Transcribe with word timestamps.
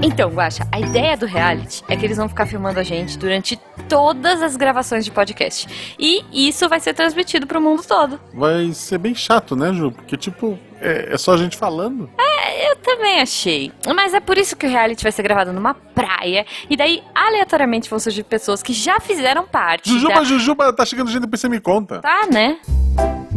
Então, 0.00 0.30
Guaxa, 0.30 0.66
a 0.70 0.78
ideia 0.78 1.16
do 1.16 1.26
reality 1.26 1.82
é 1.88 1.96
que 1.96 2.04
eles 2.04 2.16
vão 2.16 2.28
ficar 2.28 2.46
filmando 2.46 2.78
a 2.78 2.84
gente 2.84 3.18
durante 3.18 3.56
todas 3.88 4.40
as 4.42 4.56
gravações 4.56 5.04
de 5.04 5.10
podcast. 5.10 5.96
E 5.98 6.24
isso 6.32 6.68
vai 6.68 6.78
ser 6.78 6.94
transmitido 6.94 7.46
pro 7.46 7.60
mundo 7.60 7.82
todo. 7.82 8.20
Vai 8.32 8.72
ser 8.72 8.98
bem 8.98 9.14
chato, 9.14 9.56
né, 9.56 9.72
Ju? 9.72 9.90
Porque, 9.90 10.16
tipo, 10.16 10.56
é, 10.80 11.14
é 11.14 11.18
só 11.18 11.34
a 11.34 11.36
gente 11.36 11.56
falando. 11.56 12.08
É, 12.16 12.70
eu 12.70 12.76
também 12.76 13.20
achei. 13.20 13.72
Mas 13.94 14.14
é 14.14 14.20
por 14.20 14.38
isso 14.38 14.56
que 14.56 14.66
o 14.66 14.70
reality 14.70 15.02
vai 15.02 15.10
ser 15.10 15.22
gravado 15.22 15.52
numa 15.52 15.74
praia. 15.74 16.46
E 16.70 16.76
daí, 16.76 17.02
aleatoriamente, 17.12 17.90
vão 17.90 17.98
surgir 17.98 18.22
pessoas 18.22 18.62
que 18.62 18.72
já 18.72 19.00
fizeram 19.00 19.46
parte. 19.46 19.90
Jujuba, 19.90 20.14
da... 20.14 20.24
Jujuba, 20.24 20.72
tá 20.72 20.86
chegando 20.86 21.10
gente, 21.10 21.22
depois 21.22 21.40
você 21.40 21.48
me 21.48 21.60
conta. 21.60 22.00
Tá, 22.00 22.26
né? 22.30 22.58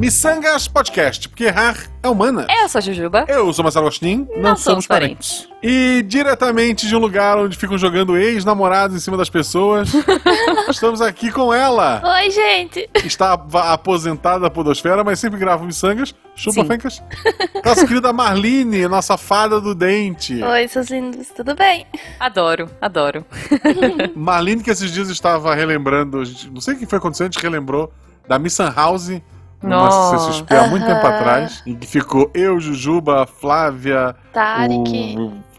Missangas 0.01 0.67
Podcast, 0.67 1.29
porque 1.29 1.43
errar 1.43 1.77
é 2.01 2.09
humana. 2.09 2.47
Eu 2.49 2.67
sou 2.67 2.79
a 2.79 2.81
Jujuba. 2.81 3.23
Eu 3.27 3.53
sou 3.53 3.61
Marcelo 3.61 3.85
Agostinho, 3.85 4.27
não, 4.31 4.41
Não 4.41 4.55
somos 4.55 4.61
somos 4.63 4.87
parentes. 4.87 5.47
E 5.61 6.03
diretamente 6.07 6.87
de 6.87 6.95
um 6.95 6.97
lugar 6.97 7.37
onde 7.37 7.55
ficam 7.55 7.77
jogando 7.77 8.17
ex-namorados 8.17 8.97
em 8.97 8.99
cima 8.99 9.15
das 9.15 9.29
pessoas, 9.29 9.91
estamos 10.67 11.01
aqui 11.01 11.31
com 11.31 11.53
ela. 11.53 12.01
Oi, 12.03 12.31
gente. 12.31 12.89
Está 12.95 13.33
aposentada 13.33 14.39
da 14.39 14.49
podosfera, 14.49 15.03
mas 15.03 15.19
sempre 15.19 15.37
grava 15.37 15.63
Missangas. 15.63 16.15
Chupa. 16.35 16.65
Fencas. 16.65 17.03
Nossa 17.63 17.85
querida 17.85 18.11
Marlene, 18.11 18.87
nossa 18.87 19.17
fada 19.19 19.61
do 19.61 19.75
dente. 19.75 20.41
Oi, 20.41 20.67
seus 20.67 20.89
lindos, 20.89 21.27
tudo 21.27 21.53
bem? 21.53 21.85
Adoro, 22.19 22.67
adoro. 22.81 23.23
Marlene, 24.17 24.63
que 24.63 24.71
esses 24.71 24.91
dias 24.91 25.09
estava 25.09 25.53
relembrando, 25.53 26.23
não 26.51 26.59
sei 26.59 26.73
o 26.73 26.79
que 26.79 26.87
foi 26.87 26.97
acontecendo, 26.97 27.27
a 27.27 27.31
gente 27.33 27.43
relembrou 27.43 27.93
da 28.27 28.39
Missan 28.39 28.73
House, 28.75 29.21
numa 29.61 29.85
Nossa. 29.85 30.17
CCXP 30.31 30.55
há 30.55 30.67
muito 30.67 30.85
tempo 30.85 31.05
atrás, 31.05 31.61
em 31.65 31.75
que 31.75 31.87
ficou 31.87 32.29
eu, 32.33 32.59
Jujuba, 32.59 33.25
Flávia, 33.25 34.15
Tarek. 34.33 35.15
o 35.17 35.50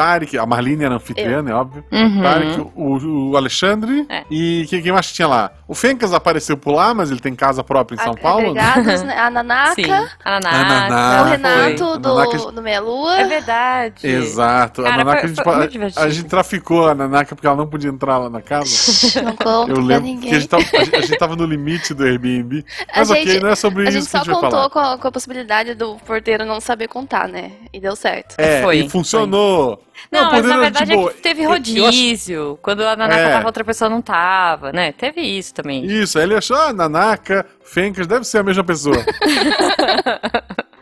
Tarek, 0.00 0.38
a 0.38 0.46
Marlene 0.46 0.84
era 0.84 0.94
anfitriã, 0.94 1.44
é 1.46 1.52
óbvio. 1.52 1.84
Uhum. 1.92 2.22
Tarek, 2.22 2.60
o, 2.74 3.30
o 3.32 3.36
Alexandre 3.36 4.06
É. 4.08 4.24
e 4.30 4.66
quem, 4.70 4.80
quem 4.82 4.92
mais 4.92 5.12
tinha 5.12 5.28
lá? 5.28 5.50
O 5.68 5.74
Fencas 5.74 6.12
apareceu 6.14 6.56
por 6.56 6.72
lá, 6.74 6.94
mas 6.94 7.10
ele 7.10 7.20
tem 7.20 7.34
casa 7.34 7.62
própria 7.62 7.96
em 7.96 7.98
São 7.98 8.12
Ag- 8.12 8.20
Paulo. 8.22 8.46
Agregados, 8.50 9.02
né? 9.02 9.16
A 9.20 9.30
Nanaka, 9.30 9.74
Sim. 9.74 9.90
A 9.92 10.36
A 10.36 10.40
Nanaka. 10.40 11.20
O 11.20 11.24
foi. 11.24 11.30
Renato 11.36 11.84
A 11.92 11.96
do, 11.98 12.14
Nanaka- 12.14 12.52
do 12.52 12.62
Meia 12.62 12.80
Lua. 12.80 13.20
É 13.20 13.24
verdade. 13.26 14.06
Exato. 14.06 14.82
Cara, 14.82 14.94
a 14.94 14.98
Nanaka, 14.98 15.20
foi- 15.20 15.26
a, 15.28 15.28
gente, 15.28 15.42
foi 15.44 15.78
muito 15.80 15.98
a- 15.98 16.02
a 16.02 16.08
gente 16.08 16.28
traficou 16.28 16.88
a 16.88 16.94
Nanaka 16.94 17.34
porque 17.36 17.46
ela 17.46 17.56
não 17.56 17.66
podia 17.66 17.90
entrar 17.90 18.16
lá 18.18 18.30
na 18.30 18.40
casa. 18.40 18.70
Não 19.22 19.36
conto 19.36 19.70
Eu 19.70 19.74
pra 19.76 19.84
lembro 19.84 20.04
que 20.04 20.10
a 20.10 20.14
ninguém. 20.14 20.32
gente, 20.34 20.48
tava, 20.48 20.62
a 20.62 20.84
gente- 20.84 21.14
a 21.14 21.18
tava 21.18 21.36
no 21.36 21.44
limite 21.44 21.92
do 21.92 22.04
Airbnb. 22.04 22.64
A 22.92 22.98
Mas 23.00 23.10
ok, 23.10 23.26
gente- 23.26 23.42
não 23.42 23.50
é 23.50 23.54
sobre 23.54 23.82
A 23.86 23.90
isso 23.90 23.98
gente 24.00 24.10
que 24.10 24.16
a 24.16 24.20
só 24.20 24.24
gente 24.24 24.34
falar. 24.40 24.50
contou 24.50 24.70
com 24.70 24.78
a, 24.78 24.98
com 24.98 25.08
a 25.08 25.12
possibilidade 25.12 25.74
do 25.74 25.96
porteiro 26.06 26.44
não 26.46 26.60
saber 26.60 26.88
contar, 26.88 27.28
né? 27.28 27.52
E 27.72 27.78
deu 27.80 27.94
certo. 27.94 28.34
É, 28.38 28.62
Foi, 28.62 28.78
e 28.78 28.88
funcionou. 28.88 29.82
Não, 30.10 30.24
mas 30.30 30.40
poder 30.42 30.48
na 30.48 30.58
verdade 30.60 30.90
tipo, 30.90 31.08
é 31.08 31.12
que 31.12 31.20
teve 31.20 31.40
eu- 31.42 31.44
eu 31.44 31.50
acho- 31.56 31.68
rodízio. 31.88 32.58
Quando 32.62 32.80
a 32.84 32.96
Nanaka 32.96 33.20
É. 33.20 33.30
tava, 33.32 33.46
outra 33.46 33.64
pessoa 33.64 33.88
não 33.88 34.00
tava, 34.02 34.72
né? 34.72 34.92
Teve 34.92 35.20
isso 35.20 35.54
também. 35.54 35.84
Isso, 35.84 36.18
aí 36.18 36.24
ele 36.24 36.34
achou, 36.36 36.56
ah, 36.56 36.72
Nanaka, 36.72 37.46
Fencas, 37.64 38.06
deve 38.06 38.24
ser 38.24 38.38
a 38.38 38.42
mesma 38.42 38.64
pessoa. 38.64 38.96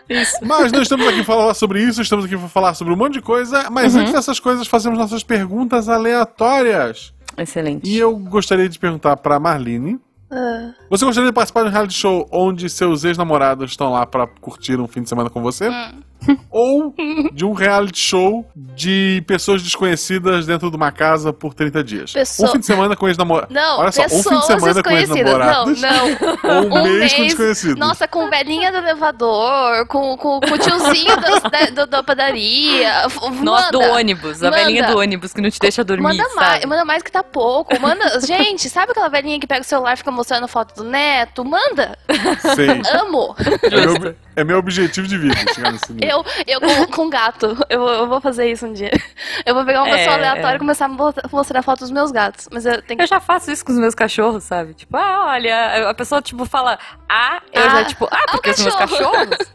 Isso. 0.08 0.36
Mas 0.42 0.72
não 0.72 0.80
estamos 0.80 1.06
aqui 1.06 1.16
para 1.16 1.24
falar 1.24 1.52
sobre 1.54 1.82
isso, 1.82 2.00
estamos 2.00 2.24
aqui 2.24 2.34
para 2.36 2.48
falar 2.48 2.72
sobre 2.74 2.94
um 2.94 2.96
monte 2.96 3.14
de 3.14 3.20
coisa. 3.20 3.68
Mas 3.70 3.94
Uhum. 3.94 4.00
antes 4.00 4.14
dessas 4.14 4.40
coisas, 4.40 4.66
fazemos 4.66 4.98
nossas 4.98 5.22
perguntas 5.22 5.86
aleatórias. 5.88 7.12
Excelente. 7.36 7.86
E 7.88 7.98
eu 7.98 8.16
gostaria 8.16 8.68
de 8.70 8.78
perguntar 8.78 9.16
para 9.18 9.38
Marlene. 9.38 10.00
Ah, 10.30 10.70
Você 10.90 11.04
gostaria 11.04 11.28
de 11.30 11.34
participar 11.34 11.62
de 11.62 11.68
um 11.68 11.72
reality 11.72 11.92
show 11.94 12.26
onde 12.32 12.68
seus 12.70 13.04
ex-namorados 13.04 13.70
estão 13.70 13.92
lá 13.92 14.06
para 14.06 14.26
curtir 14.26 14.80
um 14.80 14.88
fim 14.88 15.02
de 15.02 15.08
semana 15.10 15.28
com 15.28 15.42
você? 15.42 15.68
hum. 15.68 16.00
Ou 16.50 16.94
de 17.32 17.44
um 17.44 17.52
reality 17.52 17.98
show 18.00 18.44
de 18.56 19.22
pessoas 19.26 19.62
desconhecidas 19.62 20.46
dentro 20.46 20.70
de 20.70 20.76
uma 20.76 20.90
casa 20.90 21.32
por 21.32 21.54
30 21.54 21.82
dias? 21.84 22.12
Pessoa- 22.12 22.48
Um 22.48 22.52
fim 22.52 22.58
de 22.58 22.66
semana 22.66 22.96
com 22.96 23.08
ex-namorados. 23.08 23.54
Não, 23.54 23.78
Olha 23.80 23.92
só, 23.92 24.02
um 24.02 24.04
pessoas 24.04 24.24
fim 24.28 24.38
de 24.40 24.46
semana 24.46 24.82
com 24.82 24.90
desconhecidas. 24.90 25.16
ex-namorados. 25.16 25.80
Não, 25.80 25.90
não. 25.90 26.08
Ou 26.58 26.62
um, 26.62 26.78
Um 26.78 26.82
mês, 26.98 27.12
com 27.12 27.20
mês, 27.20 27.32
desconhecidos. 27.34 27.76
Nossa, 27.76 28.08
com 28.08 28.28
velhinha 28.28 28.70
do 28.72 28.78
elevador, 28.78 29.86
com, 29.86 30.16
com, 30.16 30.40
com 30.40 30.54
o 30.54 30.58
tiozinho 30.58 31.16
do- 31.16 31.40
da, 31.50 31.84
do- 31.84 31.86
da 31.90 32.02
padaria. 32.02 32.90
Manda, 33.42 33.70
do 33.70 33.80
ônibus, 33.80 34.42
a 34.42 34.50
manda. 34.50 34.56
velhinha 34.62 34.86
do 34.86 34.98
ônibus 34.98 35.32
que 35.32 35.40
não 35.40 35.50
te 35.50 35.58
deixa 35.58 35.82
dormir, 35.84 36.02
Manda 36.02 36.24
mais, 36.34 36.64
manda 36.64 36.84
mais 36.84 37.02
que 37.02 37.10
tá 37.12 37.22
pouco. 37.22 37.78
Manda, 37.80 38.20
gente, 38.20 38.68
sabe 38.68 38.92
aquela 38.92 39.08
velhinha 39.08 39.38
que 39.38 39.46
pega 39.46 39.60
o 39.60 39.64
celular 39.64 39.94
e 39.94 39.96
fica 39.96 40.10
mostrando 40.10 40.48
foto 40.48 40.74
do 40.82 40.84
neto? 40.88 41.44
Manda! 41.44 41.96
Sei. 42.54 42.68
Amo! 43.00 43.34
É 43.62 43.70
meu, 43.98 44.14
é 44.36 44.44
meu 44.44 44.58
objetivo 44.58 45.06
de 45.06 45.16
vida 45.18 45.34
chegar 45.54 45.72
nesse 45.72 45.92
nível. 45.92 46.07
Eu, 46.08 46.24
eu 46.46 46.60
com, 46.60 46.86
com 46.86 47.10
gato, 47.10 47.56
eu, 47.68 47.78
vou- 47.80 47.92
eu 47.92 48.06
vou 48.08 48.20
fazer 48.20 48.50
isso 48.50 48.66
um 48.66 48.72
dia. 48.72 48.90
Eu 49.44 49.54
vou 49.54 49.64
pegar 49.64 49.82
uma 49.82 49.90
É, 49.90 49.98
pessoa 49.98 50.16
aleatória 50.16 50.54
é. 50.54 50.56
e 50.56 50.58
começar 50.58 50.84
a 50.86 50.88
mo- 50.88 51.14
mostrar 51.32 51.62
fotos 51.62 51.88
dos 51.88 51.90
meus 51.90 52.10
gatos. 52.10 52.48
Mas 52.52 52.64
eu 52.66 52.80
tenho 52.82 52.98
que. 52.98 53.02
Eu 53.04 53.06
já 53.08 53.20
faço 53.20 53.50
isso 53.50 53.64
com 53.64 53.72
os 53.72 53.78
meus 53.78 53.94
cachorros, 53.94 54.44
sabe? 54.44 54.74
Tipo, 54.74 54.96
ah, 54.96 55.26
olha, 55.28 55.88
a 55.90 55.94
pessoa, 55.94 56.20
tipo, 56.22 56.44
fala, 56.46 56.78
ah, 57.08 57.40
eu 57.52 57.62
Ah, 57.62 57.68
já, 57.70 57.84
tipo, 57.84 58.04
ah, 58.10 58.16
ah, 58.18 58.24
o 58.28 58.30
porque 58.32 58.50
os 58.50 58.60
meus 58.60 58.74
cachorro. 58.74 59.12
cachorros. 59.12 59.48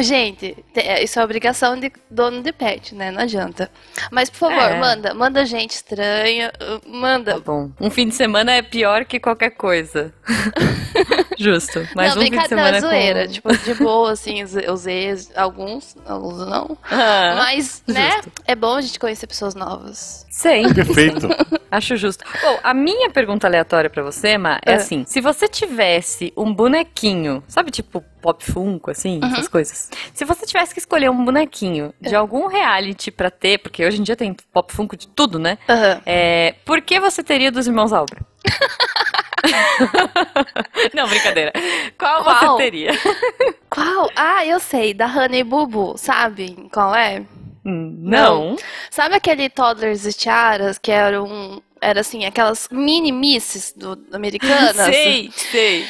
Gente, 0.06 0.56
te- 0.72 0.80
é, 0.80 1.02
isso 1.02 1.18
é 1.18 1.24
obrigação 1.24 1.78
de 1.78 1.92
dono 2.10 2.42
de 2.42 2.52
pet, 2.52 2.94
né? 2.94 3.10
Não 3.10 3.22
adianta. 3.22 3.70
Mas, 4.10 4.30
por 4.30 4.38
favor, 4.38 4.58
É. 4.70 4.78
manda. 4.78 5.14
Manda 5.14 5.44
gente 5.46 5.72
estranha. 5.72 6.52
uh, 6.60 6.80
Tá 6.80 6.88
Manda. 6.88 7.40
bom. 7.40 7.70
Um 7.80 7.90
fim 7.90 8.08
de 8.08 8.14
semana 8.14 8.52
é 8.52 8.62
pior 8.62 9.04
que 9.04 9.18
qualquer 9.20 9.50
coisa. 9.50 10.12
Justo. 11.38 11.88
Mas 11.94 12.14
não, 12.14 12.22
um 12.22 12.24
fim 12.24 12.30
de 12.30 12.36
brincadeira, 12.38 12.80
semana 12.80 12.80
zoeira. 12.80 13.26
com... 13.26 13.32
Tipo, 13.32 13.56
de 13.58 13.74
boa, 13.74 14.12
assim, 14.12 14.40
ex, 14.40 15.30
alguns, 15.36 15.96
alguns 16.06 16.38
não. 16.38 16.78
Ah, 16.90 17.34
Mas, 17.36 17.82
né? 17.86 18.10
justo. 18.16 18.32
É 18.46 18.54
bom 18.54 18.74
a 18.76 18.80
gente 18.80 18.98
conhecer 18.98 19.26
pessoas 19.26 19.54
novas. 19.54 20.26
Sim, 20.30 20.72
Perfeito. 20.74 21.28
acho 21.70 21.96
justo. 21.96 22.24
Bom, 22.42 22.58
a 22.62 22.74
minha 22.74 23.10
pergunta 23.10 23.46
aleatória 23.46 23.88
pra 23.88 24.02
você, 24.02 24.36
Ma, 24.38 24.58
é 24.64 24.72
É. 24.72 24.74
assim: 24.74 25.04
se 25.06 25.20
você 25.20 25.48
tivesse 25.48 26.32
um 26.36 26.52
bonequinho, 26.52 27.42
sabe, 27.48 27.70
tipo 27.70 28.04
pop 28.20 28.44
funko, 28.44 28.90
assim, 28.90 29.20
Uhum. 29.22 29.28
essas 29.32 29.48
coisas. 29.48 29.88
Se 30.12 30.24
você 30.24 30.44
tivesse 30.46 30.74
que 30.74 30.80
escolher 30.80 31.08
um 31.10 31.24
bonequinho 31.24 31.94
de 32.00 32.14
É. 32.14 32.16
algum 32.16 32.48
reality 32.48 33.10
pra 33.10 33.30
ter, 33.30 33.58
porque 33.58 33.84
hoje 33.86 34.00
em 34.00 34.02
dia 34.02 34.16
tem 34.16 34.34
pop 34.52 34.72
funko 34.72 34.96
de 34.96 35.06
tudo, 35.08 35.38
né? 35.38 35.58
Aham. 35.68 36.00
É, 36.04 36.54
por 36.64 36.80
que 36.82 36.98
você 37.00 37.22
teria 37.22 37.50
dos 37.52 37.66
irmãos 37.66 37.92
Albra? 37.92 38.20
Não, 40.94 41.08
brincadeira. 41.08 41.52
Qual, 41.98 42.22
Qual? 42.24 42.56
você 42.56 42.64
teria? 42.64 42.90
Qual? 43.70 44.10
Ah, 44.16 44.44
eu 44.46 44.58
sei, 44.60 44.94
da 44.94 45.06
Honey 45.06 45.44
Bubu, 45.44 45.94
sabe 45.96 46.68
qual 46.72 46.94
é? 46.94 47.22
Hum, 47.64 47.94
Não. 47.98 48.56
Sabe 48.90 49.14
aquele 49.16 49.48
Toddlers 49.50 50.06
e 50.06 50.12
Tiaras 50.12 50.78
que 50.78 50.90
eram, 50.92 51.60
era 51.80 52.00
assim, 52.00 52.24
aquelas 52.24 52.68
mini 52.70 53.10
misses 53.10 53.72
do, 53.76 53.98
americanas? 54.12 54.76
Sei, 54.86 55.30
sei. 55.34 55.84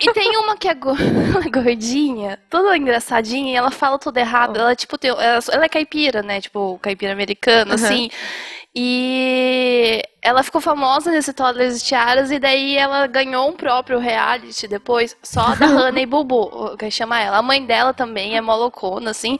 E 0.00 0.12
tem 0.12 0.36
uma 0.36 0.56
que 0.56 0.68
é 0.68 0.74
go- 0.74 0.94
gordinha, 1.50 2.38
toda 2.50 2.76
engraçadinha, 2.76 3.52
e 3.52 3.56
ela 3.56 3.70
fala 3.70 3.98
tudo 3.98 4.18
errado. 4.18 4.58
Ela, 4.58 4.76
tipo, 4.76 4.98
tem, 4.98 5.10
ela, 5.10 5.40
ela 5.50 5.64
é 5.64 5.68
caipira, 5.68 6.22
né? 6.22 6.40
Tipo, 6.42 6.78
caipira 6.82 7.12
americana, 7.12 7.70
Uhum. 7.74 7.84
assim. 7.84 8.10
E 8.76 10.02
ela 10.20 10.42
ficou 10.42 10.60
famosa 10.60 11.10
nesse 11.10 11.32
Toddlers 11.32 11.80
e 11.80 11.84
Tiaras, 11.84 12.30
e 12.30 12.38
daí 12.38 12.76
ela 12.76 13.06
ganhou 13.06 13.48
um 13.48 13.52
próprio 13.52 13.98
reality 13.98 14.66
depois, 14.66 15.16
só 15.22 15.54
da 15.54 15.66
Honey 15.88 16.06
Bubu, 16.06 16.76
que 16.76 16.90
chama 16.90 17.20
ela. 17.20 17.38
A 17.38 17.42
mãe 17.42 17.64
dela 17.64 17.94
também 17.94 18.36
é 18.36 18.40
molocona, 18.40 19.10
assim. 19.12 19.38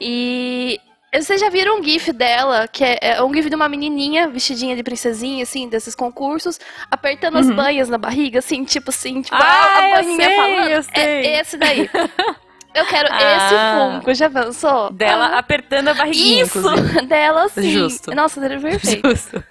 E 0.00 0.80
vocês 1.12 1.40
já 1.40 1.50
viram 1.50 1.80
um 1.80 1.82
gif 1.82 2.12
dela, 2.12 2.68
que 2.68 2.84
é, 2.84 2.98
é 3.02 3.22
um 3.22 3.34
gif 3.34 3.50
de 3.50 3.56
uma 3.56 3.68
menininha 3.68 4.28
vestidinha 4.28 4.74
de 4.76 4.82
princesinha, 4.82 5.42
assim, 5.42 5.68
desses 5.68 5.94
concursos, 5.94 6.58
apertando 6.90 7.36
as 7.38 7.46
Uhum. 7.48 7.56
banhas 7.56 7.88
na 7.88 7.98
barriga, 7.98 8.38
assim, 8.38 8.64
tipo 8.64 8.90
assim, 8.90 9.20
tipo, 9.20 9.36
Ah, 9.36 9.40
a, 9.42 9.78
a 9.98 10.02
eu 10.04 10.16
sei, 10.16 10.36
falando. 10.36 10.68
eu 10.68 10.82
sei. 10.84 10.92
É 11.04 11.40
esse 11.40 11.56
daí. 11.56 11.90
Eu 12.74 12.86
quero 12.86 13.08
Ah. 13.10 13.18
esse 13.36 13.94
Funko, 13.98 14.14
já 14.14 14.30
pensou? 14.30 14.92
Dela 14.92 15.26
Ah, 15.34 15.38
apertando 15.38 15.88
a 15.88 15.94
barriguinha, 15.94 16.44
Isso, 16.44 16.58
inclusive. 16.58 17.02
dela 17.06 17.48
sim. 17.48 17.70
Justo. 17.70 18.14
Nossa, 18.14 18.40
seria 18.40 18.60
perfeito. 18.60 19.08
Justo. 19.08 19.42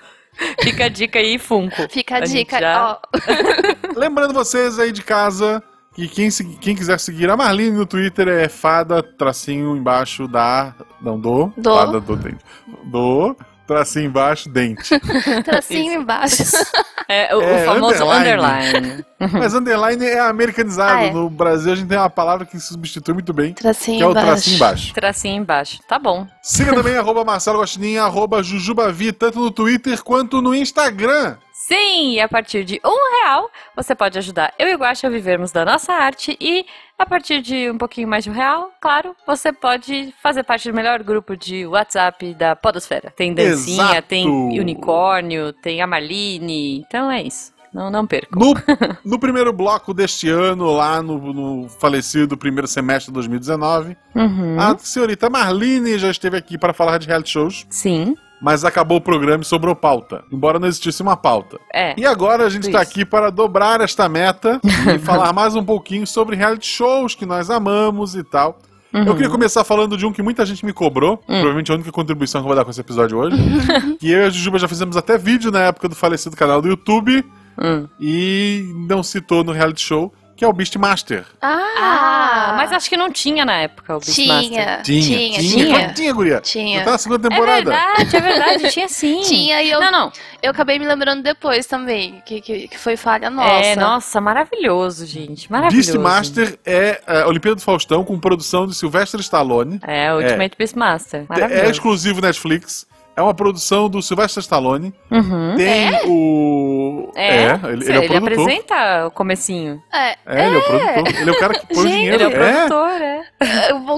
Fica 0.61 0.85
a 0.85 0.89
dica 0.89 1.19
aí, 1.19 1.37
Funko. 1.37 1.87
Fica 1.89 2.15
a, 2.15 2.17
A 2.19 2.21
dica, 2.21 2.59
já- 2.59 2.91
ó. 2.93 2.97
Lembrando 3.99 4.33
vocês 4.33 4.79
aí 4.79 4.91
de 4.91 5.03
casa 5.03 5.61
que 5.93 6.07
quem, 6.07 6.29
quem 6.61 6.75
quiser 6.75 6.97
seguir 6.99 7.29
a 7.29 7.35
Marlene 7.35 7.71
no 7.75 7.85
Twitter 7.85 8.27
é 8.29 8.47
fada, 8.47 9.03
tracinho 9.03 9.75
embaixo 9.75 10.27
da. 10.27 10.73
Não, 11.01 11.19
do. 11.19 11.51
Do. 11.57 11.75
Fada 11.75 11.99
do 11.99 12.15
dente. 12.15 12.37
Do, 12.85 13.35
tracinho 13.73 14.05
embaixo, 14.07 14.49
dente. 14.49 14.99
Tracinho 15.45 15.93
embaixo. 16.01 16.43
É, 17.11 17.35
o, 17.35 17.39
o 17.39 17.41
É, 17.41 17.65
famoso 17.65 18.03
underline. 18.03 18.67
underline. 18.77 19.05
Mas 19.33 19.55
underline 19.55 20.05
é 20.05 20.19
americanizado. 20.19 20.93
Ah, 20.99 21.03
é. 21.05 21.11
No 21.11 21.27
Brasil 21.27 21.71
a 21.73 21.75
gente 21.75 21.87
tem 21.87 21.97
uma 21.97 22.07
palavra 22.07 22.45
que 22.45 22.59
se 22.59 22.67
substitui 22.67 23.15
muito 23.15 23.33
bem, 23.33 23.51
Tracinho 23.55 23.97
que 23.97 24.03
é 24.03 24.05
o 24.07 24.11
embaixo. 24.11 24.27
tracinho 24.27 24.55
embaixo. 24.55 24.93
Tracinho 24.93 25.35
embaixo. 25.41 25.79
Tá 25.87 25.97
bom. 25.97 26.27
Siga 26.39 26.71
também 26.71 26.95
arroba 26.95 27.25
Marcelo 27.25 27.61
Guaxinim, 27.61 27.97
arroba 27.97 28.43
Jujubavi, 28.43 29.11
tanto 29.11 29.39
no 29.39 29.49
Twitter 29.49 30.03
quanto 30.03 30.39
no 30.39 30.53
Instagram. 30.53 31.35
Sim, 31.69 32.13
e 32.13 32.19
a 32.19 32.27
partir 32.27 32.63
de 32.63 32.81
um 32.83 33.11
real 33.23 33.47
você 33.75 33.93
pode 33.93 34.17
ajudar 34.17 34.51
eu 34.57 34.67
e 34.69 34.73
o 34.73 34.77
Guaxa 34.79 35.05
a 35.05 35.09
vivermos 35.09 35.51
da 35.51 35.63
nossa 35.63 35.93
arte 35.93 36.35
e 36.41 36.65
a 36.97 37.05
partir 37.05 37.41
de 37.43 37.69
um 37.69 37.77
pouquinho 37.77 38.07
mais 38.07 38.23
de 38.23 38.31
um 38.31 38.33
real, 38.33 38.71
claro, 38.81 39.15
você 39.27 39.53
pode 39.53 40.11
fazer 40.21 40.41
parte 40.41 40.67
do 40.67 40.75
melhor 40.75 41.03
grupo 41.03 41.37
de 41.37 41.67
WhatsApp 41.67 42.33
da 42.33 42.55
Podosfera. 42.55 43.13
Tem 43.15 43.35
dancinha, 43.35 43.83
Exato. 43.83 44.07
tem 44.07 44.27
unicórnio, 44.59 45.53
tem 45.53 45.79
a 45.79 45.85
Marline, 45.85 46.79
então 46.79 47.11
é 47.11 47.21
isso. 47.21 47.53
Não, 47.71 47.91
não 47.91 48.07
percam. 48.07 48.39
No, 48.41 48.55
no 49.05 49.19
primeiro 49.19 49.53
bloco 49.53 49.93
deste 49.93 50.27
ano, 50.27 50.71
lá 50.71 51.03
no, 51.03 51.31
no 51.31 51.69
falecido 51.69 52.35
primeiro 52.35 52.67
semestre 52.67 53.11
de 53.11 53.13
2019, 53.13 53.95
Uhum. 54.15 54.59
a 54.59 54.75
senhorita 54.79 55.29
Marlene 55.29 55.99
já 55.99 56.09
esteve 56.09 56.35
aqui 56.35 56.57
para 56.57 56.73
falar 56.73 56.97
de 56.97 57.05
reality 57.05 57.29
shows, 57.29 57.67
Sim, 57.69 58.15
mas 58.41 58.63
acabou 58.63 58.97
o 58.97 59.01
programa 59.01 59.43
e 59.43 59.45
sobrou 59.45 59.75
pauta, 59.75 60.23
embora 60.31 60.59
não 60.59 60.67
existisse 60.67 61.01
uma 61.01 61.17
pauta. 61.17 61.57
é. 61.73 61.93
E 61.97 62.05
agora 62.05 62.45
a 62.45 62.49
gente 62.49 62.67
está 62.67 62.79
aqui 62.81 63.03
para 63.05 63.29
dobrar 63.29 63.81
esta 63.81 64.07
meta 64.07 64.59
e 64.95 64.99
falar 64.99 65.33
mais 65.33 65.55
um 65.55 65.63
pouquinho 65.63 66.05
sobre 66.07 66.35
reality 66.35 66.67
shows 66.67 67.15
que 67.15 67.25
nós 67.25 67.49
amamos 67.49 68.15
e 68.15 68.23
tal. 68.23 68.57
Uhum. 68.91 69.03
Eu 69.03 69.13
queria 69.13 69.29
começar 69.29 69.63
falando 69.63 69.95
de 69.95 70.03
um 70.05 70.11
que 70.11 70.21
muita 70.23 70.43
gente 70.45 70.65
me 70.65 70.73
cobrou, 70.73 71.13
Hum. 71.23 71.25
provavelmente 71.27 71.71
a 71.71 71.75
única 71.75 71.91
contribuição 71.91 72.41
que 72.41 72.45
eu 72.45 72.47
vou 72.47 72.55
dar 72.55 72.65
com 72.65 72.71
esse 72.71 72.81
episódio 72.81 73.17
hoje. 73.19 73.37
que 73.99 74.09
eu 74.09 74.21
e 74.21 74.25
a 74.25 74.29
Jujuba 74.31 74.57
já 74.57 74.67
fizemos 74.67 74.97
até 74.97 75.15
vídeo 75.17 75.51
na 75.51 75.59
época 75.61 75.87
do 75.87 75.95
falecido 75.95 76.35
canal 76.35 76.59
do 76.61 76.67
YouTube 76.69 77.23
Hum. 77.61 77.87
e 77.99 78.73
não 78.87 79.03
citou 79.03 79.43
no 79.43 79.51
reality 79.51 79.81
show, 79.81 80.13
que 80.39 80.45
é 80.45 80.47
o 80.47 80.53
Beastmaster. 80.53 81.25
Ah, 81.41 82.53
mas 82.55 82.71
acho 82.71 82.89
que 82.89 82.95
não 82.95 83.11
tinha 83.11 83.43
na 83.43 83.57
época 83.61 83.97
o 83.97 83.99
Beastmaster. 83.99 84.47
tinha, 84.49 84.81
Tinha, 84.83 85.01
tinha, 85.03 85.39
tinha. 85.39 85.65
tinha. 85.65 85.93
Tinha, 85.93 86.13
guria. 86.13 86.39
Tinha. 86.39 86.79
Já 86.79 86.85
tá 86.85 86.91
na 86.91 86.97
segunda 86.97 87.27
É 87.27 87.29
temporada. 87.29 87.55
verdade, 87.71 88.15
é 88.15 88.21
verdade, 88.21 88.69
tinha 88.71 88.87
sim. 88.87 89.19
Tinha, 89.27 89.61
e 89.61 89.69
eu, 89.69 89.81
Não, 89.81 89.91
não. 89.91 90.11
eu 90.41 90.51
acabei 90.51 90.79
me 90.79 90.85
lembrando 90.85 91.21
depois 91.23 91.65
também, 91.65 92.23
que, 92.25 92.39
que, 92.39 92.67
que 92.69 92.77
foi 92.77 92.95
falha 92.95 93.29
nossa. 93.29 93.49
É, 93.65 93.75
nossa, 93.75 94.21
maravilhoso, 94.21 95.05
gente. 95.05 95.51
Maravilhoso. 95.51 95.91
Beastmaster 95.91 96.57
é 96.65 97.01
a 97.05 97.27
Olimpíada 97.27 97.55
do 97.55 97.61
Faustão 97.61 98.05
com 98.05 98.17
produção 98.17 98.65
de 98.65 98.75
Sylvester 98.75 99.19
Stallone. 99.19 99.81
É, 99.85 100.13
o 100.13 100.21
Ultimate 100.21 100.55
Beastmaster. 100.57 101.21
É 101.21 101.25
Maravilhoso. 101.27 101.71
exclusivo 101.71 102.21
Netflix. 102.21 102.87
É 103.19 103.21
uma 103.21 103.33
produção 103.33 103.89
do 103.89 104.01
Sylvester 104.01 104.39
Stallone. 104.41 104.93
Uhum. 105.11 105.55
Tem 105.57 105.91
o. 106.07 107.11
É, 107.15 107.51
ele, 107.71 107.83
ele 107.83 107.91
é 107.91 107.99
o 107.99 108.07
produtor. 108.07 108.31
apresenta 108.31 109.07
o 109.07 109.11
comecinho. 109.11 109.81
É, 109.91 110.15
É, 110.25 110.47
ele 110.47 110.55
é 110.55 110.57
o 110.57 110.61
produtor. 110.63 111.21
Ele 111.21 111.29
é 111.29 111.33
o 111.33 111.39
cara 111.39 111.53
que 111.53 111.67
põe 111.67 111.77
o 111.77 111.81
Gente, 111.83 111.95
dinheiro. 111.95 112.15
Ele 112.15 112.23
é 112.23 112.27
o 112.27 112.41
é. 112.41 112.55
produtor, 112.67 113.01
é. 113.01 113.21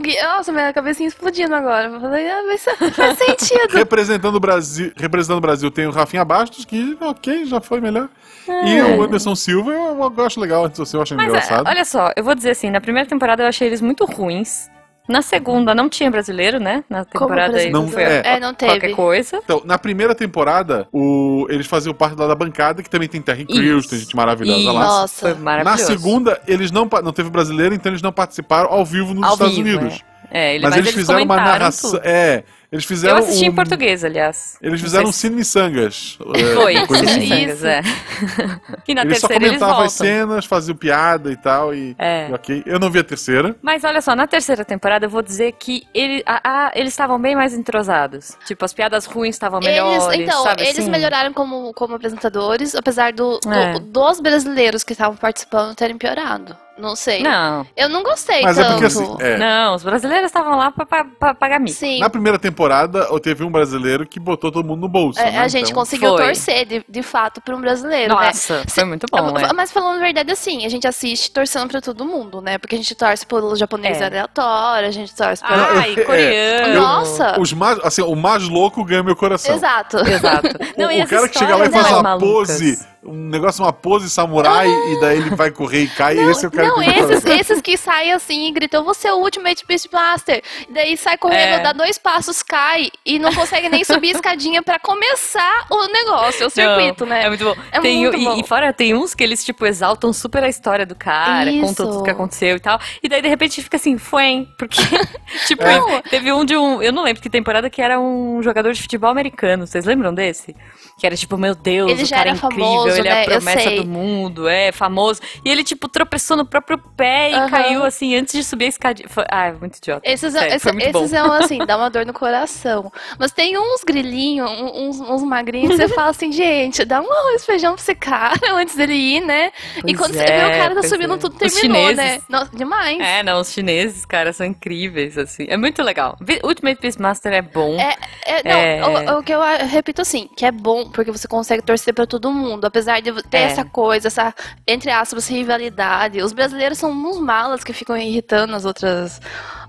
gui- 0.02 0.22
Nossa, 0.24 0.52
minha 0.52 0.74
cabecinha 0.74 1.08
explodindo 1.08 1.54
agora. 1.54 1.88
Eu 1.88 2.02
falei, 2.02 2.28
ah, 2.30 2.42
mas 2.48 2.64
faz 2.96 3.18
sentido. 3.20 3.74
Representando 3.74 4.36
o 4.36 4.40
Brasil, 4.40 4.92
representando 4.98 5.38
o 5.38 5.42
Brasil 5.42 5.70
tem 5.70 5.86
o 5.86 5.92
Rafinha 5.92 6.26
Bastos, 6.26 6.66
que 6.66 6.98
ok, 7.00 7.46
já 7.46 7.62
foi 7.62 7.80
melhor. 7.80 8.10
É. 8.48 8.68
E 8.70 8.82
o 8.82 9.04
Anderson 9.04 9.36
Silva, 9.36 9.72
eu, 9.72 9.98
eu 10.18 10.26
acho 10.26 10.40
legal, 10.40 10.64
eu 10.66 11.02
acho 11.02 11.16
Mas 11.16 11.26
é, 11.26 11.30
engraçado. 11.30 11.68
olha 11.68 11.86
só, 11.86 12.12
eu 12.16 12.24
vou 12.24 12.34
dizer 12.34 12.50
assim, 12.50 12.72
na 12.72 12.82
primeira 12.82 13.08
temporada 13.08 13.44
eu 13.44 13.48
achei 13.48 13.68
eles 13.68 13.82
muito 13.82 14.04
ruins. 14.06 14.68
Na 15.12 15.22
segunda 15.22 15.76
não 15.76 15.90
tinha 15.90 16.10
brasileiro, 16.10 16.60
né? 16.60 16.84
Na 16.90 17.04
temporada 17.06 17.58
aí 17.58 17.70
Não- 17.70 17.88
foi 17.88 18.04
é. 18.04 18.22
É, 18.26 18.40
não 18.40 18.54
qualquer 18.54 18.80
teve. 18.80 18.94
coisa. 18.96 19.38
Então, 19.44 19.62
na 19.66 19.78
primeira 19.78 20.16
temporada, 20.16 20.88
o, 20.92 21.46
eles 21.50 21.68
faziam 21.68 21.94
parte 21.94 22.16
lá 22.18 22.28
da 22.28 22.36
bancada, 22.36 22.82
que 22.82 22.90
também 22.90 23.08
tem 23.10 23.22
Terry 23.22 23.46
Crews, 23.46 23.88
tem 23.88 24.00
gente 24.00 24.16
maravilhosa 24.16 24.60
Isso, 24.60 24.72
lá. 24.72 24.80
Nossa. 24.84 25.20
Foi 25.28 25.34
Na 25.34 25.40
maravilhoso. 25.40 25.86
segunda, 25.86 26.42
eles 26.48 26.72
não, 26.72 26.88
não 27.04 27.12
teve 27.12 27.30
brasileiro, 27.30 27.76
então 27.76 27.92
eles 27.92 28.02
não 28.02 28.12
participaram 28.12 28.70
ao 28.72 28.86
vivo 28.86 29.14
nos 29.14 29.24
Ao 29.24 29.34
Estados 29.34 29.56
vivo, 29.58 29.80
Unidos. 29.80 30.02
É, 30.32 30.56
ele- 30.56 30.64
Mas, 30.64 30.78
eles, 30.78 30.92
fizeram 30.94 31.24
uma 31.24 31.36
narração. 31.36 31.92
tudo. 31.92 32.02
É, 32.06 32.44
eles 32.72 32.86
fizeram. 32.86 33.18
Eu 33.18 33.24
assisti 33.24 33.46
um, 33.46 33.48
em 33.48 33.56
português, 33.56 34.04
aliás. 34.04 34.58
Eles 34.62 34.80
fizeram 34.80 35.10
um 35.10 35.12
sei 35.12 35.30
cine 35.30 35.44
sangas. 35.44 36.18
Foi, 36.56 36.76
é, 36.76 36.86
Cine 36.86 37.08
assim. 37.10 37.20
Sim. 37.20 37.28
Sangas, 37.30 37.64
é. 37.66 37.82
e 38.88 38.96
na 38.96 39.02
Eles 39.02 39.20
só 39.20 39.28
terceira 39.28 39.46
eles 39.52 39.60
comentavam 39.60 39.86
as 39.86 39.94
cenas, 39.94 40.46
faziam 40.46 40.76
piada 40.78 41.32
e 41.32 41.36
tal, 41.36 41.74
e, 41.74 41.96
É. 42.00 42.30
e 42.30 42.34
ok. 42.34 42.64
Eu 42.66 42.80
não 42.80 42.90
vi 42.90 43.00
a 43.00 43.04
terceira. 43.04 43.56
Mas 43.62 43.84
olha 43.84 44.02
só, 44.02 44.16
na 44.16 44.26
terceira 44.28 44.64
temporada 44.64 45.06
eu 45.06 45.10
vou 45.10 45.22
dizer 45.22 45.54
que 45.54 45.84
ele, 45.94 46.24
a- 46.26 46.42
a- 46.68 46.72
eles 46.76 46.94
estavam 46.94 47.20
bem 47.20 47.36
mais 47.36 47.54
entrosados. 47.54 48.38
Tipo, 48.46 48.64
as 48.66 48.74
piadas 48.74 49.06
ruins 49.06 49.36
estavam 49.36 49.60
melhores, 49.60 50.06
Eles, 50.14 50.28
então, 50.30 50.44
sabe 50.44 50.62
eles 50.64 50.80
assim? 50.80 50.90
melhoraram 50.90 51.34
como, 51.34 51.74
como 51.74 51.96
apresentadores, 51.96 52.74
apesar 52.76 53.12
do, 53.14 53.40
do- 53.40 53.52
É. 53.54 53.80
dos 53.80 54.20
brasileiros 54.20 54.84
que 54.84 54.94
estavam 54.94 55.16
participando 55.18 55.76
terem 55.76 55.98
piorado. 55.98 56.56
Não 56.82 56.96
sei. 56.96 57.22
Não, 57.24 57.66
Eu 57.76 57.88
não 57.90 58.04
gostei 58.04 58.42
Mas 58.42 58.58
é 58.58 58.64
tanto. 58.64 58.72
porque 58.74 58.86
assim. 58.88 59.16
é, 59.20 59.38
não, 59.38 59.76
os 59.76 59.84
brasileiros 59.84 60.26
estavam 60.28 60.58
lá 60.58 60.72
pra, 60.72 60.86
pra, 60.86 61.06
pra 61.06 61.34
pagar 61.34 61.60
mico. 61.60 61.78
Sim. 61.78 62.00
Na 62.00 62.10
primeira 62.10 62.40
temporada, 62.40 63.08
teve 63.22 63.44
um 63.44 63.52
brasileiro 63.52 64.06
que 64.06 64.20
botou 64.20 64.52
todo 64.52 64.66
mundo 64.68 64.82
no 64.82 64.88
bolso. 64.90 65.20
É, 65.20 65.32
né? 65.32 65.40
a 65.40 65.48
gente 65.48 65.66
Então, 65.72 65.76
conseguiu 65.76 66.10
Foi. 66.16 66.26
torcer, 66.26 66.66
de, 66.66 66.84
de 66.88 67.04
fato, 67.04 67.40
para 67.42 67.56
um 67.56 67.62
brasileiro, 67.62 68.16
né? 68.16 68.26
Nossa, 68.28 68.64
foi 68.68 68.84
muito 68.84 69.06
bom, 69.12 69.38
é. 69.38 69.54
Mas 69.54 69.72
falando 69.72 69.98
a 69.98 70.00
verdade, 70.02 70.32
assim, 70.32 70.66
a 70.66 70.70
gente 70.70 70.88
assiste 70.88 71.32
torcendo 71.32 71.70
pra 71.70 71.82
todo 71.82 72.04
mundo, 72.06 72.42
né? 72.42 72.58
Porque 72.58 72.76
a 72.76 72.78
gente 72.78 72.96
torce 72.96 73.26
pelo 73.26 73.56
japonês 73.56 74.02
É. 74.02 74.06
aleatório, 74.06 74.88
a 74.88 74.92
gente 74.92 75.14
torce 75.16 75.44
pelo... 75.46 75.62
Ai, 75.62 75.94
É, 75.98 76.04
coreano. 76.04 76.82
Nossa! 76.82 77.40
Os 77.40 77.54
mais, 77.54 77.80
assim, 77.84 78.02
o 78.02 78.16
mais 78.16 78.48
louco 78.48 78.84
ganha 78.84 79.04
meu 79.04 79.16
coração. 79.16 79.54
Exato. 79.56 79.98
Exato. 79.98 80.48
O, 80.78 80.82
Não, 80.82 80.92
e 80.92 81.00
o 81.00 81.04
as 81.04 81.10
cara 81.10 81.28
que 81.30 81.38
chega 81.38 81.56
lá 81.56 81.66
e 81.66 81.70
faz 81.70 81.88
uma 81.92 82.02
malucas. 82.04 82.50
pose, 82.58 82.80
um 83.04 83.28
negócio, 83.30 83.64
uma 83.64 83.74
pose 83.74 84.10
samurai, 84.10 84.68
e 84.70 85.00
daí 85.00 85.18
ele 85.18 85.36
vai 85.36 85.52
correr 85.52 85.82
e 85.84 85.88
cai. 85.90 86.18
esse 86.18 86.46
é 86.46 86.48
o 86.48 86.52
cara 86.52 86.71
Não, 86.78 86.82
esses, 86.84 87.26
esses 87.26 87.62
que 87.62 87.78
saem 87.78 88.12
assim 88.14 88.48
e 88.48 88.52
gritam, 88.52 88.84
você 88.84 89.08
é 89.08 89.14
o 89.14 89.18
Ultimate 89.18 89.66
Beastmaster. 89.68 90.42
Daí 90.70 90.96
sai 90.98 91.18
correndo, 91.18 91.56
É. 91.56 91.60
dá 91.60 91.74
dois 91.74 91.98
passos, 91.98 92.42
cai 92.44 92.90
e 93.06 93.20
não 93.20 93.34
consegue 93.34 93.70
nem 93.70 93.84
subir 93.84 94.10
a 94.10 94.12
escadinha 94.16 94.62
pra 94.64 94.80
começar 94.80 95.66
o 95.70 95.88
negócio, 95.88 96.48
o 96.48 96.50
circuito, 96.50 97.06
Não, 97.06 97.12
né? 97.16 97.24
É 97.26 97.28
muito 97.30 97.44
bom. 97.44 97.56
É 97.72 97.80
Tem 97.80 97.98
muito 98.00 98.18
e- 98.18 98.24
bom. 98.24 98.40
E, 98.40 98.44
fora, 98.48 98.72
tem 98.74 98.94
uns 98.96 99.14
que 99.14 99.24
eles, 99.24 99.44
tipo, 99.44 99.66
exaltam 99.66 100.12
super 100.14 100.44
a 100.44 100.50
história 100.50 100.86
do 100.86 100.96
cara, 100.96 101.50
Isso. 101.52 101.66
contam 101.68 101.92
tudo 101.92 102.04
que 102.04 102.10
aconteceu 102.10 102.56
e 102.56 102.60
tal. 102.60 102.80
E 103.04 103.10
daí, 103.10 103.22
de 103.22 103.28
repente, 103.28 103.62
fica 103.62 103.78
assim, 103.78 103.98
foi, 103.98 104.48
porque, 104.58 104.78
tipo, 105.48 105.64
Não. 105.64 106.02
teve 106.02 106.32
um 106.32 106.44
de 106.46 106.56
um. 106.56 106.82
Eu 106.82 106.92
não 106.92 107.04
lembro 107.04 107.22
que 107.22 107.30
temporada 107.30 107.70
que 107.70 107.82
era 107.82 108.00
um 108.00 108.42
jogador 108.42 108.74
de 108.74 108.82
futebol 108.82 109.10
americano. 109.10 109.66
Vocês 109.68 109.86
lembram 109.86 110.14
desse? 110.14 110.56
Que 111.02 111.08
era 111.08 111.16
tipo, 111.18 111.36
meu 111.36 111.56
Deus, 111.56 111.90
Ele 111.90 112.04
o 112.04 112.10
cara 112.10 112.22
é 112.22 112.28
era 112.30 112.38
incrível, 112.38 112.64
famoso, 112.68 112.90
ele 112.90 113.08
é 113.08 113.12
né? 113.12 113.18
a 113.18 113.24
Eu 113.24 113.26
promessa 113.32 113.72
do 113.72 113.86
mundo, 113.88 114.48
é 114.48 114.72
famoso. 114.72 115.20
E 115.44 115.50
ele, 115.50 115.64
tipo, 115.64 115.90
tropeçou 115.90 116.38
no 116.38 116.46
próprio 116.46 116.78
pé 116.96 117.32
e 117.32 117.34
Aham. 117.34 117.50
caiu 117.50 117.84
assim 117.84 118.16
antes 118.16 118.36
de 118.36 118.44
subir 118.44 118.66
a 118.66 118.68
escadinha. 118.68 119.10
Foi... 119.10 119.26
Ah, 119.32 119.48
é 119.48 119.52
muito 119.54 119.78
idiota. 119.78 120.08
Esses, 120.08 120.32
Sério, 120.32 120.56
esse- 120.56 120.72
muito 120.72 120.86
esses 120.96 121.12
é 121.12 121.24
um, 121.24 121.32
assim, 121.34 121.58
dá 121.66 121.76
uma 121.76 121.90
dor 121.90 122.06
no 122.06 122.14
coração. 122.14 122.92
Mas 123.18 123.32
tem 123.32 123.58
uns 123.58 123.84
grilinhos, 123.84 124.48
uns, 124.52 125.00
uns 125.00 125.24
magrinhos, 125.24 125.76
você 125.76 125.88
fala 125.88 126.12
assim, 126.12 126.32
gente, 126.32 126.86
dá 126.86 127.02
um 127.02 127.12
arroz 127.12 127.42
e 127.42 127.46
feijão 127.48 127.74
pra 127.74 127.82
esse 127.82 127.96
cara 127.96 128.36
antes 128.54 128.76
dele 128.76 128.94
ir, 128.94 129.22
né? 129.22 129.52
e 129.78 129.82
Pois 129.82 129.98
quando 129.98 130.14
você 130.14 130.20
é, 130.22 130.26
vê 130.50 130.56
o 130.56 130.60
cara 130.60 130.76
tá 130.76 130.84
subindo 130.84 131.16
é. 131.16 131.18
tudo, 131.18 131.34
Os 131.44 131.52
terminou, 131.52 131.88
chineses. 131.90 131.98
né? 131.98 132.22
Nossa, 132.30 132.56
demais. 132.56 133.00
É, 133.00 133.24
não, 133.24 133.42
os 133.42 133.52
chineses, 133.52 134.06
cara, 134.06 134.32
são 134.34 134.46
incríveis, 134.46 135.18
assim. 135.18 135.48
É 135.50 135.58
muito 135.58 135.82
legal. 135.82 136.16
Ultimate 136.44 136.80
Beastmaster 136.80 137.34
é 137.34 137.42
bom. 137.42 137.76
É, 137.80 137.96
é, 138.24 138.44
não, 138.44 138.98
É. 138.98 139.12
O, 139.16 139.18
o 139.18 139.24
que 139.24 139.34
eu 139.34 139.42
repito 139.68 140.00
assim, 140.02 140.30
que 140.38 140.46
é 140.46 140.52
bom, 140.52 140.91
porque 140.92 141.12
você 141.12 141.28
consegue 141.28 141.64
torcer 141.64 141.94
pra 141.94 142.06
todo 142.06 142.32
mundo, 142.32 142.66
apesar 142.66 143.02
de 143.02 143.12
ter 143.24 143.38
É. 143.38 143.44
essa 143.44 143.66
coisa, 143.66 144.08
essa, 144.08 144.34
entre 144.68 144.92
aspas, 144.92 145.28
rivalidade. 145.28 146.22
Os 146.22 146.34
brasileiros 146.34 146.78
são 146.78 146.92
uns 146.92 147.20
malas 147.20 147.64
que 147.64 147.74
ficam 147.74 147.98
irritando 147.98 148.56
as 148.56 148.66
outras, 148.66 149.20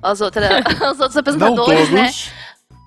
as 0.02 0.20
outras, 0.22 0.50
os 0.92 1.00
outros 1.00 1.14
Não 1.14 1.20
apresentadores, 1.54 1.90
né? 1.90 2.10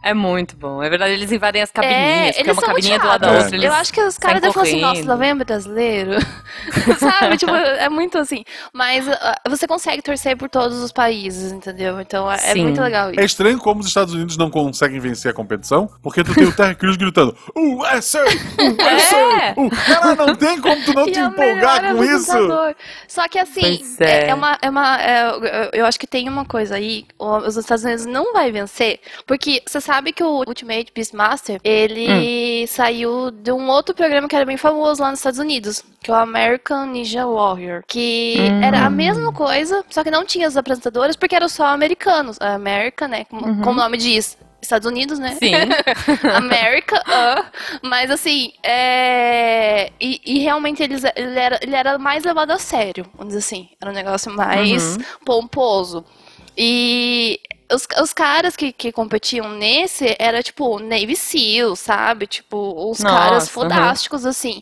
É 0.06 0.14
muito 0.14 0.56
bom. 0.56 0.84
É 0.84 0.88
verdade, 0.88 1.14
eles 1.14 1.32
invadem 1.32 1.64
as 1.64 1.72
cabininhas, 1.72 2.36
fica 2.36 2.42
eles 2.42 2.56
uma 2.56 2.62
são 2.62 2.70
cabininha 2.70 3.00
do 3.00 3.08
lado 3.08 3.22
da 3.22 3.32
outra. 3.32 3.56
Eles 3.56 3.64
Eu 3.66 3.74
acho 3.74 3.92
que 3.92 4.00
os 4.02 4.20
caras 4.20 4.40
devem 4.40 4.54
falar 4.54 4.68
assim, 4.68 4.80
nossa, 4.80 5.04
lá 5.08 5.16
vem 5.16 5.36
brasileiro. 5.36 6.12
Sabe? 7.00 7.38
Tipo, 7.38 7.56
é 7.56 7.90
muito 7.90 8.20
assim. 8.20 8.44
Mas 8.72 9.10
ah, 9.10 9.42
você 9.50 9.66
consegue 9.68 10.04
torcer 10.04 10.38
por 10.38 10.48
todos 10.48 10.78
os 10.78 10.92
países, 10.92 11.52
entendeu? 11.52 12.00
Então 12.00 12.32
é, 12.32 12.36
é 12.36 12.54
Sim. 12.54 12.66
muito 12.66 12.80
legal 12.80 13.10
isso. 13.10 13.20
É 13.20 13.26
estranho 13.26 13.58
como 13.58 13.82
os 13.82 13.88
Estados 13.88 14.14
Unidos 14.14 14.38
não 14.38 14.52
conseguem 14.52 15.00
vencer 15.00 15.32
a 15.32 15.34
competição, 15.34 15.90
porque 16.04 16.24
tu 16.24 16.36
tem 16.36 16.44
o 16.46 16.56
Terry 16.56 16.76
Crews 16.76 16.98
gritando 16.98 17.36
USA! 17.56 18.24
USA! 18.26 19.16
É. 19.42 19.54
Uh, 19.58 19.70
cara, 19.72 20.16
não 20.16 20.36
tem 20.36 20.62
como 20.62 20.86
tu 20.86 20.94
não 20.94 21.08
E 21.10 21.12
te 21.14 21.20
é 21.20 21.24
o 21.24 21.30
empolgar 21.30 21.96
com 21.96 22.04
isso! 22.04 22.76
Só 23.08 23.28
que 23.28 23.40
assim, 23.40 23.82
é. 24.00 24.06
é. 24.06 24.30
é 24.30 24.34
uma. 24.36 24.56
É 24.62 24.70
uma 24.70 25.02
é, 25.02 25.70
eu- 25.74 25.86
acho 25.86 26.00
que 26.00 26.08
tem 26.08 26.30
uma 26.30 26.46
coisa 26.46 26.76
aí, 26.76 27.06
o- 27.18 27.38
os 27.38 27.58
Estados 27.58 27.84
Unidos 27.84 28.06
não 28.06 28.34
vai 28.34 28.52
vencer, 28.52 29.00
porque 29.26 29.64
você 29.66 29.82
sabe 29.82 29.95
que 30.14 30.24
o 30.24 30.44
Ultimate 30.48 30.92
Beastmaster, 30.94 31.60
ele 31.64 32.64
Hum. 32.64 32.68
saiu 32.68 33.32
de 33.32 33.52
um 33.52 33.68
outro 33.70 33.94
programa 33.96 34.28
que 34.28 34.36
era 34.36 34.46
bem 34.46 34.58
famoso 34.58 35.02
lá 35.02 35.10
nos 35.10 35.20
Estados 35.20 35.40
Unidos, 35.40 35.84
que 36.02 36.10
é 36.12 36.14
o 36.14 36.18
American 36.18 36.86
Ninja 36.88 37.26
Warrior, 37.26 37.84
que 37.88 38.36
Hum. 38.40 38.62
era 38.64 38.86
a 38.86 38.90
mesma 38.90 39.32
coisa, 39.34 39.84
só 39.90 40.04
que 40.04 40.12
não 40.12 40.26
tinha 40.26 40.48
os 40.48 40.58
apresentadores, 40.58 41.16
porque 41.16 41.36
eram 41.36 41.50
só 41.50 41.66
americanos. 41.68 42.38
A 42.40 42.54
America, 42.54 43.08
né, 43.08 43.26
como, 43.26 43.46
Uhum. 43.46 43.62
como 43.62 43.80
o 43.80 43.84
nome 43.84 43.98
diz. 43.98 44.38
Estados 44.62 44.88
Unidos, 44.88 45.20
né? 45.20 45.36
Sim. 45.36 45.52
América, 46.36 47.00
ah, 47.06 47.46
mas 47.84 48.10
assim, 48.10 48.52
é... 48.64 49.92
e, 50.02 50.20
e 50.26 50.40
realmente 50.40 50.82
eles, 50.82 51.04
ele, 51.16 51.38
era, 51.40 51.60
ele 51.62 51.76
era 51.76 52.00
mais 52.00 52.24
levado 52.24 52.50
a 52.52 52.58
sério, 52.58 53.06
vamos 53.14 53.34
dizer 53.36 53.46
assim, 53.46 53.70
era 53.80 53.92
um 53.92 53.94
negócio 53.94 54.32
mais 54.32 54.98
Uhum. 54.98 55.04
pomposo. 55.24 56.04
E 56.58 57.40
os, 57.72 57.88
os 58.02 58.14
caras 58.14 58.56
que, 58.56 58.72
que 58.72 58.92
competiam 58.92 59.50
nesse 59.50 60.16
era 60.20 60.44
tipo 60.44 60.80
Navy 60.80 61.16
SEAL, 61.16 61.76
sabe? 61.76 62.28
Tipo, 62.28 62.90
os 62.90 63.00
Nossa, 63.00 63.16
caras 63.16 63.44
uhum. 63.44 63.54
fodásticos, 63.54 64.26
assim. 64.26 64.62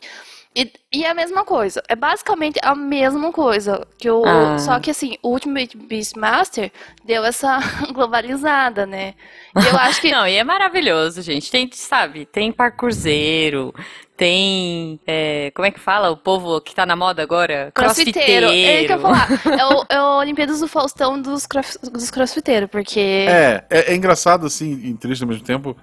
E, 0.55 0.72
e 0.93 1.03
é 1.03 1.10
a 1.10 1.15
mesma 1.15 1.43
coisa. 1.43 1.81
É 1.89 1.95
basicamente 1.95 2.60
a 2.62 2.75
mesma 2.75 3.31
coisa. 3.31 3.86
Que 3.98 4.10
o, 4.10 4.24
Ah. 4.25 4.60
Só 4.60 4.79
que 4.79 4.91
assim, 4.91 5.17
o 5.24 5.29
Ultimate 5.29 5.75
Beastmaster 5.75 6.72
deu 7.03 7.25
essa 7.25 7.60
globalizada, 7.91 8.86
né? 8.86 9.15
E 9.60 9.65
eu 9.65 9.77
acho 9.77 10.00
que. 10.00 10.12
Não, 10.13 10.27
e 10.27 10.36
é 10.36 10.43
maravilhoso, 10.43 11.22
gente. 11.22 11.50
Tem, 11.50 11.69
sabe, 11.74 12.25
tem 12.25 12.51
parkourzeiro, 12.51 13.74
tem. 14.15 15.00
é, 15.05 15.51
como 15.51 15.65
é 15.65 15.72
que 15.72 15.79
fala? 15.79 16.10
O 16.12 16.17
povo 16.17 16.60
que 16.62 16.74
tá 16.74 16.86
na 16.86 16.96
moda 16.96 17.22
agora? 17.22 17.72
Crossfiteiro. 17.74 18.48
É 18.48 18.77
isso 18.79 18.88
que 18.88 18.93
eu 18.93 19.00
falar. 19.00 19.27
É 19.46 19.65
o, 19.65 19.86
é 19.89 20.01
o 20.01 20.17
Olimpíadas 20.20 20.60
do 20.60 20.67
Faustão 20.67 21.22
dos, 21.22 21.46
cross, 21.46 21.77
dos 21.82 22.12
crossfiteiros, 22.12 22.70
porque. 22.70 23.00
É, 23.00 23.63
é, 23.70 23.91
é 23.91 23.96
engraçado 23.96 24.46
assim 24.46 24.72
e 24.84 24.93
triste 24.93 25.24
ao 25.24 25.29
mesmo 25.29 25.43
tempo, 25.43 25.75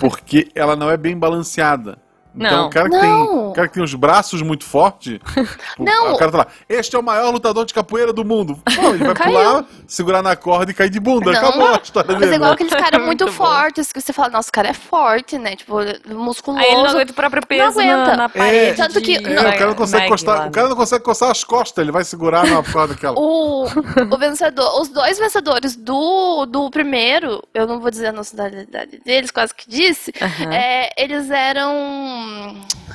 porque 0.00 0.48
ela 0.54 0.76
não 0.76 0.90
é 0.90 0.96
bem 0.96 1.16
balanceada. 1.16 1.98
Então 2.36 2.50
Não. 2.62 2.66
o 2.66 2.70
cara 2.70 2.88
que, 2.90 2.96
Não. 2.96 3.00
tem, 3.00 3.12
o 3.12 3.52
cara 3.52 3.68
que 3.68 3.74
tem 3.74 3.82
os 3.82 3.94
braços 3.94 4.42
muito 4.42 4.64
fortes, 4.64 5.18
tipo, 5.70 5.84
Não. 5.84 6.14
o 6.14 6.18
cara 6.18 6.30
tá 6.32 6.38
lá, 6.38 6.46
este 6.68 6.96
é 6.96 6.98
o 6.98 7.02
maior 7.02 7.30
lutador 7.30 7.64
de 7.64 7.72
capoeira 7.72 8.12
do 8.12 8.24
mundo. 8.24 8.58
Pô, 8.74 8.88
ele 8.88 8.98
vai 9.04 9.14
Caiu. 9.14 9.32
pular, 9.32 9.64
segurar 9.86 10.22
na 10.22 10.34
corda 10.34 10.70
e 10.70 10.74
cair 10.74 10.90
de 10.90 10.98
bunda. 10.98 11.30
Não. 11.30 11.38
Acabou 11.38 11.68
a 11.74 11.80
história 11.82 12.10
Mas 12.10 12.18
dele. 12.20 12.32
é 12.32 12.36
igual 12.36 12.50
né? 12.50 12.54
aqueles 12.54 12.72
caras 12.74 13.00
muito, 13.06 13.24
Muito 13.24 13.26
bom. 13.26 13.32
fortes, 13.32 13.92
que 13.92 14.00
você 14.00 14.12
fala, 14.12 14.30
nossa, 14.30 14.48
o 14.48 14.52
cara 14.52 14.68
é 14.68 14.72
forte, 14.74 15.38
né? 15.38 15.54
Tipo, 15.54 15.76
musculoso. 16.08 16.62
Aí 16.64 16.72
ele 16.72 16.82
não 16.82 16.90
aguenta 16.90 17.12
o 17.12 17.14
próprio 17.14 17.46
peso 17.46 17.78
Não 17.78 17.86
na, 17.86 17.92
aguenta. 17.94 18.16
na 18.16 18.28
parede. 18.28 18.76
Tanto 18.76 19.00
que- 19.00 19.16
É, 19.16 19.20
o 19.40 19.42
cara 19.52 19.66
não 19.66 19.74
consegue 19.74 20.08
coçar, 20.08 20.48
o 20.48 20.50
cara 20.50 20.68
não 20.68 20.76
consegue 20.76 21.04
coçar 21.04 21.30
as 21.30 21.44
costas, 21.44 21.82
ele 21.82 21.92
vai 21.92 22.02
segurar 22.04 22.44
na 22.46 22.62
corda 22.64 22.94
aquela. 22.94 23.14
O, 23.18 23.64
o 23.64 24.18
vencedor, 24.18 24.80
os 24.80 24.88
dois 24.88 25.18
vencedores 25.18 25.76
do, 25.76 26.46
do 26.46 26.68
primeiro, 26.70 27.42
eu 27.54 27.66
não 27.66 27.78
vou 27.80 27.90
dizer 27.90 28.08
a 28.08 28.12
nacionalidade 28.12 29.00
deles, 29.04 29.30
quase 29.30 29.54
que 29.54 29.68
disse, 29.70 30.12
é, 30.50 30.90
eles 31.02 31.30
eram. 31.30 32.23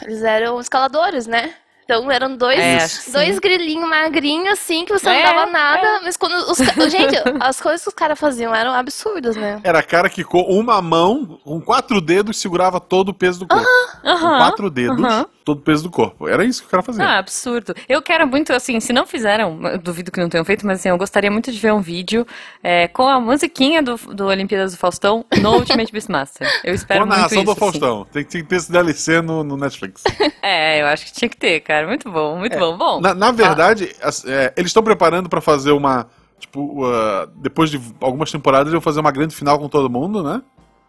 Eles 0.01 0.24
eram 0.24 0.59
escaladores, 0.59 1.27
né? 1.27 1.53
Então 1.83 2.12
eram 2.12 2.36
dois, 2.38 2.59
É, 2.59 3.12
dois 3.12 3.39
grilinhos 3.39 3.89
magrinhos, 3.89 4.53
assim, 4.53 4.86
que 4.86 4.93
você 4.93 5.09
É, 5.09 5.24
não 5.24 5.24
dava 5.24 5.51
nada, 5.51 6.01
mas 6.03 6.15
quando 6.15 6.33
os. 6.33 6.57
Gente, 6.91 7.15
as 7.39 7.59
coisas 7.59 7.81
que 7.81 7.88
os 7.89 7.95
caras 7.95 8.19
faziam 8.19 8.53
eram 8.53 8.71
absurdas, 8.74 9.36
né? 9.36 9.59
Era 9.63 9.81
cara 9.81 10.07
que 10.07 10.24
com 10.24 10.41
uma 10.43 10.79
mão, 10.83 11.39
com 11.43 11.59
quatro 11.59 12.00
dedos, 12.00 12.38
segurava 12.39 12.79
todo 12.79 13.09
o 13.09 13.13
peso 13.13 13.39
do 13.39 13.48
corpo. 13.48 13.67
Com 14.03 14.07
Aham. 14.07 14.38
quatro 14.38 14.69
dedos, 14.69 15.03
aham. 15.03 15.25
Todo 15.50 15.60
o 15.60 15.62
peso 15.62 15.84
do 15.84 15.89
corpo. 15.89 16.27
Era 16.27 16.44
isso 16.46 16.62
que 16.62 16.68
o 16.68 16.72
cara 16.72 16.84
fazia. 16.84 17.03
Ah, 17.06 17.18
absurdo. 17.18 17.74
Eu 17.88 18.01
quero 18.01 18.27
muito, 18.27 18.53
assim, 18.53 18.79
se 18.79 18.94
não 18.94 19.06
fizeram, 19.06 19.60
eu 19.68 19.77
duvido 19.77 20.12
que 20.12 20.20
não 20.20 20.29
tenham 20.29 20.46
feito, 20.46 20.65
mas 20.65 20.79
assim, 20.79 20.89
eu 20.89 20.98
gostaria 20.98 21.29
muito 21.32 21.51
de 21.51 21.58
ver 21.60 21.74
um 21.74 21.82
vídeo 21.82 22.25
é, 22.63 22.88
com 22.88 23.08
a 23.08 23.20
musiquinha 23.20 23.82
do, 23.82 23.96
do 23.98 24.25
Olimpíadas 24.27 24.72
do 24.74 24.77
Faustão 24.77 25.25
no 25.41 25.53
Ultimate 25.56 25.91
Beastmaster. 25.91 26.48
Eu 26.63 26.74
espero 26.74 27.00
Com 27.00 27.03
a 27.03 27.08
muito 27.08 27.18
narração 27.18 27.38
isso, 27.38 27.46
do 27.46 27.51
assim. 27.51 27.60
Faustão. 27.60 28.06
Tem, 28.12 28.24
que- 28.24 28.29
tem 28.32 28.41
que 28.44 28.48
ter 28.50 28.56
esse 28.58 28.72
DLC 28.72 29.22
no, 29.22 29.44
no 29.44 29.58
Netflix. 29.58 30.03
É, 30.41 30.82
eu 30.82 30.88
acho 30.88 31.06
que 31.06 31.13
tinha 31.13 31.27
que 31.29 31.36
ter, 31.38 31.60
cara. 31.60 31.86
Muito 31.86 32.10
bom, 32.10 32.38
muito 32.38 32.58
bom. 32.58 32.77
Bom, 32.77 33.01
Na, 33.01 33.13
na 33.13 33.32
verdade, 33.32 33.94
as- 34.01 34.24
é, 34.25 34.53
eles 34.56 34.70
estão 34.70 34.82
preparando 34.82 35.27
pra 35.29 35.41
fazer 35.41 35.72
uma. 35.72 36.08
Tipo, 36.39 36.86
uh, 36.86 37.27
depois 37.36 37.70
de 37.70 37.79
algumas 38.00 38.32
temporadas, 38.32 38.68
eles 38.68 38.74
vão 38.74 38.82
fazer 38.82 39.01
uma 39.01 39.12
grande 39.12 39.36
final 39.36 39.60
com 39.60 39.68
todo 39.68 39.89
mundo, 39.89 40.24
né? 40.24 40.41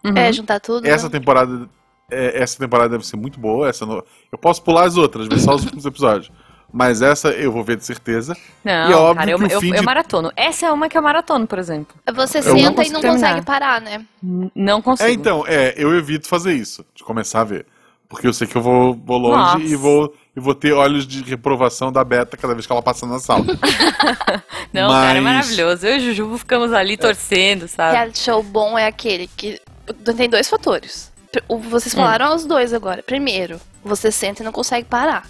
uhum. 0.05 0.17
É, 0.17 0.33
juntar 0.33 0.61
tudo. 0.61 0.87
Essa 0.87 1.09
né? 1.09 1.19
temporada. 1.19 1.69
É, 2.11 2.43
essa 2.43 2.59
temporada 2.59 2.91
deve 2.91 3.07
ser 3.07 3.17
muito 3.17 3.39
boa. 3.41 3.69
Essa 3.69 3.85
no- 3.87 4.05
Eu 4.31 4.39
posso 4.39 4.63
pular 4.63 4.85
as 4.87 4.97
outras, 4.97 5.27
ver 5.27 5.39
só 5.41 5.55
os 5.55 5.63
últimos 5.65 5.85
episódios. 5.87 6.31
Mas 6.73 7.03
essa 7.03 7.31
eu 7.31 7.51
vou 7.51 7.65
ver 7.65 7.77
de 7.77 7.85
certeza. 7.85 8.37
Não, 8.65 8.89
e 8.89 8.93
é 8.93 8.97
óbvio 8.97 9.17
cara, 9.17 9.31
eu, 9.33 9.39
que 9.39 9.45
o 9.45 9.51
eu, 9.51 9.61
fim 9.61 9.71
eu 9.71 9.81
de- 9.81 9.83
maratono. 9.85 10.31
Essa 10.37 10.67
é 10.67 10.73
uma 10.73 10.89
que 10.89 10.97
eu 10.97 11.03
maratono, 11.03 11.45
por 11.47 11.59
exemplo. 11.59 11.97
Você 12.15 12.39
Eu 12.39 12.43
senta 12.45 12.53
não 12.55 12.83
e 12.85 12.91
não 12.91 13.01
terminar. 13.01 13.13
consegue 13.31 13.43
parar, 13.47 13.81
né? 13.81 14.05
Não 14.55 14.81
consigo. 14.81 15.09
É, 15.09 15.13
então, 15.13 15.45
é, 15.49 15.75
eu 15.77 15.93
evito 15.97 16.29
fazer 16.29 16.53
isso, 16.53 16.85
de 16.95 17.03
começar 17.03 17.41
a 17.41 17.45
ver. 17.45 17.67
Porque 18.09 18.27
eu 18.27 18.33
sei 18.33 18.47
que 18.47 18.57
eu 18.57 18.63
vou, 18.63 18.95
vou 18.95 19.19
longe 19.19 19.37
Nossa. 19.37 19.61
e 19.65 19.75
vou, 19.77 20.13
e 20.37 20.41
vou 20.41 20.55
ter 20.55 20.73
olhos 20.73 21.07
de 21.07 21.23
reprovação 21.23 21.91
da 21.93 22.03
Beta 22.05 22.37
cada 22.37 22.55
vez 22.55 22.67
que 22.67 22.73
ela 22.73 22.83
passa 22.83 23.05
na 23.07 23.19
sala. 23.21 23.45
Não, 24.73 24.89
cara, 24.91 25.19
é 25.19 25.21
Mas- 25.21 25.35
maravilhoso. 25.35 25.87
Eu 25.87 25.95
e 25.97 25.99
o 25.99 26.01
Jujubo 26.05 26.39
ficamos 26.39 26.73
ali 26.73 26.97
torcendo, 26.97 27.67
sabe? 27.69 27.93
Reality 27.97 28.19
show 28.19 28.43
bom 28.43 28.79
é 28.79 28.87
aquele 28.87 29.29
que 29.37 29.61
tem 30.17 30.29
dois 30.29 30.49
fatores. 30.49 31.10
Vocês 31.49 31.95
falaram 31.95 32.35
os 32.35 32.45
dois 32.45 32.73
agora. 32.75 33.03
Primeiro, 33.03 33.61
você 33.85 34.11
senta 34.11 34.43
e 34.43 34.45
não 34.45 34.53
consegue 34.53 34.87
parar. 34.87 35.27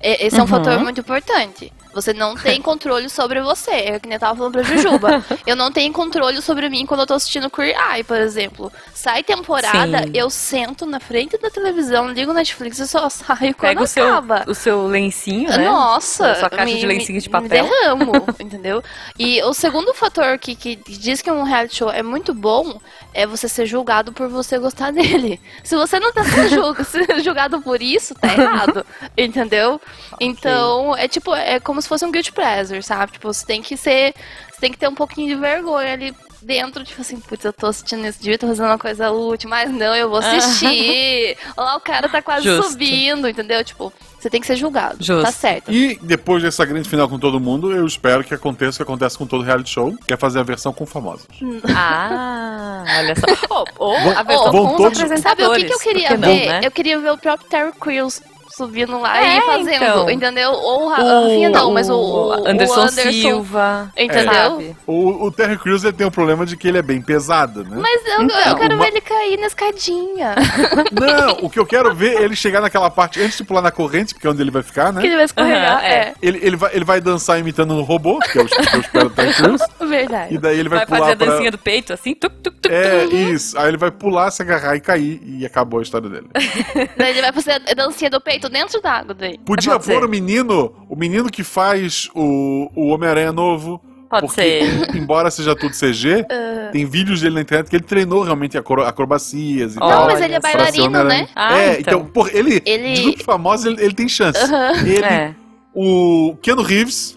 Esse 0.00 0.36
é 0.36 0.38
um 0.38 0.42
Uhum. 0.42 0.46
fator 0.46 0.78
muito 0.80 1.00
importante. 1.00 1.72
Você 1.92 2.12
não 2.12 2.34
tem 2.36 2.60
controle 2.62 3.08
sobre 3.08 3.40
você. 3.40 3.70
É 3.70 3.98
que 3.98 4.06
nem 4.08 4.14
eu 4.16 4.20
tava 4.20 4.36
falando 4.36 4.52
pra 4.52 4.62
Jujuba. 4.62 5.24
eu 5.46 5.56
não 5.56 5.70
tenho 5.72 5.92
controle 5.92 6.40
sobre 6.42 6.68
mim 6.68 6.86
quando 6.86 7.00
eu 7.00 7.06
tô 7.06 7.14
assistindo 7.14 7.50
Queer 7.50 7.76
Eye, 7.92 8.04
por 8.04 8.16
exemplo. 8.18 8.72
Sai 8.94 9.22
temporada, 9.22 10.04
Sim. 10.04 10.10
eu 10.14 10.30
sento 10.30 10.86
na 10.86 11.00
frente 11.00 11.36
da 11.38 11.50
televisão, 11.50 12.08
ligo 12.10 12.32
Netflix 12.32 12.78
e 12.78 12.86
só 12.86 13.08
saio 13.10 13.54
quando 13.54 13.56
Pega 13.70 13.82
o 13.82 13.86
seu, 13.86 14.06
acaba. 14.08 14.44
o 14.46 14.54
seu 14.54 14.86
lencinho, 14.86 15.48
né? 15.50 15.64
Nossa, 15.68 16.34
Sua 16.36 16.50
caixa 16.50 16.64
me- 16.66 16.78
de 16.80 16.86
lencinho 16.86 17.20
de 17.20 17.28
papel. 17.28 17.64
Me 17.64 17.70
derramo, 17.70 18.12
entendeu? 18.38 18.82
E 19.18 19.42
o 19.42 19.52
segundo 19.54 19.92
fator 19.94 20.38
que, 20.38 20.54
que 20.54 20.76
diz 20.76 21.20
que 21.22 21.30
um 21.30 21.42
reality 21.42 21.76
show 21.76 21.90
é 21.90 22.02
muito 22.02 22.32
bom 22.34 22.80
é 23.12 23.26
você 23.26 23.48
ser 23.48 23.66
julgado 23.66 24.12
por 24.12 24.28
você 24.28 24.58
gostar 24.58 24.92
dele. 24.92 25.40
Se 25.64 25.74
você 25.76 25.98
não 25.98 26.12
tá 26.12 26.22
sendo 26.24 26.48
julga- 26.48 26.84
sendo 26.84 27.20
julgado 27.22 27.60
por 27.60 27.82
isso, 27.82 28.14
tá 28.14 28.28
errado, 28.32 28.86
entendeu? 29.16 29.80
Então, 30.20 30.96
é 30.96 31.08
tipo, 31.08 31.34
é 31.34 31.58
como 31.58 31.79
se 31.80 31.88
fosse 31.88 32.04
um 32.04 32.10
guilty 32.12 32.32
pleasure, 32.32 32.82
sabe? 32.82 33.12
Tipo, 33.12 33.32
você 33.32 33.44
tem 33.46 33.62
que 33.62 33.76
ser, 33.76 34.14
você 34.52 34.60
tem 34.60 34.70
que 34.72 34.78
ter 34.78 34.88
um 34.88 34.94
pouquinho 34.94 35.28
de 35.28 35.34
vergonha 35.40 35.92
ali 35.92 36.14
dentro, 36.42 36.82
tipo 36.84 37.02
assim, 37.02 37.20
putz, 37.20 37.44
eu 37.44 37.52
tô 37.52 37.66
assistindo 37.66 38.02
esse 38.06 38.18
dia, 38.22 38.38
tô 38.38 38.46
fazendo 38.46 38.64
uma 38.66 38.78
coisa 38.78 39.10
útil, 39.10 39.50
mas 39.50 39.70
não, 39.70 39.94
eu 39.94 40.08
vou 40.08 40.20
assistir. 40.20 41.36
Olha 41.54 41.66
lá, 41.66 41.76
o 41.76 41.80
cara 41.80 42.08
tá 42.08 42.22
quase 42.22 42.44
Justo. 42.44 42.72
subindo, 42.72 43.28
entendeu? 43.28 43.62
Tipo, 43.62 43.92
você 44.18 44.30
tem 44.30 44.40
que 44.40 44.46
ser 44.46 44.56
julgado. 44.56 44.96
Justo. 45.04 45.22
Tá 45.22 45.32
certo. 45.32 45.70
E 45.70 45.98
depois 46.02 46.42
dessa 46.42 46.64
grande 46.64 46.88
final 46.88 47.06
com 47.10 47.18
todo 47.18 47.38
mundo, 47.38 47.70
eu 47.72 47.86
espero 47.86 48.24
que 48.24 48.32
aconteça 48.32 48.72
o 48.72 48.76
que 48.78 48.82
acontece 48.90 49.18
com 49.18 49.26
todo 49.26 49.44
reality 49.44 49.68
show, 49.70 49.94
que 50.06 50.14
é 50.14 50.16
fazer 50.16 50.38
a 50.40 50.42
versão 50.42 50.72
com 50.72 50.86
famosos. 50.86 51.26
Ah, 51.74 52.84
olha 52.98 53.14
só. 53.16 53.54
Ou, 53.54 53.66
ou 53.78 53.96
a 54.16 54.22
versão 54.22 54.52
vão 54.52 54.66
com 54.66 54.72
os 54.72 54.76
todos- 54.78 54.98
apresentadores. 54.98 55.22
Sabe 55.22 55.44
o 55.44 55.54
que, 55.54 55.64
que 55.66 55.72
eu 55.74 55.78
queria 55.78 56.08
ver? 56.10 56.18
não, 56.18 56.28
né? 56.52 56.60
Eu 56.64 56.70
queria 56.70 56.98
ver 56.98 57.10
o 57.12 57.18
próprio 57.18 57.48
Terry 57.48 57.72
Crews 57.78 58.22
subindo 58.56 58.98
lá 59.00 59.18
É, 59.22 59.38
e 59.38 59.40
fazendo, 59.42 59.84
então. 59.84 60.10
entendeu? 60.10 60.50
Ou 60.52 60.84
o 60.84 60.88
Ra- 60.88 60.96
a 60.96 61.20
Rafinha 61.20 61.50
não, 61.50 61.72
mas 61.72 61.88
o, 61.88 61.94
o- 61.94 62.28
o 62.28 62.48
Anderson, 62.48 62.80
Anderson, 62.82 63.12
Silva. 63.12 63.92
entendeu? 63.96 64.32
sabe? 64.32 64.76
O, 64.86 65.24
o 65.26 65.32
Terry 65.32 65.56
Crews 65.58 65.82
tem 65.96 66.06
um 66.06 66.10
problema 66.10 66.44
de 66.44 66.56
que 66.56 66.68
ele 66.68 66.78
é 66.78 66.82
bem 66.82 67.00
pesado, 67.00 67.64
né? 67.64 67.76
Mas 67.80 68.00
eu, 68.06 68.22
Então, 68.22 68.38
eu 68.40 68.56
quero 68.56 68.74
uma- 68.74 68.84
ver 68.84 68.90
ele 68.90 69.00
cair 69.00 69.36
na 69.38 69.46
escadinha. 69.46 70.34
Não, 70.92 71.38
o 71.46 71.50
que 71.50 71.58
eu 71.58 71.66
quero 71.66 71.94
ver 71.94 72.16
é 72.16 72.22
ele 72.24 72.36
chegar 72.36 72.60
naquela 72.60 72.90
parte 72.90 73.20
antes 73.20 73.36
de 73.36 73.44
pular 73.44 73.62
na 73.62 73.70
corrente, 73.70 74.14
porque 74.14 74.26
é 74.26 74.30
onde 74.30 74.42
ele 74.42 74.50
vai 74.50 74.62
ficar, 74.62 74.88
que 74.92 75.00
né? 75.00 75.06
ele 75.06 75.16
vai 75.16 75.24
escorregar. 75.24 75.76
Aham, 75.78 75.82
é. 75.84 75.94
é. 75.94 76.14
Ele, 76.20 76.38
ele, 76.42 76.56
vai, 76.56 76.70
ele 76.74 76.84
vai 76.84 77.00
dançar 77.00 77.38
imitando 77.38 77.74
um 77.74 77.82
robô, 77.82 78.18
que 78.18 78.38
é 78.38 78.42
o 78.42 78.46
que 78.46 78.76
eu 78.76 78.80
espero 78.80 79.08
do 79.08 79.14
Terry 79.14 79.34
Crews, 79.34 79.62
verdade. 79.88 80.34
e 80.34 80.38
daí 80.38 80.58
ele 80.58 80.68
vai, 80.68 80.78
Vai, 80.80 80.86
fazer 80.86 81.00
pular 81.00 81.12
a 81.12 81.16
pra... 81.16 81.26
dancinha 81.26 81.50
do 81.50 81.58
peito, 81.58 81.92
assim, 81.92 82.14
tuc, 82.14 82.32
tuc, 82.42 82.54
tuc, 82.60 82.72
É, 82.72 83.04
isso. 83.04 83.58
Aí 83.58 83.68
ele 83.68 83.76
vai 83.76 83.90
pular, 83.90 84.30
se 84.30 84.42
agarrar 84.42 84.76
e 84.76 84.80
cair, 84.80 85.20
e 85.24 85.44
acabou 85.46 85.80
a 85.80 85.82
história 85.82 86.08
dele. 86.08 86.26
Daí 86.96 87.10
ele 87.10 87.20
vai 87.22 87.32
fazer 87.32 87.52
a 87.68 87.74
dancinha 87.74 88.10
do 88.10 88.20
peito 88.20 88.39
dentro 88.48 88.80
da 88.80 88.92
água 88.92 89.14
daí. 89.14 89.38
Podia 89.38 89.72
Pode 89.72 89.84
ser. 89.84 89.92
pôr 89.94 90.04
o 90.04 90.08
menino, 90.08 90.72
o 90.88 90.96
menino 90.96 91.28
que 91.30 91.42
faz 91.44 92.08
o, 92.14 92.70
o 92.74 92.88
Homem-Aranha 92.88 93.32
novo. 93.32 93.80
Pode 94.08 94.26
porque, 94.26 94.40
ser. 94.42 94.96
embora 94.96 95.30
seja 95.30 95.54
tudo 95.54 95.72
CG, 95.72 96.26
tem 96.72 96.84
vídeos 96.84 97.20
dele 97.20 97.36
na 97.36 97.40
internet 97.42 97.70
que 97.70 97.76
ele 97.76 97.84
treinou 97.84 98.22
realmente 98.24 98.58
acro- 98.58 98.82
acrobacias 98.84 99.76
e 99.76 99.78
Não, 99.78 99.88
tal. 99.88 100.00
Não, 100.00 100.06
mas 100.08 100.20
ele 100.20 100.34
é 100.34 100.40
bailarino, 100.40 101.04
né? 101.04 101.28
Ah, 101.36 101.56
é, 101.58 101.80
então. 101.80 102.00
então, 102.00 102.04
por, 102.06 102.28
ele, 102.34 102.60
Ele- 102.66 102.92
de 102.94 103.02
grupos 103.02 103.22
famosos, 103.22 103.66
ele, 103.66 103.84
ele 103.84 103.94
tem 103.94 104.08
chance. 104.08 104.40
Ele, 104.84 105.04
É. 105.04 105.32
o 105.72 106.36
Keanu 106.42 106.62
Reeves, 106.62 107.14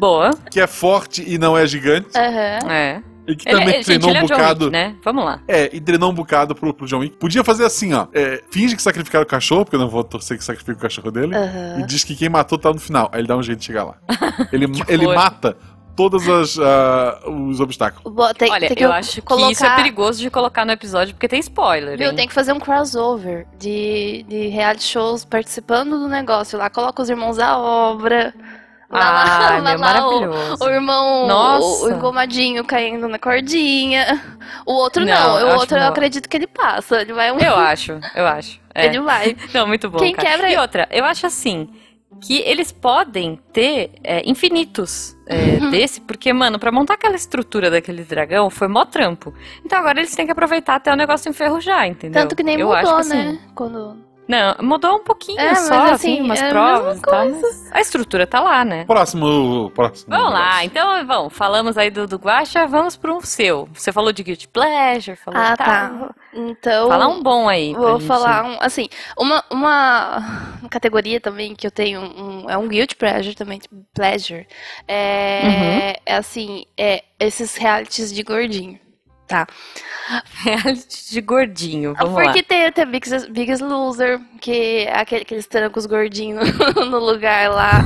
Boa. 0.00 0.30
que 0.50 0.60
é 0.60 0.66
forte 0.66 1.22
e 1.24 1.38
não 1.38 1.56
é 1.56 1.64
gigante, 1.64 2.08
Aham. 2.16 2.70
É. 2.72 3.02
e 3.26 3.36
que 3.36 3.48
Ele, 3.48 3.58
também 3.58 3.68
ele, 3.74 3.76
gente, 3.78 3.84
treinou 3.86 4.10
ele 4.10 4.18
é 4.18 4.22
um 4.22 4.26
John 4.26 4.34
bocado. 4.34 4.64
Wick, 4.66 4.72
né? 4.72 4.94
Vamos 5.04 5.24
lá. 5.24 5.40
É, 5.48 5.70
e 5.74 5.80
treinou 5.80 6.10
um 6.10 6.14
bocado 6.14 6.54
pro, 6.54 6.72
pro 6.72 6.86
John 6.86 6.98
Wick. 7.00 7.16
Podia 7.16 7.42
fazer 7.44 7.64
assim, 7.64 7.92
ó. 7.92 8.06
É, 8.12 8.42
finge 8.50 8.76
que 8.76 8.82
sacrificaram 8.82 9.24
o 9.24 9.28
cachorro, 9.28 9.64
porque 9.64 9.76
eu 9.76 9.80
não 9.80 9.88
vou 9.88 10.04
torcer 10.04 10.38
que 10.38 10.44
sacrifique 10.44 10.78
o 10.78 10.80
cachorro 10.82 11.10
dele. 11.10 11.34
Aham. 11.34 11.80
E 11.80 11.86
diz 11.86 12.04
que 12.04 12.14
quem 12.14 12.28
matou 12.28 12.58
tá 12.58 12.72
no 12.72 12.78
final. 12.80 13.08
Aí 13.12 13.20
ele 13.20 13.28
dá 13.28 13.36
um 13.36 13.42
jeito 13.42 13.58
de 13.58 13.64
chegar 13.64 13.84
lá. 13.84 13.94
Ele, 14.52 14.66
ele 14.88 15.06
mata 15.06 15.56
todos 15.96 16.28
as, 16.28 16.58
ah, 16.58 17.20
os 17.26 17.58
obstáculos. 17.58 18.12
Bo- 18.14 18.34
Tem, 18.34 18.50
Olha, 18.50 18.68
tem 18.68 18.76
que 18.76 18.84
eu 18.84 18.92
acho 18.92 19.22
colocar... 19.22 19.46
que 19.46 19.52
isso 19.54 19.64
é 19.64 19.74
perigoso 19.76 20.20
de 20.20 20.30
colocar 20.30 20.64
no 20.66 20.72
episódio, 20.72 21.14
porque 21.14 21.26
tem 21.26 21.40
spoiler, 21.40 21.96
Viu, 21.96 22.10
hein? 22.10 22.16
tem 22.16 22.28
que 22.28 22.34
fazer 22.34 22.52
um 22.52 22.60
crossover 22.60 23.46
de, 23.58 24.24
de 24.28 24.48
reality 24.48 24.84
shows 24.84 25.24
participando 25.24 25.98
do 25.98 26.06
negócio. 26.06 26.58
Lá 26.58 26.68
coloca 26.68 27.00
os 27.02 27.08
irmãos 27.08 27.38
da 27.38 27.56
obra. 27.58 28.34
Lá, 28.88 29.00
Ah, 29.00 29.58
lá, 29.58 29.58
lá, 29.58 29.74
o, 29.76 29.80
maravilhoso. 29.80 30.64
o 30.64 30.68
irmão, 30.70 31.26
Nossa. 31.26 31.84
o, 31.86 31.90
engomadinho 31.90 32.64
caindo 32.64 33.08
na 33.08 33.18
cordinha. 33.18 34.22
O 34.64 34.72
outro 34.72 35.04
não, 35.04 35.40
Não, 35.40 35.48
o 35.48 35.58
outro 35.58 35.76
eu 35.76 35.88
acredito 35.88 36.28
que 36.28 36.36
ele 36.36 36.46
passa. 36.46 37.00
Ele 37.00 37.12
vai 37.12 37.32
um. 37.32 37.38
Eu 37.38 37.54
acho, 37.56 37.98
eu 38.14 38.26
acho. 38.26 38.60
É. 38.74 38.86
Ele 38.86 39.00
vai. 39.00 39.36
Não, 39.52 39.66
muito 39.66 39.90
bom, 39.90 39.98
Quem 39.98 40.14
cara. 40.14 40.28
quebra- 40.30 40.50
E 40.52 40.56
outra, 40.58 40.86
eu 40.92 41.04
acho 41.04 41.26
assim, 41.26 41.68
que 42.20 42.38
eles 42.42 42.70
podem 42.70 43.40
ter 43.52 43.90
é, 44.04 44.22
infinitos 44.28 45.16
é, 45.26 45.34
Uhum. 45.60 45.70
desse, 45.70 46.00
porque, 46.00 46.32
mano, 46.32 46.58
pra 46.58 46.70
montar 46.70 46.94
aquela 46.94 47.16
estrutura 47.16 47.70
daquele 47.70 48.04
dragão 48.04 48.48
foi 48.50 48.68
mó 48.68 48.84
trampo. 48.84 49.34
Então 49.64 49.78
agora 49.78 49.98
eles 49.98 50.14
têm 50.14 50.26
que 50.26 50.32
aproveitar 50.32 50.76
até 50.76 50.92
o 50.92 50.96
negócio 50.96 51.28
enferrujar, 51.28 51.86
entendeu? 51.88 52.22
Tanto 52.22 52.36
que 52.36 52.42
nem 52.44 52.60
eu 52.60 52.68
mudou, 52.68 52.94
acho 52.96 53.08
que, 53.10 53.16
né? 53.16 53.28
assim, 53.30 53.40
Quando 53.54 53.96
Não, 54.28 54.56
mudou 54.60 54.96
um 54.96 55.04
pouquinho 55.04 55.38
É, 55.40 55.54
só, 55.54 55.70
mas, 55.76 55.92
assim, 55.92 56.14
assim, 56.14 56.22
umas 56.22 56.40
é 56.40 56.46
a 56.46 56.50
provas 56.50 56.98
e 56.98 57.00
mesma 57.00 57.02
tal, 57.06 57.28
mas 57.28 57.72
a 57.72 57.80
estrutura 57.80 58.26
tá 58.26 58.40
lá, 58.40 58.64
né? 58.64 58.84
Próximo. 58.84 59.70
próximo 59.70 60.14
Vamos 60.16 60.32
lá, 60.32 60.64
então, 60.64 61.06
bom, 61.06 61.30
falamos 61.30 61.78
aí 61.78 61.90
do, 61.90 62.06
do 62.06 62.16
Guaxa, 62.16 62.66
vamos 62.66 62.96
pro 62.96 63.20
seu. 63.24 63.68
Você 63.72 63.92
falou 63.92 64.12
de 64.12 64.22
Guilty 64.22 64.48
Pleasure, 64.48 65.16
falou 65.16 65.40
Ah, 65.40 65.56
tal. 65.56 65.66
tá. 65.66 66.14
Então. 66.34 66.88
Fala 66.88 67.06
um 67.08 67.22
bom 67.22 67.48
aí. 67.48 67.72
pra 67.72 67.80
Vou 67.82 67.98
gente. 68.00 68.08
falar, 68.08 68.44
um, 68.44 68.56
assim, 68.60 68.88
uma, 69.18 69.44
uma 69.50 70.68
categoria 70.70 71.20
também 71.20 71.54
que 71.54 71.66
eu 71.66 71.70
tenho, 71.70 72.00
um, 72.00 72.50
é 72.50 72.58
um 72.58 72.66
guilt 72.68 72.94
pleasure 72.96 73.34
também, 73.34 73.58
tipo, 73.58 73.76
pleasure, 73.94 74.46
é, 74.88 75.40
Uhum. 75.44 76.02
é 76.04 76.16
assim, 76.16 76.64
é 76.76 77.04
esses 77.18 77.56
realities 77.56 78.12
de 78.12 78.22
gordinho, 78.22 78.78
tá? 79.26 79.46
Reality 80.44 81.10
de 81.12 81.20
gordinho, 81.20 81.94
vamos 81.94 82.14
Porque 82.14 82.38
lá. 82.38 82.44
tem 82.46 82.66
até 82.66 82.84
Biggest, 82.84 83.28
Biggest 83.30 83.62
Loser, 83.62 84.20
que 84.40 84.84
é 84.86 84.96
aquele 84.98 85.24
que 85.24 85.34
eles 85.34 85.46
trancam 85.46 85.78
os 85.80 85.86
gordinhos 85.86 86.48
no 86.76 86.98
lugar 86.98 87.50
lá, 87.50 87.84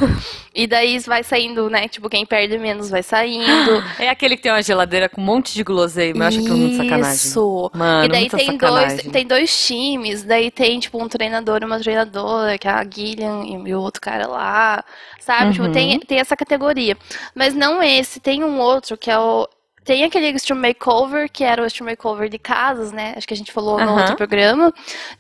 e 0.55 0.67
daí 0.67 0.99
vai 1.01 1.23
saindo, 1.25 1.71
né, 1.71 1.89
tipo, 1.89 2.09
quem 2.11 2.27
perde 2.27 2.59
menos 2.59 2.91
vai 2.91 3.03
saindo. 3.03 3.83
É 3.99 4.09
aquele 4.11 4.37
que 4.37 4.43
tem 4.43 4.53
uma 4.53 4.63
geladeira 4.63 5.09
com 5.09 5.21
um 5.21 5.25
monte 5.25 5.55
de 5.55 5.63
guloseima, 5.63 6.25
eu 6.25 6.29
acho 6.29 6.41
aquilo 6.41 6.59
muito 6.59 6.77
sacanagem. 6.77 7.15
Isso. 7.15 7.71
Mano, 7.73 8.05
E 8.05 8.09
daí 8.09 8.29
tem 8.29 8.59
dois, 8.59 8.95
tem 9.05 9.27
dois 9.27 9.67
times, 9.67 10.23
daí 10.25 10.51
tem, 10.51 10.79
tipo, 10.79 11.03
um 11.03 11.09
treinador 11.09 11.61
e 11.63 11.65
uma 11.65 11.79
treinadora, 11.81 12.59
que 12.59 12.69
é 12.69 12.71
a 12.71 12.85
Gillian 12.85 13.45
e 13.67 13.75
o 13.75 13.81
outro 13.81 14.01
cara 14.01 14.27
lá, 14.27 14.85
sabe? 15.19 15.53
Tipo, 15.53 15.67
Uhum. 15.67 15.73
tem, 15.73 15.99
tem 16.01 16.19
essa 16.19 16.37
categoria. 16.37 16.97
Mas 17.35 17.55
não 17.55 17.83
esse, 17.83 18.21
tem 18.21 18.45
um 18.45 18.59
outro 18.59 18.97
que 18.99 19.11
é 19.11 19.19
o. 19.19 19.49
Tem 19.91 20.05
aquele 20.05 20.29
Extreme 20.29 20.69
Makeover, 20.69 21.29
que 21.29 21.43
era 21.43 21.61
o 21.61 21.67
Extreme 21.67 21.91
Makeover 21.91 22.29
de 22.29 22.39
casas, 22.39 22.93
né? 22.93 23.13
Acho 23.17 23.27
que 23.27 23.35
a 23.35 23.37
gente 23.37 23.51
falou 23.51 23.77
no 23.77 23.83
Aham. 23.91 23.97
outro 24.03 24.15
programa. 24.15 24.73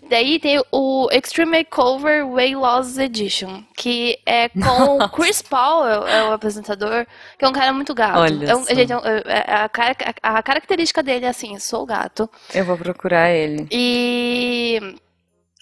Daí 0.08 0.38
tem 0.38 0.62
o 0.70 1.08
Extreme 1.10 1.58
Makeover 1.58 2.24
Way 2.28 2.54
Loss 2.54 2.96
Edition, 2.96 3.64
que 3.76 4.16
é 4.24 4.48
com 4.48 4.98
o 4.98 5.08
Chris 5.10 5.42
Paul, 5.42 5.84
é, 6.06 6.18
é 6.18 6.22
o 6.28 6.32
apresentador, 6.32 7.04
que 7.36 7.44
é 7.44 7.48
um 7.48 7.52
cara 7.52 7.72
muito 7.72 7.92
gato. 7.92 8.20
Olha 8.20 8.46
É 8.48 8.54
um- 8.54 8.64
gente, 8.64 8.92
é 8.92 8.96
é- 9.26 9.52
a, 9.54 9.68
cara- 9.68 9.96
a 10.22 10.40
característica 10.40 11.02
dele 11.02 11.26
é 11.26 11.30
assim, 11.30 11.58
sou 11.58 11.84
gato. 11.84 12.30
Eu 12.54 12.64
vou 12.64 12.76
procurar 12.78 13.28
ele. 13.28 13.66
E 13.72 14.80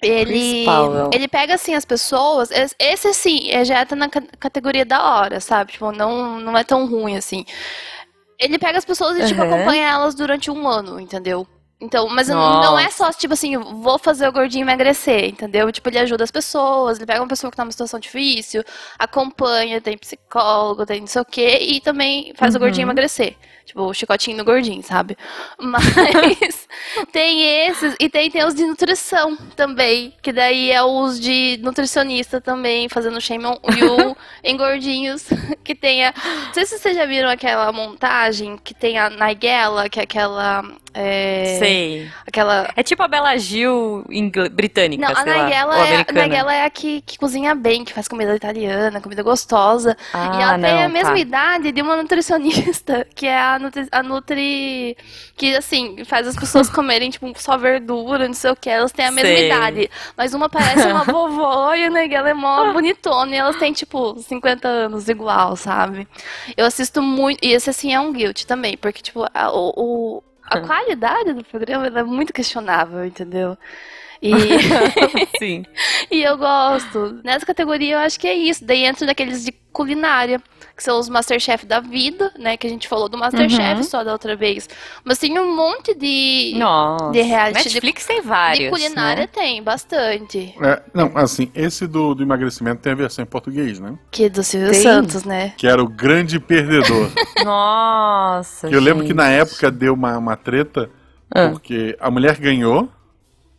ele, 0.02 0.66
ele 1.14 1.28
pega 1.28 1.54
assim 1.54 1.74
as 1.74 1.86
pessoas. 1.86 2.50
es- 2.50 2.74
Esse 2.78 3.08
assim, 3.08 3.48
já 3.64 3.86
tá 3.86 3.96
na 3.96 4.10
ca- 4.10 4.20
categoria 4.38 4.84
da 4.84 5.02
hora, 5.02 5.40
sabe? 5.40 5.72
Tipo, 5.72 5.92
não, 5.92 6.38
não 6.38 6.58
é 6.58 6.62
tão 6.62 6.86
ruim 6.86 7.16
assim. 7.16 7.46
Ele 8.38 8.58
pega 8.58 8.78
as 8.78 8.84
pessoas 8.84 9.18
e, 9.18 9.26
tipo, 9.26 9.40
Aham. 9.42 9.54
acompanha 9.54 9.88
elas 9.88 10.14
durante 10.14 10.50
um 10.50 10.66
ano, 10.68 11.00
entendeu? 11.00 11.46
Então, 11.80 12.08
mas 12.08 12.28
Nossa. 12.28 12.70
não 12.70 12.76
é 12.78 12.90
só, 12.90 13.12
tipo 13.12 13.34
assim, 13.34 13.56
vou 13.56 13.98
fazer 13.98 14.26
o 14.26 14.32
gordinho 14.32 14.64
emagrecer, 14.64 15.26
entendeu? 15.26 15.70
Tipo, 15.70 15.88
ele 15.88 16.00
ajuda 16.00 16.24
as 16.24 16.30
pessoas, 16.30 16.98
ele 16.98 17.06
pega 17.06 17.20
uma 17.20 17.28
pessoa 17.28 17.50
que 17.52 17.56
tá 17.56 17.64
numa 17.64 17.70
situação 17.70 18.00
difícil, 18.00 18.64
acompanha, 18.98 19.80
tem 19.80 19.96
psicólogo, 19.96 20.84
tem 20.84 21.00
não 21.00 21.06
sei 21.06 21.22
o 21.22 21.24
quê, 21.24 21.58
e 21.60 21.80
também 21.80 22.32
faz 22.34 22.54
o 22.56 22.58
gordinho 22.58 22.84
Uhum. 22.86 22.90
emagrecer. 22.92 23.36
Tipo, 23.64 23.82
o 23.82 23.92
chicotinho 23.94 24.38
no 24.38 24.44
gordinho, 24.46 24.82
sabe? 24.82 25.16
Mas 25.60 26.66
tem 27.12 27.66
esses, 27.68 27.94
e 28.00 28.08
tem, 28.08 28.30
tem 28.30 28.44
os 28.44 28.54
de 28.54 28.64
nutrição 28.64 29.36
também, 29.54 30.14
que 30.22 30.32
daí 30.32 30.70
é 30.70 30.82
os 30.82 31.20
de 31.20 31.58
nutricionista 31.62 32.40
também, 32.40 32.88
fazendo 32.88 33.20
shame 33.20 33.44
on 33.46 33.58
you 33.78 34.16
em 34.42 34.56
gordinhos, 34.56 35.26
que 35.62 35.74
tem 35.74 36.04
a... 36.06 36.14
Não 36.46 36.54
sei 36.54 36.64
se 36.66 36.78
vocês 36.78 36.96
já 36.96 37.04
viram 37.04 37.28
aquela 37.28 37.70
montagem 37.70 38.56
que 38.64 38.72
tem 38.74 38.98
a 38.98 39.10
Nigella, 39.10 39.88
que 39.90 40.00
é 40.00 40.02
aquela... 40.04 40.64
é, 40.94 41.67
Sei. 41.68 42.08
Aquela... 42.26 42.70
É 42.76 42.82
tipo 42.82 43.02
a 43.02 43.08
Bela 43.08 43.36
Gil 43.36 44.04
ingl- 44.10 44.48
britânica, 44.50 45.04
Não, 45.06 45.12
a 45.12 45.22
sei 45.22 45.32
lá, 45.34 45.50
é, 45.50 45.56
a 45.56 46.54
é 46.54 46.64
a 46.64 46.70
que, 46.70 47.00
que 47.02 47.18
cozinha 47.18 47.54
bem, 47.54 47.84
que 47.84 47.92
faz 47.92 48.08
comida 48.08 48.34
italiana, 48.34 49.00
comida 49.00 49.22
gostosa. 49.22 49.96
e 50.00 50.04
Ah, 50.12 50.38
ela 50.42 50.58
tem 50.58 50.70
a 50.70 50.88
não, 50.88 50.90
mesma 50.90 51.14
tá. 51.14 51.18
idade 51.18 51.72
de 51.72 51.82
uma 51.82 51.96
nutricionista, 51.96 53.06
que 53.14 53.26
é 53.26 53.38
a 53.38 53.58
Nutri, 53.58 53.88
a 53.90 54.02
Nutri 54.02 54.96
que 55.36 55.54
assim, 55.56 56.04
faz 56.04 56.26
as 56.26 56.36
pessoas 56.36 56.68
comerem 56.68 57.10
tipo 57.10 57.32
só 57.40 57.56
verdura, 57.56 58.26
não 58.26 58.34
sei 58.34 58.50
o 58.50 58.56
que, 58.56 58.68
elas 58.68 58.92
têm 58.92 59.06
a 59.06 59.10
mesma 59.12 59.28
Sei. 59.30 59.46
idade. 59.46 59.90
Mas 60.16 60.34
uma 60.34 60.48
parece 60.48 60.86
uma 60.86 61.04
vovó 61.04 61.74
e 61.76 61.84
a 61.84 61.90
Nigella 61.90 62.30
é 62.30 62.34
mó 62.34 62.72
bonitona 62.72 63.34
e 63.34 63.38
elas 63.38 63.56
têm 63.56 63.72
tipo 63.72 64.18
50 64.18 64.68
anos 64.68 65.08
igual, 65.08 65.56
sabe? 65.56 66.06
Eu 66.56 66.66
assisto 66.66 67.00
muito, 67.02 67.44
e 67.44 67.52
esse 67.52 67.70
assim 67.70 67.92
é 67.94 68.00
um 68.00 68.12
guilt 68.12 68.44
também, 68.44 68.76
porque 68.76 69.00
tipo, 69.02 69.24
a, 69.32 69.50
o- 69.52 70.22
a 70.50 70.60
qualidade 70.60 71.32
do 71.32 71.44
programa 71.44 71.86
é 71.86 72.02
muito 72.02 72.32
questionável, 72.32 73.04
entendeu? 73.04 73.56
E 74.20 74.32
Sim. 75.38 75.64
e 76.10 76.22
eu 76.22 76.36
gosto. 76.36 77.20
Nessa 77.24 77.46
categoria 77.46 77.94
eu 77.94 77.98
acho 78.00 78.18
que 78.18 78.26
é 78.26 78.34
isso. 78.34 78.64
Daí 78.64 78.84
entra 78.84 79.06
daqueles 79.06 79.44
de 79.44 79.52
culinária, 79.72 80.42
que 80.78 80.84
são 80.84 80.98
os 80.98 81.08
Masterchef 81.08 81.66
da 81.66 81.80
vida, 81.80 82.32
né? 82.38 82.56
Que 82.56 82.66
a 82.66 82.70
gente 82.70 82.86
falou 82.88 83.08
do 83.08 83.18
Masterchef 83.18 83.76
Uhum. 83.78 83.82
só 83.82 84.02
da 84.04 84.12
outra 84.12 84.34
vez. 84.36 84.68
Mas 85.04 85.18
tem 85.18 85.36
um 85.38 85.54
monte 85.54 85.92
de, 85.94 86.54
Nossa. 86.56 87.10
de 87.10 87.20
reality 87.20 87.58
de, 87.68 87.74
Netflix 87.74 88.06
tem 88.06 88.22
vários, 88.22 88.64
de 88.64 88.70
culinária, 88.70 89.22
né? 89.22 89.26
tem 89.26 89.60
bastante. 89.62 90.54
É, 90.62 90.80
não, 90.94 91.10
assim, 91.16 91.50
esse 91.54 91.86
do, 91.86 92.14
do 92.14 92.22
emagrecimento 92.22 92.80
tem 92.80 92.92
a 92.92 92.96
versão 92.96 93.22
em 93.24 93.26
português, 93.26 93.80
né? 93.80 93.98
Que 94.10 94.24
é 94.24 94.28
do 94.28 94.42
Silvio 94.44 94.70
Tem? 94.70 94.80
Santos, 94.82 95.24
né? 95.24 95.52
Que 95.58 95.66
era 95.66 95.82
o 95.82 95.88
grande 95.88 96.38
perdedor. 96.38 97.10
Nossa, 97.44 98.68
Que 98.68 98.74
eu 98.74 98.80
lembro 98.80 99.00
gente. 99.02 99.08
que 99.08 99.14
na 99.14 99.28
época 99.28 99.70
deu 99.70 99.94
uma, 99.94 100.16
uma 100.16 100.36
treta, 100.36 100.88
Ah. 101.34 101.48
porque 101.50 101.96
a 102.00 102.10
mulher 102.10 102.36
ganhou, 102.38 102.88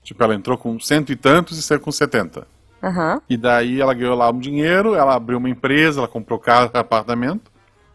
tipo, 0.04 0.24
ela 0.24 0.34
entrou 0.36 0.58
com 0.58 0.80
cento 0.80 1.12
e 1.12 1.16
tantos 1.16 1.58
e 1.58 1.62
saiu 1.62 1.80
com 1.82 1.92
70. 1.92 2.48
Aham. 2.82 3.22
E 3.30 3.36
daí 3.38 3.80
ela 3.82 3.94
ganhou 3.94 4.16
lá 4.16 4.30
um 4.30 4.40
dinheiro, 4.40 4.96
ela 4.96 5.16
abriu 5.16 5.38
uma 5.38 5.50
empresa, 5.50 6.00
ela 6.00 6.08
comprou 6.08 6.40
casa, 6.40 6.72
apartamento. 6.74 7.52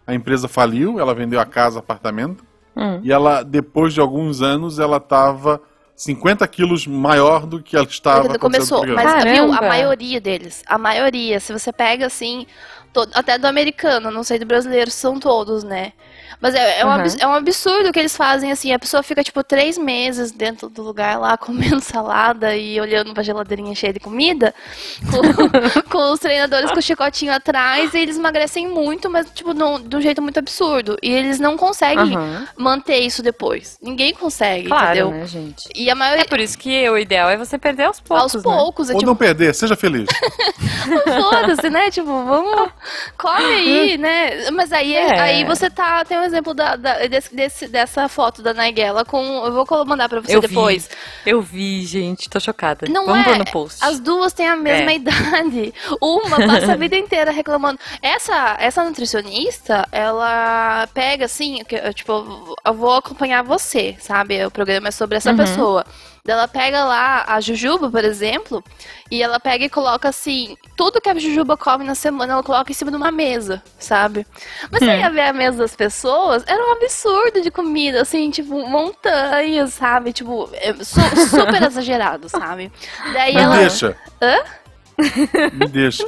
A 0.07 0.15
empresa 0.15 0.47
faliu, 0.49 1.01
ela 1.01 1.15
vendeu 1.15 1.41
a 1.41 1.47
casa, 1.47 1.79
apartamento. 1.79 2.45
Hum. 2.77 3.01
E 3.03 3.13
ela, 3.13 3.43
depois 3.43 3.95
de 3.95 4.01
alguns 4.01 4.43
anos, 4.43 4.79
ela 4.79 4.99
estava 4.99 5.61
50 5.97 6.47
quilos 6.49 6.87
maior 6.87 7.47
do 7.47 7.63
que 7.63 7.77
ela 7.77 7.87
estava 7.87 8.23
Quando 8.29 8.39
começou, 8.39 8.85
mas 8.89 9.25
viu, 9.25 9.53
a 9.53 9.61
maioria 9.63 10.21
deles, 10.21 10.63
a 10.67 10.77
maioria, 10.77 11.39
se 11.39 11.53
você 11.53 11.73
pega 11.73 12.07
assim, 12.07 12.47
to- 12.93 13.09
até 13.15 13.39
do 13.39 13.47
americano, 13.47 14.11
não 14.11 14.25
sei 14.25 14.39
do 14.39 14.45
brasileiro, 14.45 14.91
são 14.91 15.21
todos, 15.21 15.63
né? 15.63 15.93
Mas 16.41 16.55
é, 16.55 16.81
é, 16.81 16.85
um 16.85 16.89
Uhum. 16.89 16.95
abs- 16.95 17.17
é 17.21 17.27
um 17.27 17.33
absurdo 17.35 17.93
que 17.93 17.99
eles 17.99 18.17
fazem 18.17 18.51
assim, 18.53 18.73
a 18.73 18.79
pessoa 18.79 19.03
fica 19.03 19.23
tipo 19.23 19.43
três 19.43 19.77
meses 19.79 20.31
dentro 20.33 20.69
do 20.69 20.83
lugar 20.83 21.19
lá, 21.19 21.37
comendo 21.39 21.81
salada 21.81 22.57
e 22.57 22.81
olhando 22.81 23.13
pra 23.15 23.23
geladeirinha 23.23 23.75
cheia 23.75 23.93
de 23.93 24.01
comida, 24.01 24.55
com, 25.11 25.83
com 25.91 26.13
os 26.13 26.21
treinadores 26.21 26.71
com 26.71 26.79
o 26.79 26.83
chicotinho 26.83 27.33
atrás, 27.33 27.95
e 27.95 27.99
eles 27.99 28.17
emagrecem 28.19 28.69
muito, 28.69 29.09
mas 29.11 29.27
tipo, 29.35 29.55
num- 29.55 29.81
de 29.81 29.97
um 29.97 30.01
jeito 30.01 30.21
muito 30.23 30.39
absurdo. 30.39 30.97
E 31.03 31.11
eles 31.11 31.39
não 31.39 31.57
conseguem 31.57 32.15
Aham. 32.17 32.47
manter 32.57 32.99
isso 32.99 33.23
depois. 33.23 33.79
Ninguém 33.83 34.13
consegue, 34.15 34.69
Claro, 34.69 34.85
entendeu? 34.87 35.11
né, 35.11 35.27
gente? 35.27 35.69
E 35.75 35.91
a 35.91 35.95
maioria. 35.95 36.23
É 36.25 36.27
por 36.29 36.41
isso 36.41 36.59
que 36.59 36.89
o 36.91 36.99
ideal 36.99 37.29
é 37.31 37.37
você 37.37 37.59
perder 37.59 37.85
aos 37.85 38.01
poucos, 38.01 38.35
Aos 38.35 38.45
né? 38.45 38.57
poucos, 38.57 38.91
é 38.91 38.93
Ou 38.93 38.99
tipo, 38.99 39.11
não 39.11 39.17
perder, 39.17 39.55
seja 39.55 39.77
feliz. 39.77 40.07
Foda-se, 41.05 41.71
né? 41.71 41.91
Tipo, 41.91 42.25
vamos. 42.25 42.71
Come 43.19 43.45
aí, 43.45 43.99
né? 43.99 44.51
Mas 44.51 44.73
aí, 44.73 44.95
É. 44.95 45.21
aí 45.21 45.45
você 45.45 45.71
tá. 45.71 46.05
Tem 46.05 46.19
um 46.25 46.27
exemplo 46.27 46.55
da, 46.55 46.77
da- 46.77 47.07
desse, 47.07 47.35
desse- 47.35 47.69
dessa 47.69 48.09
foto 48.09 48.43
da 48.43 48.53
Nigella 48.53 49.05
com. 49.05 49.23
Eu 49.47 49.53
vou 49.53 49.85
mandar 49.87 50.09
pra 50.09 50.21
você 50.21 50.35
Eu 50.35 50.41
depois. 50.41 50.89
vi, 51.25 51.31
eu 51.31 51.41
vi, 51.43 51.85
gente, 51.87 52.29
tô 52.29 52.41
chocada. 52.41 52.87
Não 52.89 53.07
Vamos 53.07 53.27
é. 53.27 53.39
no 53.39 53.45
post. 53.45 53.85
As 53.85 54.01
duas 54.01 54.33
têm 54.33 54.49
a 54.49 54.57
mesma 54.57 54.93
É. 54.93 54.97
idade. 54.97 55.75
Uma 56.01 56.37
passa 56.47 56.73
a 56.73 56.77
vida 56.77 56.97
inteira 56.97 57.31
reclamando. 57.31 57.79
Essa, 58.03 58.57
essa 58.59 58.83
nutricionista, 58.85 59.87
ela 59.93 60.87
pega 60.95 61.25
assim, 61.27 61.63
tipo, 61.95 62.57
eu 62.65 62.75
vou 62.75 62.95
acompanhar 62.95 63.43
você, 63.43 63.97
sabe? 64.01 64.45
O 64.45 64.51
programa 64.51 64.89
é 64.89 64.91
sobre 64.91 65.17
essa 65.17 65.31
Uhum. 65.31 65.37
pessoa. 65.37 65.85
Daí 66.27 66.35
Ela 66.35 66.49
pega 66.49 66.85
lá 66.85 67.23
a 67.29 67.39
Jujuba, 67.39 67.91
por 67.91 68.03
exemplo, 68.03 68.65
e 69.11 69.23
ela 69.23 69.39
pega 69.39 69.67
e 69.67 69.69
coloca 69.69 70.09
assim, 70.09 70.57
tudo 70.75 70.99
que 70.99 71.11
a 71.11 71.15
Jujuba 71.19 71.55
come 71.55 71.85
na 71.85 71.95
semana, 71.95 72.33
ela 72.33 72.43
coloca 72.43 72.73
em 72.73 72.75
cima 72.75 72.91
de 72.91 72.97
uma 72.97 73.13
mesa, 73.13 73.63
sabe? 73.79 74.27
Mas 74.73 74.83
você 74.83 74.91
Hum. 74.91 74.99
ia 75.01 75.11
ver 75.11 75.21
a 75.29 75.33
mesa 75.35 75.59
das 75.59 75.77
pessoas, 75.77 76.43
era 76.47 76.65
um 76.67 76.73
absurdo 76.73 77.43
de 77.43 77.51
comida, 77.51 78.01
assim, 78.01 78.31
tipo, 78.31 78.67
montanhas, 78.67 79.75
sabe? 79.75 80.15
Tipo, 80.15 80.49
é 80.55 80.73
su- 80.83 81.15
super 81.31 81.61
exagerado, 81.69 82.27
sabe? 82.31 82.73
Daí 83.13 83.35
Me 83.35 83.41
ela. 83.43 83.59
deixa. 83.59 83.95
Hã? 84.23 84.64
Me 85.53 85.67
deixa. 85.69 86.05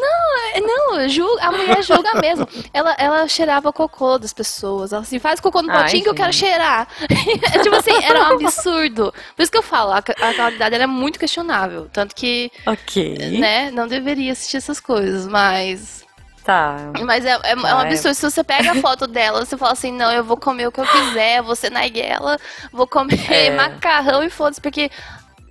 É, 0.54 0.60
Não, 0.60 1.08
julga, 1.08 1.42
a 1.42 1.52
mulher 1.52 1.82
julga 1.82 2.14
mesmo. 2.20 2.46
Ela, 2.72 2.94
ela 2.98 3.28
cheirava 3.28 3.72
cocô 3.72 4.18
das 4.18 4.32
pessoas. 4.32 4.92
Ela 4.92 5.02
assim, 5.02 5.18
faz 5.18 5.40
cocô 5.40 5.60
no 5.62 5.70
Ai, 5.70 5.82
potinho 5.84 6.02
que 6.04 6.08
eu 6.10 6.14
quero 6.14 6.32
cheirar. 6.32 6.86
tipo 7.62 7.74
assim, 7.76 8.02
era 8.04 8.20
um 8.20 8.34
absurdo. 8.34 9.12
Por 9.34 9.42
isso 9.42 9.50
que 9.50 9.58
eu 9.58 9.62
falo, 9.62 9.92
a, 9.92 9.98
a 9.98 10.34
qualidade 10.34 10.74
era 10.74 10.86
muito 10.86 11.18
questionável. 11.18 11.88
Tanto 11.92 12.14
que, 12.14 12.50
Ok. 12.66 13.38
né, 13.38 13.70
não 13.70 13.86
deveria 13.88 14.32
assistir 14.32 14.56
essas 14.58 14.80
coisas, 14.80 15.26
mas. 15.26 16.04
Tá. 16.44 16.76
Mas 17.04 17.24
é, 17.24 17.30
é, 17.42 17.50
é 17.52 17.56
um 17.56 17.62
Tá, 17.62 17.68
é. 17.68 17.88
absurdo. 17.88 18.14
Se 18.14 18.30
você 18.30 18.44
pega 18.44 18.70
a 18.70 18.74
foto 18.76 19.08
dela, 19.08 19.44
você 19.44 19.56
fala 19.56 19.72
assim, 19.72 19.90
não, 19.90 20.12
eu 20.12 20.22
vou 20.22 20.36
comer 20.36 20.68
o 20.68 20.72
que 20.72 20.80
eu 20.80 20.86
quiser, 20.86 21.42
vou 21.42 21.56
ser 21.56 21.70
naguela, 21.72 22.38
vou 22.72 22.86
comer 22.86 23.18
É. 23.28 23.50
macarrão 23.50 24.22
e 24.22 24.30
foda-se, 24.30 24.60
porque 24.60 24.88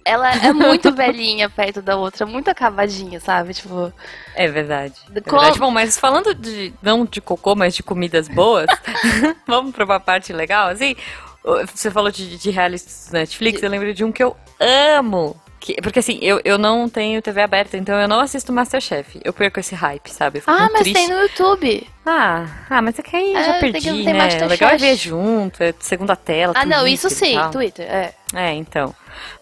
ela 0.06 0.32
é 0.32 0.54
muito 0.54 0.92
velhinha 0.96 1.50
perto 1.50 1.82
da 1.82 1.98
outra, 1.98 2.26
muito 2.26 2.48
acabadinha, 2.50 3.20
sabe? 3.20 3.54
Tipo, 3.54 3.92
É 4.36 4.48
verdade. 4.48 4.94
É 5.14 5.20
Como- 5.22 5.42
verdade. 5.42 5.60
Bom, 5.60 5.72
mas 5.72 5.98
falando 5.98 6.34
de, 6.34 6.72
não 6.82 7.04
de 7.06 7.20
cocô, 7.20 7.56
mas 7.56 7.76
de 7.76 7.82
comidas 7.84 8.28
boas, 8.28 8.68
vamos 9.48 9.74
pra 9.76 9.84
uma 9.84 10.00
parte 10.00 10.32
legal, 10.32 10.70
assim, 10.70 10.96
você 11.74 11.92
falou 11.92 12.12
de, 12.12 12.38
de 12.38 12.50
realities 12.52 13.08
do 13.10 13.14
Netflix, 13.14 13.62
eu 13.62 13.70
lembrei 13.70 13.94
de 13.94 14.04
um 14.04 14.12
que 14.12 14.24
eu 14.24 14.36
amo. 14.60 15.36
Que, 15.66 15.82
porque 15.82 15.98
assim, 15.98 16.20
eu, 16.22 16.40
eu 16.46 16.60
não 16.60 16.88
tenho 16.88 17.20
TV 17.24 17.42
aberta, 17.42 17.76
então 17.76 18.00
eu 18.00 18.08
não 18.08 18.20
assisto 18.20 18.54
Masterchef. 18.54 19.20
Eu 19.24 19.34
perco 19.34 19.60
esse 19.60 19.74
hype, 19.74 20.08
sabe? 20.12 20.44
Ah, 20.46 20.70
mas 20.72 20.84
triste. 20.84 20.94
tem 20.94 21.08
no 21.08 21.20
YouTube. 21.24 21.88
Ah, 22.06 22.46
ah, 22.70 22.84
mas 22.84 23.00
é 23.00 23.02
que 23.02 23.16
aí 23.16 23.34
É, 23.34 23.44
já 23.44 23.54
perdi, 23.60 24.04
né? 24.04 24.14
Masterchef. 24.14 24.48
Legal 24.48 24.70
é 24.70 24.78
ver 24.78 24.96
junto, 24.96 25.64
é 25.64 25.74
segunda 25.80 26.16
tela. 26.16 26.54
Ah, 26.56 26.68
não, 26.68 26.86
isso 26.86 27.10
sim. 27.10 27.36
Twitter, 27.52 27.84
é. 27.84 28.14
É, 28.36 28.54
então. 28.54 28.94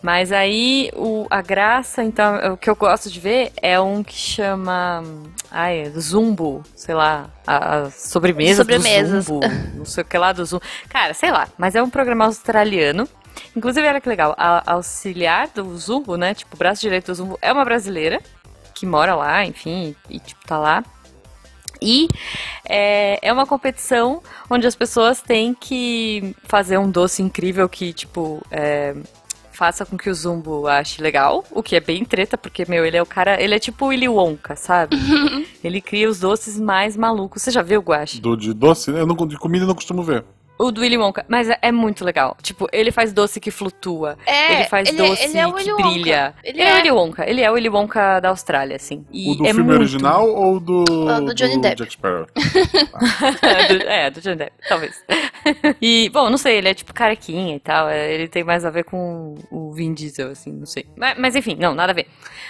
Mas 0.02 0.32
aí 0.32 0.90
o, 0.96 1.28
a 1.30 1.42
graça, 1.42 2.02
então, 2.02 2.54
o 2.54 2.58
que 2.58 2.70
eu 2.70 2.76
gosto 2.78 3.10
de 3.10 3.20
ver 3.20 3.52
é 3.62 3.78
um 3.78 4.02
que 4.02 4.16
chama. 4.16 5.04
Ai, 5.52 5.92
Zumbo, 6.00 6.64
sei 6.74 6.96
lá, 6.96 7.30
a, 7.46 7.80
a 7.80 7.92
sobremesa 7.92 8.62
Sobremesas. 8.62 9.26
do 9.26 9.34
Zumbo, 9.34 9.48
não 9.76 9.84
sei 9.84 10.04
o 10.04 10.08
que 10.08 10.18
lá 10.18 10.32
do 10.32 10.46
Zumbo. 10.46 10.64
Cara, 10.88 11.14
sei 11.14 11.32
lá, 11.32 11.50
mas 11.58 11.76
é 11.76 11.84
um 11.84 11.90
programa 11.90 12.24
australiano. 12.24 13.10
Inclusive, 13.56 13.88
olha 13.88 14.02
que 14.02 14.10
legal, 14.10 14.34
a 14.38 14.74
auxiliar 14.74 15.48
do 15.50 15.78
Zumbo, 15.78 16.16
né? 16.16 16.34
Tipo, 16.34 16.56
o 16.56 16.58
braço 16.58 16.82
direito 16.82 17.08
do 17.08 17.16
Zumbo 17.16 17.40
é 17.42 17.52
uma 17.52 17.64
brasileira 17.64 18.22
que 18.74 18.86
mora 18.86 19.16
lá, 19.16 19.46
enfim, 19.46 19.96
e 20.10 20.20
tipo, 20.20 20.46
tá 20.46 20.58
lá. 20.58 20.84
E 21.82 22.08
é, 22.68 23.20
é 23.22 23.34
uma 23.34 23.46
competição 23.46 24.22
onde 24.50 24.66
as 24.66 24.76
pessoas 24.76 25.22
têm 25.22 25.54
que 25.54 26.36
fazer 26.44 26.78
um 26.78 26.90
doce 26.90 27.22
incrível 27.22 27.68
que, 27.68 27.92
tipo, 27.92 28.42
é, 28.50 28.96
faça 29.52 29.86
com 29.86 29.98
que 29.98 30.10
o 30.10 30.16
Zumbo 30.16 30.68
ache 30.68 31.02
legal, 31.02 31.44
o 31.52 31.62
que 31.62 31.76
é 31.76 31.80
bem 31.80 32.04
treta, 32.04 32.38
porque, 32.38 32.66
meu, 32.68 32.86
ele 32.86 32.98
é 32.98 33.02
o 33.02 33.06
cara, 33.06 33.42
ele 33.42 33.56
é 33.56 33.60
tipo 33.60 33.86
o 33.86 33.88
Willy 33.90 34.10
Wonka, 34.10 34.56
sabe? 34.56 34.96
ele 35.64 35.80
cria 35.80 36.10
os 36.10 36.20
doces 36.20 36.60
mais 36.60 36.98
malucos. 36.98 37.42
Você 37.42 37.52
já 37.52 37.62
viu, 37.62 37.82
Guache? 37.82 38.20
Do, 38.20 38.36
de 38.36 38.54
doce, 38.54 38.92
né? 38.92 39.02
Eu 39.02 39.06
não, 39.06 39.16
de 39.28 39.38
comida 39.38 39.64
eu 39.64 39.68
não 39.68 39.76
costumo 39.76 40.04
ver. 40.04 40.24
O 40.58 40.72
do 40.72 40.82
Willy 40.82 40.98
Wonka, 40.98 41.26
mas 41.28 41.50
é, 41.50 41.58
é 41.62 41.72
muito 41.72 42.06
legal. 42.06 42.38
Tipo, 42.42 42.68
ele 42.72 42.92
faz 42.92 43.12
doce 43.12 43.40
que 43.40 43.50
flutua. 43.50 44.18
É, 44.26 44.54
ele 44.54 44.64
faz 44.66 44.88
ele- 44.88 44.98
doce 44.98 45.24
ele 45.24 45.38
é 45.38 45.46
que 45.46 45.52
Willy 45.54 45.72
Wonka. 45.72 45.84
brilha. 45.90 46.36
Ele 46.44 46.62
é 46.62 46.66
o 46.66 46.68
é. 46.68 46.74
Willy 46.76 46.92
Wonka. 46.92 47.30
Ele 47.30 47.42
é 47.42 47.50
o 47.52 47.54
Willy 47.56 47.70
Wonka 47.70 48.20
da 48.20 48.30
Austrália, 48.30 48.76
assim. 48.76 49.04
E 49.12 49.32
o 49.32 49.36
do 49.36 49.46
é 49.46 49.50
filme 49.54 49.64
muito... 49.64 49.80
original 49.80 50.30
ou 50.30 50.60
do, 50.60 50.86
Ah, 51.10 51.20
do 51.20 51.34
Johnny 51.34 51.60
Depp. 51.60 51.76
Jack 51.78 51.94
Sparrow? 51.94 52.28
do, 53.70 53.84
é, 53.90 54.10
do 54.12 54.22
Johnny 54.22 54.36
Depp, 54.38 54.54
talvez. 54.68 55.04
E, 55.82 56.10
bom, 56.14 56.30
não 56.30 56.38
sei, 56.38 56.58
ele 56.58 56.70
é 56.70 56.74
tipo 56.74 56.94
carequinha 56.94 57.56
e 57.56 57.60
tal. 57.60 57.90
é, 57.90 58.14
Ele 58.14 58.28
tem 58.30 58.44
mais 58.44 58.64
a 58.64 58.70
ver 58.70 58.84
com 58.86 59.36
o 59.52 59.74
Vin 59.74 59.94
Diesel, 59.94 60.32
assim, 60.32 60.52
não 60.54 60.66
sei. 60.66 60.86
Mas, 60.96 61.18
mas, 61.18 61.36
enfim, 61.36 61.58
não, 61.60 61.74
nada 61.76 61.92
a 61.92 61.96
ver. 61.96 62.08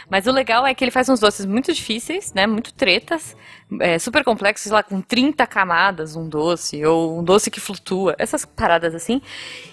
Mas 0.09 0.27
o 0.27 0.31
legal 0.31 0.65
é 0.67 0.73
que 0.75 0.83
ele 0.83 0.91
faz 0.91 1.09
uns 1.09 1.19
doces 1.19 1.45
muito 1.45 1.73
difíceis, 1.73 2.31
né? 2.33 2.45
Muito 2.45 2.71
tretas, 2.73 3.35
é, 3.79 3.97
super 3.97 4.23
complexos, 4.23 4.63
sei 4.65 4.73
lá, 4.73 4.83
com 4.83 5.01
30 5.01 5.47
camadas 5.47 6.15
um 6.15 6.27
doce, 6.29 6.85
ou 6.85 7.19
um 7.19 7.23
doce 7.23 7.49
que 7.49 7.59
flutua, 7.59 7.92
essas 8.17 8.45
paradas 8.45 8.93
assim. 8.95 9.21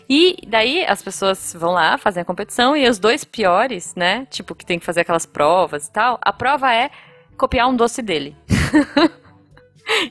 E 0.08 0.36
daí 0.46 0.84
as 0.86 1.02
pessoas 1.02 1.54
vão 1.58 1.72
lá, 1.72 1.96
fazem 1.98 2.20
a 2.22 2.24
competição, 2.24 2.76
e 2.76 2.88
os 2.88 2.98
dois 2.98 3.24
piores, 3.24 3.94
né? 3.94 4.26
Tipo, 4.30 4.54
que 4.54 4.66
tem 4.66 4.78
que 4.78 4.84
fazer 4.86 5.00
aquelas 5.02 5.26
provas 5.26 5.86
e 5.86 5.92
tal, 5.92 6.18
a 6.22 6.32
prova 6.32 6.74
é 6.74 6.90
copiar 7.36 7.68
um 7.68 7.76
doce 7.76 8.02
dele. 8.02 8.36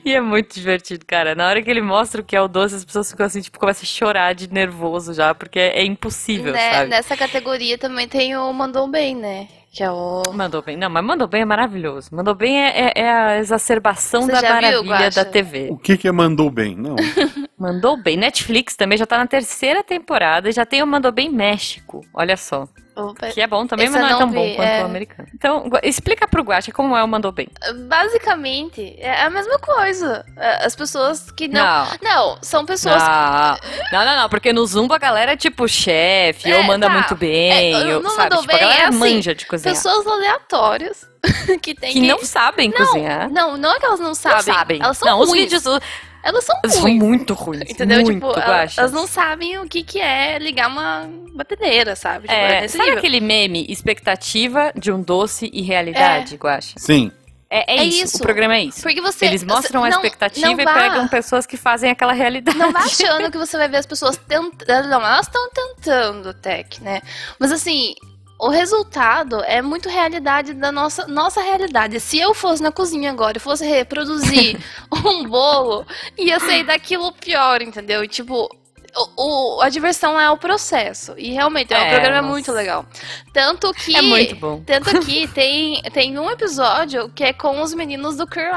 E 0.04 0.12
é 0.12 0.20
muito 0.20 0.52
divertido, 0.54 1.06
cara. 1.06 1.34
Na 1.34 1.48
hora 1.48 1.62
que 1.62 1.70
ele 1.70 1.80
mostra 1.80 2.20
o 2.20 2.24
que 2.24 2.36
é 2.36 2.42
o 2.42 2.48
doce, 2.48 2.74
as 2.74 2.84
pessoas 2.84 3.10
ficam 3.10 3.24
assim, 3.24 3.40
tipo, 3.40 3.58
começam 3.58 3.82
a 3.82 3.86
chorar 3.86 4.34
de 4.34 4.52
nervoso 4.52 5.14
já, 5.14 5.34
porque 5.34 5.58
é 5.58 5.82
impossível, 5.84 6.52
Né, 6.52 6.72
sabe? 6.74 6.90
Nessa 6.90 7.16
categoria 7.16 7.78
também 7.78 8.06
tem 8.06 8.36
o 8.36 8.52
Mandou 8.52 8.86
Bem, 8.88 9.16
né? 9.16 9.48
Que 9.72 9.82
é 9.84 9.90
o. 9.90 10.22
Mandou 10.34 10.60
bem. 10.62 10.76
Não, 10.76 10.90
mas 10.90 11.04
mandou 11.04 11.28
bem 11.28 11.42
é 11.42 11.44
maravilhoso. 11.44 12.10
Mandou 12.12 12.34
bem 12.34 12.60
é, 12.60 12.88
é- 12.88 12.92
é 13.02 13.10
a 13.10 13.38
exacerbação 13.38 14.22
Você 14.22 14.32
da 14.32 14.40
viu, 14.40 14.48
maravilha 14.50 14.82
Guaxa? 14.82 15.24
da 15.24 15.30
TV. 15.30 15.68
O 15.70 15.78
que 15.78 15.96
que 15.96 16.08
é 16.08 16.12
mandou 16.12 16.50
bem? 16.50 16.74
Não. 16.76 16.96
Mandou 17.60 17.94
bem. 17.94 18.16
Netflix 18.16 18.74
também 18.74 18.96
já 18.96 19.04
tá 19.04 19.18
na 19.18 19.26
terceira 19.26 19.84
temporada 19.84 20.48
e 20.48 20.52
já 20.52 20.64
tem 20.64 20.82
o 20.82 20.86
Mandou 20.86 21.12
bem 21.12 21.30
México. 21.30 22.00
Olha 22.14 22.34
só. 22.34 22.66
Opa. 22.96 23.28
Que 23.28 23.40
é 23.40 23.46
bom 23.46 23.66
também, 23.66 23.88
mas 23.88 24.00
não 24.00 24.08
é 24.08 24.10
tão 24.10 24.20
não 24.20 24.30
bom 24.32 24.42
vi, 24.42 24.56
quanto 24.56 24.68
é. 24.68 24.82
o 24.82 24.86
americano. 24.86 25.28
Então, 25.34 25.70
explica 25.82 26.26
pro 26.26 26.42
Guacha 26.42 26.72
como 26.72 26.96
é 26.96 27.04
o 27.04 27.08
Mandou 27.08 27.32
bem. 27.32 27.48
Basicamente, 27.86 28.96
é 28.98 29.22
a 29.22 29.30
mesma 29.30 29.58
coisa. 29.58 30.24
É, 30.36 30.64
As 30.64 30.74
pessoas 30.74 31.30
que 31.30 31.48
não. 31.48 31.60
Não. 31.62 31.86
Não, 32.02 32.38
são 32.42 32.64
pessoas. 32.64 33.02
Não, 33.02 33.56
não, 33.92 34.04
não, 34.04 34.16
não, 34.22 34.28
porque 34.28 34.52
no 34.52 34.66
Zumba 34.66 34.96
a 34.96 34.98
galera 34.98 35.32
é 35.32 35.36
tipo 35.36 35.68
chefe, 35.68 36.50
É, 36.50 36.56
ou 36.56 36.62
manda 36.64 36.86
tá. 36.88 36.92
muito 36.92 37.14
bem, 37.14 37.74
É, 37.74 37.96
ou, 37.96 38.02
não 38.02 38.10
sabe? 38.10 38.36
Tipo, 38.36 38.50
a 38.50 38.54
bem, 38.54 38.60
galera 38.60 38.82
é 38.82 38.86
assim, 38.86 38.98
manja 38.98 39.34
de 39.34 39.46
cozinhar. 39.46 39.74
Pessoas 39.74 40.06
aleatórias 40.06 41.06
que 41.62 41.74
tem 41.74 41.92
que 41.92 42.00
não 42.00 42.24
sabem 42.24 42.70
cozinhar. 42.70 43.30
Não, 43.30 43.56
não 43.56 43.74
é 43.74 43.78
que 43.78 43.84
elas 43.86 44.00
não 44.00 44.14
sabem. 44.14 44.36
Não 44.36 44.54
sabem. 44.54 44.82
Elas 44.82 44.98
são 44.98 45.08
não, 45.08 45.20
os 45.20 45.28
ruins. 45.28 45.42
vídeos 45.42 45.64
Elas 46.22 46.44
são 46.44 46.54
são 46.68 46.82
ruins. 46.82 46.98
muito 47.02 47.34
ruins. 47.34 47.70
Entendeu? 47.70 48.02
Muito, 48.02 48.14
tipo, 48.14 48.38
elas, 48.38 48.76
elas 48.76 48.92
não 48.92 49.06
sabem 49.06 49.58
o 49.58 49.66
que, 49.68 49.82
que 49.82 49.98
é 50.00 50.38
ligar 50.38 50.68
uma 50.68 51.08
batedeira, 51.34 51.96
sabe? 51.96 52.28
Tipo, 52.28 52.32
É, 52.34 52.60
nesse 52.62 52.76
sabe 52.76 52.90
nível. 52.90 52.98
aquele 52.98 53.20
meme 53.20 53.64
expectativa 53.68 54.72
de 54.76 54.92
um 54.92 55.00
doce 55.02 55.50
e 55.52 55.62
realidade, 55.62 56.36
Guaxa? 56.36 56.74
Sim. 56.78 57.10
É, 57.52 57.74
é, 57.74 57.78
É 57.80 57.84
isso. 57.84 58.04
isso. 58.04 58.16
O 58.18 58.20
programa 58.20 58.54
é 58.54 58.62
isso. 58.64 58.80
Porque 58.80 59.00
você. 59.00 59.26
Eles 59.26 59.42
mostram 59.42 59.80
você- 59.80 59.88
a 59.88 59.90
não- 59.90 60.04
expectativa 60.04 60.46
não 60.46 60.60
e 60.60 60.64
vá- 60.64 60.72
pegam 60.74 61.08
pessoas 61.08 61.46
que 61.46 61.56
fazem 61.56 61.90
aquela 61.90 62.12
realidade. 62.12 62.56
Não 62.56 62.70
vá 62.70 62.78
achando 62.80 63.28
que 63.28 63.36
você 63.36 63.56
vai 63.56 63.68
ver 63.68 63.78
as 63.78 63.86
pessoas 63.86 64.16
tentando. 64.16 64.88
Não, 64.88 64.98
elas 65.04 65.26
estão 65.26 65.48
tentando, 65.50 66.32
Tech, 66.34 66.80
né? 66.80 67.00
Mas 67.40 67.50
assim, 67.50 67.94
o 68.46 68.48
resultado 68.48 69.42
é 69.44 69.60
muito 69.62 69.88
realidade 69.88 70.54
da 70.54 70.72
nossa, 70.72 71.06
nossa 71.06 71.42
realidade. 71.42 72.00
Se 72.00 72.18
eu 72.18 72.32
fosse 72.34 72.62
na 72.62 72.72
cozinha 72.72 73.10
agora 73.10 73.36
e 73.36 73.40
fosse 73.40 73.64
reproduzir 73.66 74.58
um 75.04 75.24
bolo, 75.28 75.86
ia 76.18 76.40
sair 76.40 76.64
daquilo 76.64 77.12
pior, 77.12 77.62
entendeu? 77.62 78.06
Tipo. 78.08 78.48
O, 79.16 79.56
o- 79.58 79.62
a 79.62 79.68
diversão 79.68 80.18
é 80.18 80.28
o 80.32 80.36
processo. 80.36 81.14
E 81.16 81.30
realmente, 81.30 81.72
é, 81.72 81.78
um 81.78 81.80
É, 81.80 81.90
programa 81.90 82.22
nossa. 82.22 82.32
muito 82.32 82.50
legal. 82.50 82.84
Tanto 83.32 83.72
que. 83.72 83.94
É 83.96 84.02
muito 84.02 84.34
bom. 84.34 84.60
Tanto 84.66 84.98
que 85.06 85.28
tem, 85.32 85.80
tem 85.92 86.18
um 86.18 86.28
episódio 86.28 87.08
que 87.10 87.22
é 87.22 87.32
com 87.32 87.62
os 87.62 87.72
meninos 87.72 88.16
do 88.16 88.26
Queer 88.26 88.52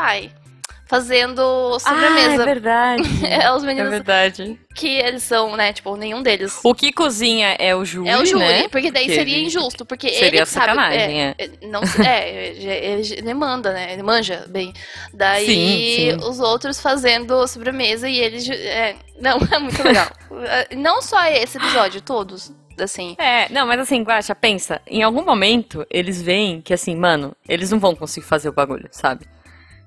Fazendo 0.85 1.41
Ah, 1.41 1.75
é 1.75 1.79
sobremesa. 1.79 2.45
verdade. 2.45 3.03
É, 3.25 3.51
os 3.51 3.63
é 3.63 3.65
meninos 3.67 3.89
verdade. 3.89 4.59
que 4.75 4.87
eles 4.87 5.23
são, 5.23 5.55
né? 5.55 5.71
Tipo, 5.73 5.95
nenhum 5.95 6.21
deles. 6.21 6.59
O 6.63 6.75
que 6.75 6.91
cozinha 6.91 7.55
é 7.59 7.75
o 7.75 7.83
júri, 7.85 8.09
É 8.09 8.17
o 8.17 8.25
júri, 8.25 8.43
né? 8.45 8.67
porque 8.69 8.91
daí 8.91 9.05
Porque 9.05 9.15
seria 9.17 9.37
ele- 9.37 9.45
injusto, 9.47 9.85
porque 9.85 10.09
seria 10.09 10.27
ele 10.27 10.37
que 10.39 10.45
sabe, 10.45 10.65
sacanagem, 10.67 11.21
é, 11.21 11.35
não, 11.63 11.81
é, 12.05 12.47
ele, 12.49 13.13
ele 13.17 13.33
manda, 13.33 13.71
né? 13.73 13.93
Ele 13.93 14.03
manja 14.03 14.45
bem. 14.49 14.73
Daí 15.13 15.45
Sim, 15.45 16.19
sim. 16.19 16.29
os 16.29 16.39
outros 16.39 16.79
fazendo 16.79 17.47
sobremesa 17.47 18.07
e 18.09 18.19
eles, 18.19 18.47
é, 18.49 18.95
não, 19.19 19.37
é 19.51 19.59
muito 19.59 19.81
legal. 19.81 20.07
É, 20.47 20.75
não 20.75 21.01
só 21.01 21.23
esse 21.27 21.57
episódio, 21.57 22.01
todos, 22.01 22.51
assim. 22.79 23.15
É, 23.17 23.47
não, 23.49 23.65
mas 23.65 23.79
assim, 23.79 24.03
Guaxa, 24.03 24.35
pensa, 24.35 24.81
em 24.85 25.01
algum 25.01 25.23
momento 25.23 25.85
eles 25.89 26.21
veem 26.21 26.61
que 26.61 26.73
assim, 26.73 26.95
mano, 26.95 27.35
eles 27.47 27.71
não 27.71 27.79
vão 27.79 27.95
conseguir 27.95 28.25
fazer 28.27 28.49
o 28.49 28.53
bagulho, 28.53 28.89
sabe? 28.91 29.25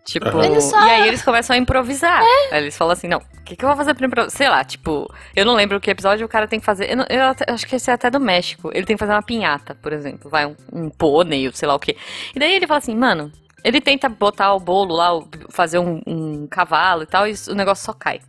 Tipo, 0.06 0.30
só- 0.60 0.86
e 0.86 0.90
aí 0.90 1.08
eles 1.08 1.20
começam 1.22 1.54
a 1.54 1.58
improvisar. 1.58 2.22
Aí 2.52 2.62
eles 2.62 2.76
falam 2.76 2.92
assim, 2.92 3.08
não, 3.08 3.18
o 3.18 3.42
que, 3.44 3.56
que 3.56 3.64
eu 3.64 3.68
vou 3.68 3.76
fazer 3.76 3.92
pra 3.94 4.06
improvisar? 4.06 4.30
Sei 4.36 4.48
lá, 4.48 4.62
tipo, 4.64 5.12
eu 5.34 5.44
não 5.44 5.54
lembro 5.54 5.80
que 5.80 5.90
episódio 5.90 6.24
o 6.24 6.28
cara 6.28 6.46
tem 6.46 6.60
que 6.60 6.64
fazer. 6.64 6.90
Eu, 6.90 6.96
não- 6.98 7.06
eu 7.10 7.24
até- 7.24 7.52
acho 7.52 7.66
que 7.66 7.74
esse 7.74 7.90
é 7.90 7.94
até 7.94 8.08
do 8.08 8.20
México. 8.20 8.70
Ele 8.72 8.86
tem 8.86 8.96
que 8.96 9.00
fazer 9.00 9.12
uma 9.12 9.22
pinhata, 9.22 9.74
por 9.74 9.92
exemplo. 9.92 10.30
Vai 10.30 10.46
um, 10.46 10.54
um 10.72 10.88
pônei, 10.88 11.46
ou 11.48 11.52
sei 11.52 11.66
lá 11.66 11.74
o 11.74 11.78
quê. 11.80 11.96
E 12.34 12.38
daí 12.38 12.54
ele 12.54 12.66
fala 12.68 12.78
assim, 12.78 12.94
mano, 12.94 13.32
ele 13.64 13.80
tenta 13.80 14.08
botar 14.08 14.54
o 14.54 14.60
bolo 14.60 14.94
lá, 14.94 15.10
fazer 15.50 15.80
um, 15.80 16.00
um 16.06 16.46
cavalo 16.46 17.02
e 17.02 17.06
tal, 17.06 17.26
e 17.26 17.34
o 17.48 17.54
negócio 17.54 17.84
só 17.84 17.92
cai. 17.92 18.20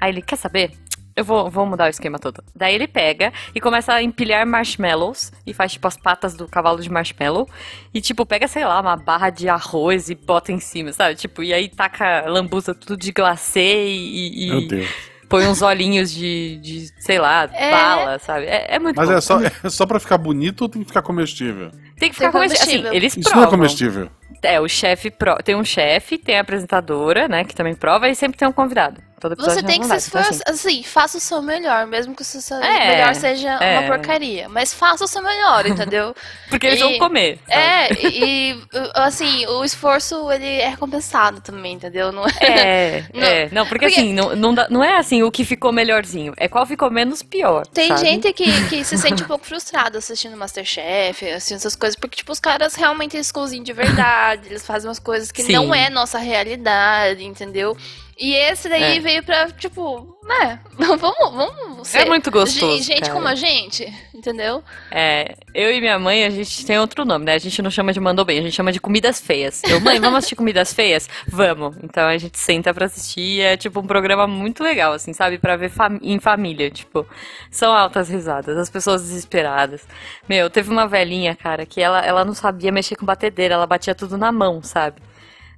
Aí 0.00 0.10
ele, 0.10 0.22
quer 0.22 0.36
saber? 0.36 0.72
Eu 1.20 1.24
vou, 1.24 1.50
vou 1.50 1.66
mudar 1.66 1.84
o 1.84 1.88
esquema 1.90 2.18
todo. 2.18 2.42
Daí 2.56 2.74
ele 2.74 2.88
pega 2.88 3.30
e 3.54 3.60
começa 3.60 3.92
a 3.92 4.02
empilhar 4.02 4.46
marshmallows 4.46 5.30
e 5.46 5.52
faz 5.52 5.72
tipo 5.72 5.86
as 5.86 5.96
patas 5.96 6.34
do 6.34 6.48
cavalo 6.48 6.80
de 6.80 6.90
marshmallow. 6.90 7.46
E 7.92 8.00
tipo, 8.00 8.24
pega, 8.24 8.48
sei 8.48 8.64
lá, 8.64 8.80
uma 8.80 8.96
barra 8.96 9.28
de 9.28 9.46
arroz 9.48 10.08
e 10.08 10.14
bota 10.14 10.50
em 10.50 10.58
cima, 10.58 10.92
sabe? 10.92 11.16
Tipo, 11.16 11.42
e 11.42 11.52
aí 11.52 11.68
taca 11.68 12.24
lambuza 12.26 12.74
tudo 12.74 12.96
de 12.96 13.12
glacê 13.12 13.86
e, 13.86 14.46
e 14.46 14.48
Meu 14.48 14.66
Deus. 14.66 14.88
põe 15.28 15.46
uns 15.46 15.60
olhinhos 15.60 16.10
de, 16.10 16.56
de 16.62 16.86
sei 17.02 17.18
lá, 17.18 17.48
É. 17.52 17.70
bala, 17.70 18.18
sabe? 18.18 18.46
É, 18.46 18.76
é 18.76 18.78
muito 18.78 18.96
Mas 18.96 19.08
bom. 19.10 19.14
é 19.16 19.20
só, 19.20 19.38
é 19.42 19.68
só 19.68 19.84
pra 19.84 20.00
ficar 20.00 20.16
bonito 20.16 20.62
ou 20.62 20.68
tem 20.70 20.80
que 20.80 20.88
ficar 20.88 21.02
comestível? 21.02 21.70
Tem 21.98 22.08
que 22.08 22.14
ficar 22.14 22.32
Tem 22.32 22.40
comestível. 22.40 22.62
Assim, 22.62 22.70
comestível. 22.78 22.92
eles 22.94 23.12
Isso 23.16 23.20
provam. 23.28 23.42
não 23.42 23.48
é 23.48 23.50
comestível. 23.50 24.10
É, 24.42 24.58
o 24.58 24.66
chefe 24.66 25.10
pro... 25.10 25.36
tem 25.42 25.54
um 25.54 25.64
chefe, 25.64 26.16
tem 26.16 26.38
a 26.38 26.40
apresentadora, 26.40 27.28
né, 27.28 27.44
que 27.44 27.54
também 27.54 27.74
prova, 27.74 28.08
e 28.08 28.14
sempre 28.14 28.38
tem 28.38 28.48
um 28.48 28.52
convidado. 28.52 29.02
Todo 29.20 29.36
Você 29.36 29.60
é 29.60 29.62
tem 29.62 29.78
que 29.80 29.86
se 29.86 29.88
bondade, 29.88 30.04
então, 30.08 30.20
assim, 30.20 30.30
esforçar, 30.32 30.54
assim, 30.54 30.82
faça 30.82 31.18
o 31.18 31.20
seu 31.20 31.42
melhor, 31.42 31.86
mesmo 31.86 32.14
que 32.16 32.22
o 32.22 32.24
seu 32.24 32.56
É, 32.56 32.88
melhor 32.96 33.14
seja 33.14 33.50
é. 33.62 33.78
uma 33.78 33.86
porcaria. 33.86 34.48
Mas 34.48 34.72
faça 34.72 35.04
o 35.04 35.06
seu 35.08 35.22
melhor, 35.22 35.66
entendeu? 35.66 36.14
Porque 36.48 36.66
eles 36.66 36.80
E- 36.80 36.82
vão 36.82 36.98
comer. 36.98 37.38
sabe? 37.46 37.52
é, 37.60 37.88
e, 38.06 38.52
e, 38.52 38.62
assim, 38.94 39.46
o 39.46 39.62
esforço, 39.64 40.30
ele 40.32 40.46
é 40.46 40.68
recompensado 40.68 41.40
também, 41.40 41.74
entendeu? 41.74 42.10
Não 42.10 42.24
é... 42.26 42.30
É, 42.40 43.04
Não, 43.14 43.22
é. 43.26 43.48
Não, 43.52 43.66
porque, 43.66 43.86
porque- 43.86 44.00
assim, 44.00 44.12
não, 44.14 44.34
não, 44.34 44.54
dá- 44.54 44.66
não 44.70 44.82
é 44.82 44.96
assim 44.96 45.22
o 45.22 45.30
que 45.30 45.44
ficou 45.44 45.70
melhorzinho, 45.70 46.32
é 46.36 46.48
qual 46.48 46.64
ficou 46.66 46.90
menos 46.90 47.22
pior. 47.22 47.66
Tem 47.66 47.88
sabe? 47.88 48.00
gente 48.00 48.32
que, 48.32 48.68
que 48.68 48.82
se 48.84 48.96
sente 48.96 49.22
um 49.22 49.26
pouco 49.26 49.44
frustrada 49.46 49.98
assistindo 49.98 50.36
Masterchef, 50.36 51.28
assim, 51.30 51.54
essas 51.54 51.76
coisas, 51.76 51.94
porque, 51.94 52.16
tipo, 52.16 52.32
os 52.32 52.40
caras 52.40 52.74
realmente 52.74 53.16
eles 53.16 53.30
cozinham 53.30 53.62
de 53.64 53.72
verdade, 53.72 54.46
eles 54.48 54.64
fazem 54.66 54.88
umas 54.88 54.98
coisas 54.98 55.30
que 55.30 55.42
Sim. 55.42 55.52
não 55.52 55.74
é 55.74 55.90
nossa 55.90 56.18
realidade, 56.18 57.24
entendeu? 57.24 57.76
E 58.20 58.34
esse 58.34 58.68
daí 58.68 58.98
É. 58.98 59.00
veio 59.00 59.22
pra, 59.24 59.50
tipo, 59.50 60.14
né, 60.24 60.60
vamos, 60.76 61.16
vamos 61.18 61.88
ser 61.88 62.00
É 62.00 62.04
muito 62.04 62.30
gostoso. 62.30 62.82
gente, 62.82 63.00
cara. 63.00 63.14
como 63.14 63.26
a 63.26 63.34
gente, 63.34 63.90
entendeu? 64.14 64.62
É, 64.90 65.34
eu 65.54 65.72
e 65.74 65.80
minha 65.80 65.98
mãe, 65.98 66.24
a 66.26 66.30
gente 66.30 66.66
tem 66.66 66.78
outro 66.78 67.06
nome, 67.06 67.24
né? 67.24 67.32
A 67.34 67.38
gente 67.38 67.62
não 67.62 67.70
chama 67.70 67.94
de 67.94 67.98
mandou 67.98 68.22
bem, 68.24 68.38
a 68.38 68.42
gente 68.42 68.52
chama 68.54 68.72
de 68.72 68.78
comidas 68.78 69.20
feias. 69.22 69.62
Eu, 69.64 69.80
mãe, 69.80 69.98
vamos 69.98 70.18
assistir 70.18 70.36
comidas 70.36 70.70
feias? 70.74 71.08
Vamos. 71.26 71.76
Então 71.82 72.06
a 72.06 72.18
gente 72.18 72.38
senta 72.38 72.74
pra 72.74 72.84
assistir, 72.84 73.20
e 73.22 73.40
é 73.40 73.56
tipo 73.56 73.80
um 73.80 73.86
programa 73.86 74.26
muito 74.26 74.62
legal, 74.62 74.92
assim, 74.92 75.14
sabe? 75.14 75.38
Pra 75.38 75.56
ver 75.56 75.70
fam- 75.70 75.98
em 76.02 76.20
família, 76.20 76.70
tipo, 76.70 77.06
são 77.50 77.72
altas 77.72 78.10
risadas, 78.10 78.58
as 78.58 78.68
pessoas 78.68 79.00
desesperadas. 79.00 79.82
Meu, 80.28 80.50
teve 80.50 80.70
uma 80.70 80.86
velhinha, 80.86 81.34
cara, 81.34 81.64
que 81.64 81.80
ela, 81.80 82.04
ela 82.04 82.22
não 82.22 82.34
sabia 82.34 82.70
mexer 82.70 82.96
com 82.96 83.06
batedeira, 83.06 83.54
ela 83.54 83.66
batia 83.66 83.94
tudo 83.94 84.18
na 84.18 84.30
mão, 84.30 84.62
sabe? 84.62 85.00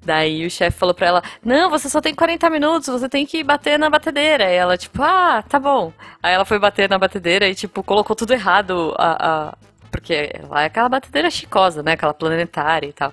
Daí 0.04 0.44
o 0.44 0.50
chefe 0.50 0.78
falou 0.78 0.94
pra 0.94 1.06
ela: 1.06 1.22
Não, 1.44 1.70
você 1.70 1.88
só 1.88 2.00
tem 2.00 2.14
40 2.14 2.50
minutos, 2.50 2.88
você 2.88 3.08
tem 3.08 3.24
que 3.24 3.42
bater 3.44 3.78
na 3.78 3.88
batedeira. 3.88 4.44
E 4.50 4.54
ela, 4.54 4.76
tipo, 4.76 5.02
ah, 5.02 5.42
tá 5.48 5.58
bom. 5.58 5.92
Aí 6.22 6.34
ela 6.34 6.44
foi 6.44 6.58
bater 6.58 6.88
na 6.90 6.98
batedeira 6.98 7.48
e, 7.48 7.54
tipo, 7.54 7.82
colocou 7.82 8.16
tudo 8.16 8.32
errado. 8.32 8.94
A, 8.98 9.48
a- 9.50 9.54
Porque 9.90 10.32
lá 10.48 10.62
é 10.62 10.66
aquela 10.66 10.88
batedeira 10.88 11.30
chicosa, 11.30 11.82
né? 11.82 11.92
Aquela 11.92 12.14
planetária 12.14 12.88
e 12.88 12.92
tal. 12.92 13.12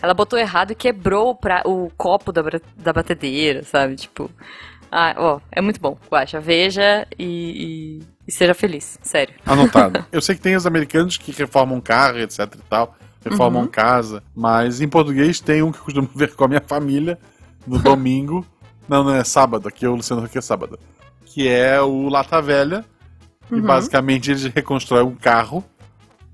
Ela 0.00 0.14
botou 0.14 0.38
errado 0.38 0.70
e 0.70 0.74
quebrou 0.74 1.30
o, 1.30 1.34
pra... 1.34 1.62
o 1.66 1.90
copo 1.96 2.32
da, 2.32 2.42
da 2.76 2.92
batedeira, 2.92 3.62
sabe? 3.62 3.96
Tipo. 3.96 4.30
Ah, 4.92 5.14
ó, 5.18 5.40
é 5.52 5.60
muito 5.60 5.80
bom. 5.80 5.96
Guaxa, 6.10 6.40
veja 6.40 7.06
e, 7.18 8.00
e, 8.00 8.02
e 8.26 8.32
seja 8.32 8.54
feliz, 8.54 8.98
sério. 9.02 9.34
Anotado. 9.46 10.04
Eu 10.10 10.20
sei 10.20 10.34
que 10.34 10.40
tem 10.40 10.56
os 10.56 10.66
americanos 10.66 11.16
que 11.16 11.30
reformam 11.32 11.80
carro, 11.80 12.18
etc 12.18 12.40
e 12.56 12.62
tal, 12.68 12.96
reformam 13.24 13.62
Uhum. 13.62 13.68
casa, 13.68 14.22
mas 14.34 14.80
em 14.80 14.88
português 14.88 15.40
tem 15.40 15.62
um 15.62 15.70
que 15.72 15.78
eu 15.78 15.84
costumo 15.84 16.08
ver 16.14 16.34
com 16.34 16.44
a 16.44 16.48
minha 16.48 16.62
família 16.66 17.18
no 17.66 17.78
domingo. 17.82 18.46
não, 18.88 19.04
não 19.04 19.14
é 19.14 19.22
sábado, 19.24 19.68
aqui 19.68 19.84
é 19.84 19.88
o 19.88 19.94
Luciano 19.94 20.24
Huck 20.24 20.36
é 20.36 20.40
sábado. 20.40 20.78
Que 21.24 21.46
é 21.48 21.80
o 21.80 22.08
Lata 22.08 22.40
Velha. 22.42 22.84
E 23.50 23.54
Uhum. 23.56 23.62
basicamente 23.62 24.30
eles 24.30 24.44
reconstroem 24.44 25.04
um 25.04 25.14
carro. 25.14 25.64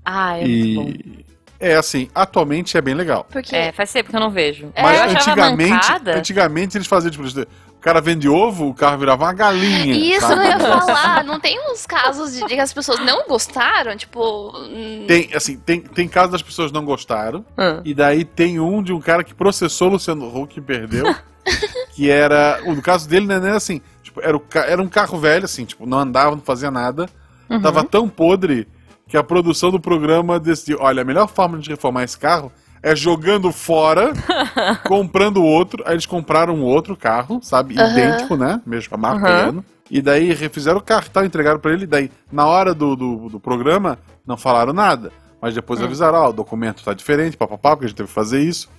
Ah, 0.05 0.37
é 0.37 0.47
muito 0.47 0.75
bom. 0.75 0.89
e 0.89 1.25
é 1.59 1.75
assim, 1.75 2.09
atualmente 2.13 2.77
é 2.77 2.81
bem 2.81 2.93
legal. 2.93 3.25
Porque 3.31 3.55
É, 3.55 3.71
faz 3.71 3.91
tempo 3.91 4.09
que 4.09 4.15
eu 4.15 4.19
não 4.19 4.29
vejo. 4.31 4.71
É. 4.75 4.81
Mas 4.81 4.97
eu 4.97 5.03
achava 5.03 5.17
antigamente, 5.19 5.71
mancada. 5.73 6.17
antigamente 6.17 6.77
eles 6.77 6.87
faziam 6.87 7.11
tipo, 7.11 7.23
o 7.27 7.79
cara 7.79 8.01
vende 8.01 8.27
ovo, 8.27 8.67
o 8.69 8.73
carro 8.73 8.97
virava 8.97 9.23
uma 9.25 9.33
galinha. 9.33 9.95
isso 9.95 10.21
sabe? 10.27 10.41
eu 10.41 10.49
ia 10.49 10.59
falar, 10.59 11.23
não 11.23 11.39
tem 11.39 11.57
uns 11.71 11.85
casos 11.85 12.33
de, 12.33 12.39
de 12.39 12.55
que 12.55 12.59
as 12.59 12.73
pessoas 12.73 12.99
não 13.05 13.25
gostaram, 13.27 13.95
tipo... 13.95 14.51
hum, 14.57 15.05
Tem, 15.07 15.29
assim, 15.33 15.57
tem, 15.57 15.81
tem 15.81 16.07
casos 16.07 16.31
das 16.31 16.41
pessoas 16.41 16.71
não 16.71 16.83
gostaram. 16.83 17.45
Ah. 17.57 17.81
E 17.85 17.93
daí 17.93 18.25
tem 18.25 18.59
um 18.59 18.81
de 18.83 18.91
um 18.93 18.99
cara 18.99 19.23
que 19.23 19.33
processou 19.33 19.87
o 19.89 19.91
Luciano 19.93 20.25
Huck 20.27 20.57
e 20.57 20.61
perdeu. 20.61 21.05
que 21.95 22.09
era. 22.09 22.59
o- 22.65 22.75
No 22.75 22.81
caso 22.81 23.07
dele, 23.07 23.25
né, 23.25 23.39
não 23.39 23.47
era 23.47 23.57
assim. 23.57 23.81
Tipo, 24.03 24.21
era, 24.21 24.35
o 24.35 24.43
era 24.53 24.81
um 24.81 24.87
carro 24.89 25.17
velho, 25.19 25.45
assim, 25.45 25.63
tipo, 25.65 25.85
não 25.85 25.99
andava, 25.99 26.31
não 26.31 26.41
fazia 26.41 26.69
nada. 26.69 27.07
Uhum. 27.49 27.61
Tava 27.61 27.83
tão 27.83 28.09
podre 28.09 28.67
que 29.07 29.17
a 29.17 29.23
produção 29.23 29.71
do 29.71 29.79
programa 29.79 30.39
decidiu: 30.39 30.77
olha, 30.81 31.01
a 31.01 31.05
melhor 31.05 31.27
forma 31.27 31.57
de 31.57 31.69
reformar 31.69 32.03
esse 32.03 32.17
carro 32.17 32.51
é 32.83 32.95
jogando 32.95 33.51
fora, 33.51 34.13
comprando 34.87 35.43
outro. 35.43 35.83
Aí 35.85 35.93
eles 35.95 36.05
compraram 36.05 36.55
um 36.55 36.63
outro 36.63 36.95
carro, 36.95 37.39
sabe? 37.41 37.77
Aham. 37.79 37.89
Idêntico, 37.91 38.35
né? 38.35 38.61
Mesmo 38.65 38.93
a 38.95 38.97
marca 38.97 39.27
Aham. 39.27 39.49
ano. 39.49 39.65
E 39.89 40.01
daí 40.01 40.33
refizeram 40.33 40.77
o 40.79 40.81
carro 40.81 41.05
entregaram 41.25 41.59
pra 41.59 41.71
ele. 41.71 41.83
E 41.85 41.87
daí, 41.87 42.11
na 42.31 42.45
hora 42.45 42.73
do, 42.73 42.95
do, 42.95 43.29
do 43.29 43.39
programa, 43.39 43.97
não 44.25 44.35
falaram 44.37 44.73
nada. 44.73 45.11
Mas 45.41 45.53
depois 45.55 45.79
Hum. 45.81 45.85
avisaram: 45.85 46.17
ó, 46.19 46.29
o 46.29 46.33
documento 46.33 46.83
tá 46.83 46.93
diferente, 46.93 47.37
papapá, 47.37 47.71
porque 47.71 47.85
a 47.85 47.87
gente 47.87 47.97
teve 47.97 48.07
que 48.09 48.13
fazer 48.15 48.41
isso. 48.41 48.69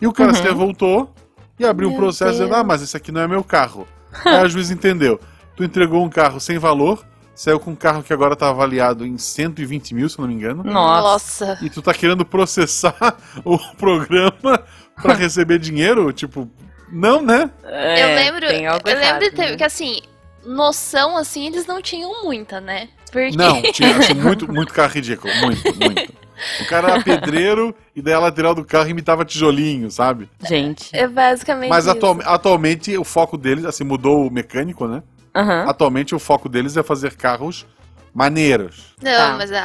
E 0.00 0.06
o 0.06 0.12
cara 0.12 0.30
Uhum. 0.30 0.34
se 0.34 0.42
revoltou 0.42 1.12
e 1.58 1.64
abriu 1.64 1.88
um 1.88 1.92
Meu 1.92 2.00
processo 2.00 2.32
dizendo: 2.32 2.48
Deus. 2.50 2.60
ah, 2.60 2.64
mas 2.64 2.82
esse 2.82 2.96
aqui 2.96 3.12
não 3.12 3.20
é 3.20 3.28
meu 3.28 3.44
carro. 3.44 3.86
Aí 4.24 4.34
a 4.36 4.48
juiz 4.48 4.70
entendeu. 4.70 5.20
Tu 5.56 5.64
entregou 5.64 6.04
um 6.04 6.08
carro 6.08 6.40
sem 6.40 6.56
valor, 6.58 7.04
saiu 7.38 7.60
com 7.60 7.70
um 7.70 7.76
carro 7.76 8.02
que 8.02 8.12
agora 8.12 8.34
tá 8.34 8.48
avaliado 8.48 9.06
em 9.06 9.16
120 9.16 9.94
mil, 9.94 10.08
se 10.08 10.18
não 10.18 10.26
me 10.26 10.34
engano. 10.34 10.64
Nossa. 10.64 11.46
Nossa. 11.46 11.64
E 11.64 11.70
tu 11.70 11.80
tá 11.80 11.94
querendo 11.94 12.24
processar 12.24 13.16
o 13.44 13.56
programa 13.76 14.60
pra 15.00 15.14
receber 15.14 15.60
dinheiro? 15.60 16.12
Tipo, 16.12 16.50
não, 16.90 17.22
né? 17.22 17.48
É, 17.64 18.02
eu 18.02 18.16
lembro, 18.16 18.48
tem 18.48 18.66
algo 18.66 18.82
eu 18.88 18.92
lembro 18.98 19.18
de 19.20 19.24
errado, 19.26 19.36
ter, 19.36 19.50
né? 19.52 19.56
que 19.56 19.62
assim, 19.62 20.00
noção 20.44 21.16
assim, 21.16 21.46
eles 21.46 21.64
não 21.64 21.80
tinham 21.80 22.24
muita, 22.24 22.60
né? 22.60 22.88
Porque 23.12 23.36
Não, 23.36 23.62
tinha, 23.70 23.94
muito, 24.16 24.52
muito 24.52 24.74
carro 24.74 24.92
ridículo. 24.94 25.32
Muito, 25.36 25.62
muito. 25.78 26.12
O 26.60 26.66
cara 26.66 26.90
era 26.90 27.02
pedreiro 27.04 27.72
e 27.94 28.02
daí 28.02 28.14
a 28.14 28.18
lateral 28.18 28.54
do 28.54 28.64
carro 28.64 28.88
imitava 28.88 29.24
tijolinho, 29.24 29.90
sabe? 29.92 30.28
Gente. 30.46 30.90
é 30.92 31.06
basicamente 31.06 31.68
Mas 31.70 31.84
isso. 31.84 31.92
atual- 31.96 32.18
atualmente 32.24 32.96
o 32.98 33.04
foco 33.04 33.38
deles, 33.38 33.64
assim, 33.64 33.84
mudou 33.84 34.26
o 34.26 34.30
mecânico, 34.30 34.86
né? 34.88 35.02
Aham. 35.38 35.64
Atualmente 35.68 36.14
o 36.14 36.18
foco 36.18 36.48
deles 36.48 36.76
é 36.76 36.82
fazer 36.82 37.14
carros 37.16 37.66
maneiros. 38.14 38.96
Não, 39.00 39.12
Tá. 39.12 39.34
mas 39.38 39.52
a- 39.52 39.58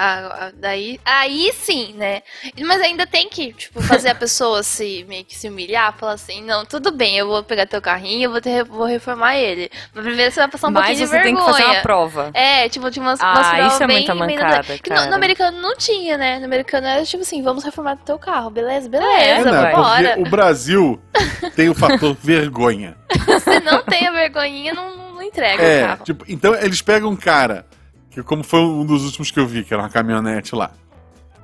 a- 0.47 0.51
daí, 0.55 0.99
aí 1.03 1.51
sim, 1.53 1.93
né? 1.93 2.21
Mas 2.63 2.81
ainda 2.81 3.07
tem 3.07 3.27
que, 3.27 3.51
tipo, 3.53 3.81
fazer 3.81 4.09
a 4.09 4.15
pessoa 4.15 4.61
se 4.61 5.03
meio 5.07 5.25
que 5.25 5.35
se 5.35 5.49
humilhar, 5.49 5.95
falar 5.97 6.11
assim, 6.13 6.43
não, 6.43 6.63
tudo 6.63 6.91
bem, 6.91 7.17
eu 7.17 7.25
vou 7.27 7.41
pegar 7.41 7.65
teu 7.65 7.81
carrinho, 7.81 8.25
eu 8.25 8.31
vou, 8.31 8.41
ter, 8.41 8.63
vou 8.63 8.85
reformar 8.85 9.37
ele. 9.37 9.71
Mas 9.95 10.03
primeiro 10.05 10.31
você 10.31 10.39
vai 10.41 10.49
passar 10.49 10.67
um 10.67 10.71
Mas 10.71 10.85
pouquinho 10.85 11.05
de 11.05 11.09
você 11.11 11.21
tem 11.23 11.35
que 11.35 11.41
vergonha. 11.41 11.51
fazer 11.63 11.63
uma 11.77 11.81
prova. 11.81 12.29
É, 12.33 12.69
tipo, 12.69 12.91
tinha 12.91 13.03
umas, 13.03 13.19
Ah, 13.21 13.31
umas 13.31 13.47
provas 13.49 13.73
isso 13.73 13.83
é 13.83 13.87
bem, 13.87 13.95
muita 13.97 14.13
bem 14.25 14.37
mancada, 14.37 14.77
que 14.77 14.89
no, 14.93 15.05
no 15.07 15.15
americano 15.15 15.59
não 15.61 15.75
tinha, 15.75 16.17
né? 16.17 16.37
No 16.37 16.45
americano 16.45 16.85
era 16.85 17.03
tipo 17.05 17.23
assim, 17.23 17.41
vamos 17.41 17.63
reformar 17.63 17.95
teu 18.05 18.19
carro, 18.19 18.51
beleza? 18.51 18.85
É, 18.87 18.89
Beleza, 18.89 19.51
né? 19.51 19.71
bora. 19.71 20.15
O 20.19 20.29
Brasil 20.29 21.01
tem 21.55 21.69
o 21.69 21.73
fator 21.73 22.15
vergonha. 22.21 22.95
Se 23.39 23.59
não 23.61 23.81
tem 23.81 24.05
a 24.07 24.11
vergonhinha, 24.11 24.73
não, 24.75 25.12
não- 25.23 25.29
entrega 25.29 25.61
o 25.61 25.65
É, 25.65 25.81
carro. 25.87 26.03
tipo, 26.03 26.25
então 26.27 26.53
eles 26.55 26.81
pegam 26.81 27.09
um 27.09 27.15
cara, 27.15 27.65
que 28.09 28.21
como 28.23 28.43
foi 28.43 28.59
um 28.61 28.85
dos 28.85 29.03
últimos 29.05 29.31
que 29.31 29.39
eu 29.39 29.47
vi, 29.47 29.63
que 29.63 29.73
era 29.73 29.83
uma 29.83 29.89
caminhonete 29.89 30.55
lá. 30.55 30.71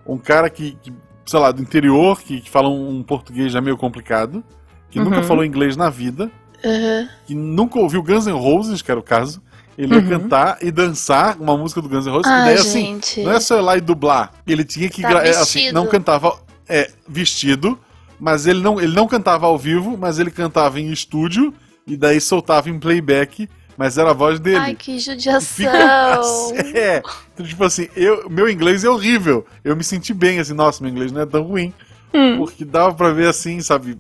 Um 0.06 0.18
cara 0.18 0.50
que, 0.50 0.78
que, 0.82 0.92
sei 1.26 1.39
lá, 1.39 1.52
do 1.52 1.62
interior, 1.62 2.20
que, 2.22 2.42
que 2.42 2.50
fala 2.50 2.70
um, 2.70 2.98
um 2.98 3.04
português 3.04 3.52
já 3.52 3.62
meio 3.62 3.78
complicado, 3.78 4.44
que 4.89 5.00
nunca 5.00 5.18
Uhum. 5.18 5.24
falou 5.24 5.46
inglês 5.46 5.76
na 5.78 5.89
vida, 5.89 6.32
Uhum. 6.63 7.08
que 7.26 7.36
nunca 7.36 7.80
ouviu 7.80 8.02
Guns 8.04 8.26
N' 8.28 8.34
Roses, 8.34 8.82
que 8.82 8.89
era 8.92 9.00
o 9.00 9.04
caso. 9.04 9.42
Ele 9.78 9.94
ia 9.96 10.02
Uhum. 10.02 10.10
cantar 10.10 10.58
e 10.62 10.72
dançar 10.72 11.38
uma 11.39 11.56
música 11.56 11.82
do 11.82 11.88
Guns 11.88 12.06
N' 12.06 12.12
Roses, 12.12 12.30
Ah, 12.32 12.39
e 12.39 12.44
daí 12.44 12.56
assim, 12.56 12.86
gente. 12.86 13.24
não 13.24 13.32
é 13.32 13.39
só 13.39 13.58
ir 13.58 13.62
lá 13.62 13.78
e 13.78 13.82
dublar. 13.82 14.34
Ele 14.46 14.65
tinha 14.65 14.89
que 14.89 15.02
Tá 15.02 15.26
é, 15.26 15.30
assim, 15.30 15.72
não 15.72 15.88
cantava 15.88 16.38
é, 16.68 16.92
vestido, 17.08 17.80
mas 18.20 18.46
ele 18.46 18.62
não, 18.62 18.80
ele 18.82 18.94
não 18.94 19.08
cantava 19.08 19.46
ao 19.46 19.58
vivo, 19.58 19.98
mas 19.98 20.20
ele 20.20 20.32
cantava 20.32 20.80
em 20.82 20.92
estúdio 20.92 21.54
e 21.88 21.96
daí 21.96 22.20
soltava 22.20 22.70
em 22.70 22.78
playback, 22.78 23.48
mas 23.80 23.98
era 23.98 24.10
a 24.10 24.13
voz 24.13 24.42
dele. 24.42 24.58
Ai, 24.58 24.76
que 24.76 25.00
judiação. 25.00 25.72
é, 26.76 27.02
então, 27.34 27.46
tipo 27.46 27.63
assim, 27.63 27.88
eu, 27.96 28.30
meu 28.30 28.50
inglês 28.50 28.84
é 28.84 28.89
horrível. 28.89 29.46
Eu 29.63 29.74
me 29.74 29.86
senti 29.86 30.13
bem, 30.13 30.38
assim, 30.38 30.54
nossa, 30.54 30.84
meu 30.84 30.92
inglês 30.92 31.13
não 31.13 31.22
é 31.22 31.26
tão 31.26 31.44
ruim. 31.44 31.74
Hum. 32.13 32.39
Porque 32.39 32.65
dava 32.65 32.94
pra 32.94 33.12
ver 33.12 33.30
assim, 33.30 33.62
sabe? 33.62 33.98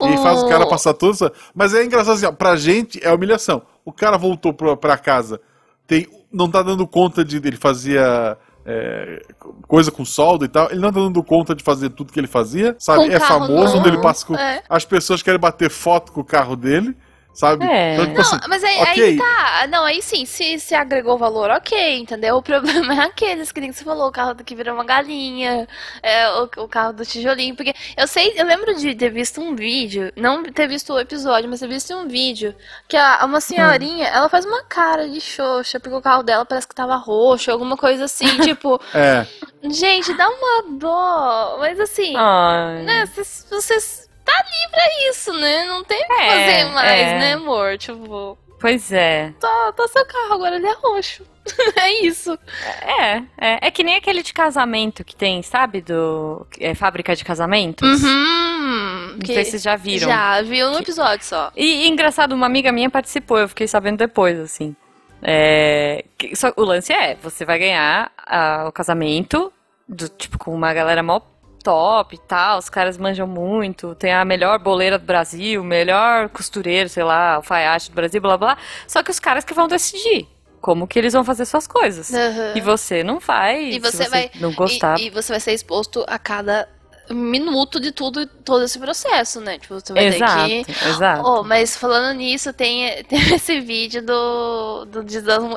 E 0.00 0.16
faz 0.18 0.40
o 0.44 0.48
cara 0.48 0.64
passar 0.68 0.94
toda 0.94 1.12
essa... 1.12 1.32
Mas 1.52 1.74
é 1.74 1.84
engraçado 1.84 2.14
assim, 2.14 2.26
ó, 2.26 2.30
pra 2.30 2.54
gente 2.54 3.04
é 3.04 3.12
humilhação. 3.12 3.62
O 3.84 3.92
cara 3.92 4.16
voltou 4.16 4.52
pra, 4.54 4.76
pra 4.76 4.96
casa, 4.96 5.40
tem, 5.88 6.06
não 6.32 6.48
tá 6.48 6.62
dando 6.62 6.86
conta 6.86 7.24
de. 7.24 7.38
Ele 7.38 7.56
fazia. 7.56 8.38
é, 8.64 9.22
coisa 9.66 9.90
com 9.90 10.04
solda 10.04 10.44
e 10.44 10.48
tal, 10.48 10.70
ele 10.70 10.78
não 10.78 10.92
tá 10.92 11.00
dando 11.00 11.20
conta 11.24 11.52
de 11.52 11.64
fazer 11.64 11.90
tudo 11.90 12.12
que 12.12 12.20
ele 12.20 12.28
fazia, 12.28 12.76
sabe? 12.78 13.08
Com 13.08 13.12
é 13.16 13.18
famoso, 13.18 13.54
novo, 13.54 13.78
onde 13.78 13.88
ele 13.88 14.00
passa 14.00 14.24
com. 14.24 14.36
é. 14.36 14.62
As 14.68 14.84
pessoas 14.84 15.20
querem 15.20 15.40
bater 15.40 15.68
foto 15.68 16.12
com 16.12 16.20
o 16.20 16.24
carro 16.24 16.54
dele, 16.54 16.96
sabe? 17.32 17.64
É. 17.64 17.94
Então, 17.94 18.06
tipo 18.06 18.16
Não, 18.18 18.22
assim, 18.22 18.38
mas 18.48 18.64
aí, 18.64 18.76
ok. 18.78 19.02
aí 19.04 19.16
tá. 19.16 19.66
Não, 19.68 19.84
aí 19.84 20.02
sim, 20.02 20.24
se, 20.24 20.58
se 20.60 20.74
agregou 20.74 21.16
valor, 21.18 21.50
ok, 21.50 21.98
entendeu? 21.98 22.36
O 22.36 22.42
problema 22.42 22.94
é 22.94 23.06
aqueles 23.06 23.52
que 23.52 23.60
nem 23.60 23.72
você 23.72 23.84
falou, 23.84 24.08
o 24.08 24.12
carro 24.12 24.34
do 24.34 24.44
que 24.44 24.54
virou 24.54 24.74
uma 24.74 24.84
galinha, 24.84 25.66
é, 26.02 26.28
o, 26.32 26.42
o 26.58 26.68
carro 26.68 26.92
do 26.92 27.04
tijolinho. 27.06 27.54
Porque 27.56 27.74
eu 27.96 28.06
sei, 28.06 28.32
eu 28.36 28.44
lembro 28.46 28.74
de 28.74 28.94
ter 28.94 29.10
visto 29.10 29.40
um 29.40 29.54
vídeo, 29.54 30.12
não 30.16 30.42
ter 30.42 30.68
visto 30.68 30.92
o 30.92 30.98
episódio, 31.00 31.48
mas 31.48 31.60
ter 31.60 31.68
visto 31.68 31.94
um 31.94 32.06
vídeo 32.08 32.54
que 32.88 32.96
a, 32.96 33.24
uma 33.24 33.40
senhorinha, 33.40 34.06
ela 34.08 34.28
faz 34.28 34.44
uma 34.44 34.62
cara 34.64 35.08
de 35.08 35.20
xoxa, 35.20 35.78
porque 35.80 35.96
o 35.96 36.02
carro 36.02 36.22
dela 36.22 36.44
parece 36.44 36.68
que 36.68 36.74
tava 36.74 36.96
roxo, 36.96 37.50
alguma 37.50 37.76
coisa 37.76 38.04
assim, 38.04 38.26
tipo, 38.40 38.80
É. 38.94 39.26
gente, 39.70 40.12
dá 40.14 40.28
uma 40.28 40.78
dó, 40.78 41.56
mas 41.60 41.78
assim. 41.80 42.14
Ai. 42.16 42.82
né, 42.82 43.06
vocês, 43.06 43.46
vocês 43.50 44.09
tá 44.24 44.32
ali 44.36 44.70
pra 44.70 45.08
isso, 45.10 45.32
né? 45.32 45.64
Não 45.66 45.82
tem 45.84 45.98
o 46.02 46.06
que 46.06 46.12
É, 46.12 46.28
fazer 46.28 46.64
mais, 46.72 47.00
é. 47.00 47.18
né, 47.18 47.32
amor? 47.34 47.76
Tipo, 47.78 48.38
Pois 48.60 48.92
é. 48.92 49.32
Tá, 49.40 49.72
tá 49.74 49.88
seu 49.88 50.04
carro, 50.04 50.34
agora 50.34 50.56
ele 50.56 50.66
é 50.66 50.72
roxo. 50.74 51.24
é 51.80 51.92
isso. 52.04 52.38
É, 52.82 53.16
é. 53.38 53.58
É 53.62 53.70
que 53.70 53.82
nem 53.82 53.96
aquele 53.96 54.22
de 54.22 54.32
casamento 54.34 55.02
que 55.02 55.16
tem, 55.16 55.42
sabe? 55.42 55.80
Do. 55.80 56.46
É, 56.60 56.74
fábrica 56.74 57.16
de 57.16 57.24
casamentos. 57.24 58.02
Uhum. 58.02 59.12
Não 59.12 59.18
que- 59.20 59.32
sei 59.32 59.44
se 59.44 59.52
vocês 59.52 59.62
já 59.62 59.76
viram. 59.76 60.06
Já, 60.08 60.42
viu 60.42 60.70
no 60.70 60.78
episódio 60.78 61.24
só. 61.24 61.50
E, 61.56 61.84
e 61.86 61.88
engraçado, 61.88 62.32
uma 62.32 62.44
amiga 62.46 62.70
minha 62.70 62.90
participou, 62.90 63.38
eu 63.38 63.48
fiquei 63.48 63.66
sabendo 63.66 63.96
depois, 63.96 64.38
assim. 64.38 64.76
É, 65.22 66.04
que- 66.18 66.36
só- 66.36 66.52
o 66.56 66.62
lance 66.62 66.92
é, 66.92 67.14
você 67.22 67.44
vai 67.46 67.58
ganhar 67.58 68.12
ah, 68.26 68.66
o 68.68 68.72
casamento, 68.72 69.50
do, 69.88 70.08
tipo, 70.08 70.38
com 70.38 70.54
uma 70.54 70.72
galera 70.74 71.02
mó 71.02 71.20
top 71.62 72.14
e 72.14 72.18
tal, 72.18 72.58
os 72.58 72.68
caras 72.68 72.96
manjam 72.98 73.26
muito, 73.26 73.94
tem 73.94 74.12
a 74.12 74.24
melhor 74.24 74.58
boleira 74.58 74.98
do 74.98 75.04
Brasil, 75.04 75.62
melhor 75.62 76.28
costureiro, 76.30 76.88
sei 76.88 77.04
lá, 77.04 77.34
alfaiate 77.34 77.90
do 77.90 77.94
Brasil, 77.94 78.20
blá 78.20 78.36
blá. 78.36 78.56
Só 78.86 79.02
que 79.02 79.10
os 79.10 79.20
caras 79.20 79.44
que 79.44 79.54
vão 79.54 79.68
decidir 79.68 80.26
como 80.60 80.86
que 80.86 80.98
eles 80.98 81.12
vão 81.12 81.24
fazer 81.24 81.44
suas 81.46 81.66
coisas. 81.66 82.10
Uhum. 82.10 82.52
E 82.56 82.60
você 82.60 83.02
não 83.02 83.18
vai, 83.18 83.64
E 83.64 83.78
você 83.78 83.96
você 84.04 84.08
vai- 84.08 84.30
não 84.36 84.52
gostar. 84.52 84.98
E, 84.98 85.06
e 85.06 85.10
você 85.10 85.32
vai 85.32 85.40
ser 85.40 85.52
exposto 85.52 86.04
a 86.06 86.18
cada 86.18 86.68
minuto 87.10 87.80
de 87.80 87.90
tudo, 87.90 88.26
todo 88.26 88.64
esse 88.64 88.78
processo, 88.78 89.40
né? 89.40 89.58
Tipo, 89.58 89.74
você 89.80 89.92
vai 89.92 90.04
exato, 90.06 90.48
ter 90.48 90.64
que. 90.64 90.88
exato. 90.88 91.22
Oh, 91.26 91.42
mas 91.42 91.76
falando 91.76 92.16
nisso, 92.16 92.52
tem, 92.52 93.02
tem 93.04 93.34
esse 93.34 93.60
vídeo 93.60 94.02
do, 94.04 94.84
do 94.84 95.02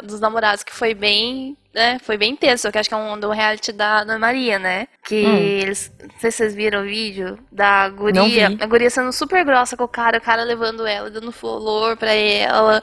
dos 0.04 0.20
namorados 0.20 0.64
que 0.64 0.74
foi 0.74 0.94
bem, 0.94 1.56
né? 1.74 1.98
Foi 2.00 2.18
bem 2.18 2.32
intenso, 2.34 2.72
que 2.72 2.78
acho 2.78 2.88
que 2.90 2.94
é 2.96 2.98
um 2.98 3.20
do 3.20 3.30
reality 3.32 3.72
da 3.72 4.00
Ana 4.02 4.20
Maria, 4.20 4.60
né? 4.60 4.88
Que 5.04 5.26
Hum. 5.26 5.36
eles. 5.38 5.92
Não 6.02 6.20
sei 6.20 6.32
se 6.32 6.38
vocês 6.38 6.56
viram 6.56 6.82
o 6.82 6.86
vídeo 6.86 7.38
da 7.52 7.90
guria. 7.90 8.56
A 8.60 8.66
guria 8.66 8.90
sendo 8.90 9.12
super 9.12 9.44
grossa 9.44 9.76
com 9.76 9.84
o 9.84 9.88
cara, 9.88 10.18
o 10.18 10.22
cara 10.22 10.44
levando 10.44 10.86
ela, 10.86 11.10
dando 11.10 11.32
flor 11.32 11.98
pra 11.98 12.14
ela, 12.14 12.82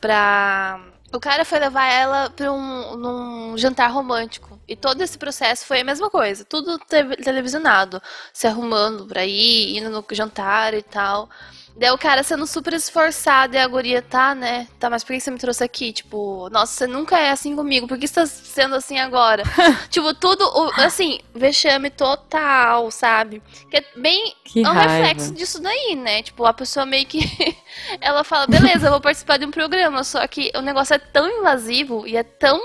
pra. 0.00 0.80
O 1.10 1.18
cara 1.18 1.42
foi 1.42 1.58
levar 1.58 1.86
ela 1.90 2.28
pra 2.30 2.52
um 2.52 2.96
num 2.96 3.56
jantar 3.58 3.90
romântico. 3.90 4.60
E 4.68 4.76
todo 4.76 5.00
esse 5.00 5.16
processo 5.16 5.64
foi 5.64 5.80
a 5.80 5.84
mesma 5.84 6.10
coisa. 6.10 6.44
Tudo 6.44 6.78
te- 6.80 7.16
televisionado. 7.24 8.00
Se 8.30 8.46
arrumando 8.46 9.06
pra 9.06 9.24
ir, 9.24 9.78
indo 9.78 9.88
no 9.88 10.04
jantar 10.12 10.74
e 10.74 10.82
tal. 10.82 11.30
Daí 11.78 11.90
o 11.92 11.98
cara 11.98 12.24
sendo 12.24 12.44
super 12.44 12.72
esforçado 12.72 13.54
e 13.54 13.58
a 13.58 13.66
guria 13.68 14.02
tá, 14.02 14.34
né? 14.34 14.66
Tá, 14.80 14.90
mas 14.90 15.04
por 15.04 15.12
que 15.12 15.20
você 15.20 15.30
me 15.30 15.38
trouxe 15.38 15.62
aqui? 15.62 15.92
Tipo, 15.92 16.48
nossa, 16.50 16.72
você 16.72 16.86
nunca 16.88 17.16
é 17.16 17.30
assim 17.30 17.54
comigo. 17.54 17.86
Por 17.86 17.96
que 17.96 18.08
você 18.08 18.14
tá 18.14 18.26
sendo 18.26 18.74
assim 18.74 18.98
agora? 18.98 19.44
tipo, 19.88 20.12
tudo, 20.14 20.44
assim, 20.76 21.20
vexame 21.32 21.88
total, 21.88 22.90
sabe? 22.90 23.40
Que 23.70 23.76
é 23.76 23.84
bem 23.96 24.34
Que 24.44 24.64
é 24.64 24.68
um 24.68 24.72
raiva. 24.72 24.92
reflexo 24.92 25.32
disso 25.32 25.62
daí, 25.62 25.94
né? 25.94 26.20
Tipo, 26.22 26.44
a 26.46 26.52
pessoa 26.52 26.84
meio 26.84 27.06
que. 27.06 27.20
ela 28.00 28.24
fala, 28.24 28.48
beleza, 28.48 28.88
eu 28.88 28.90
vou 28.90 29.00
participar 29.00 29.36
de 29.38 29.46
um 29.46 29.50
programa, 29.52 30.02
só 30.02 30.26
que 30.26 30.50
o 30.56 30.60
negócio 30.60 30.94
é 30.94 30.98
tão 30.98 31.30
invasivo 31.30 32.06
e 32.08 32.16
é 32.16 32.24
tão 32.24 32.60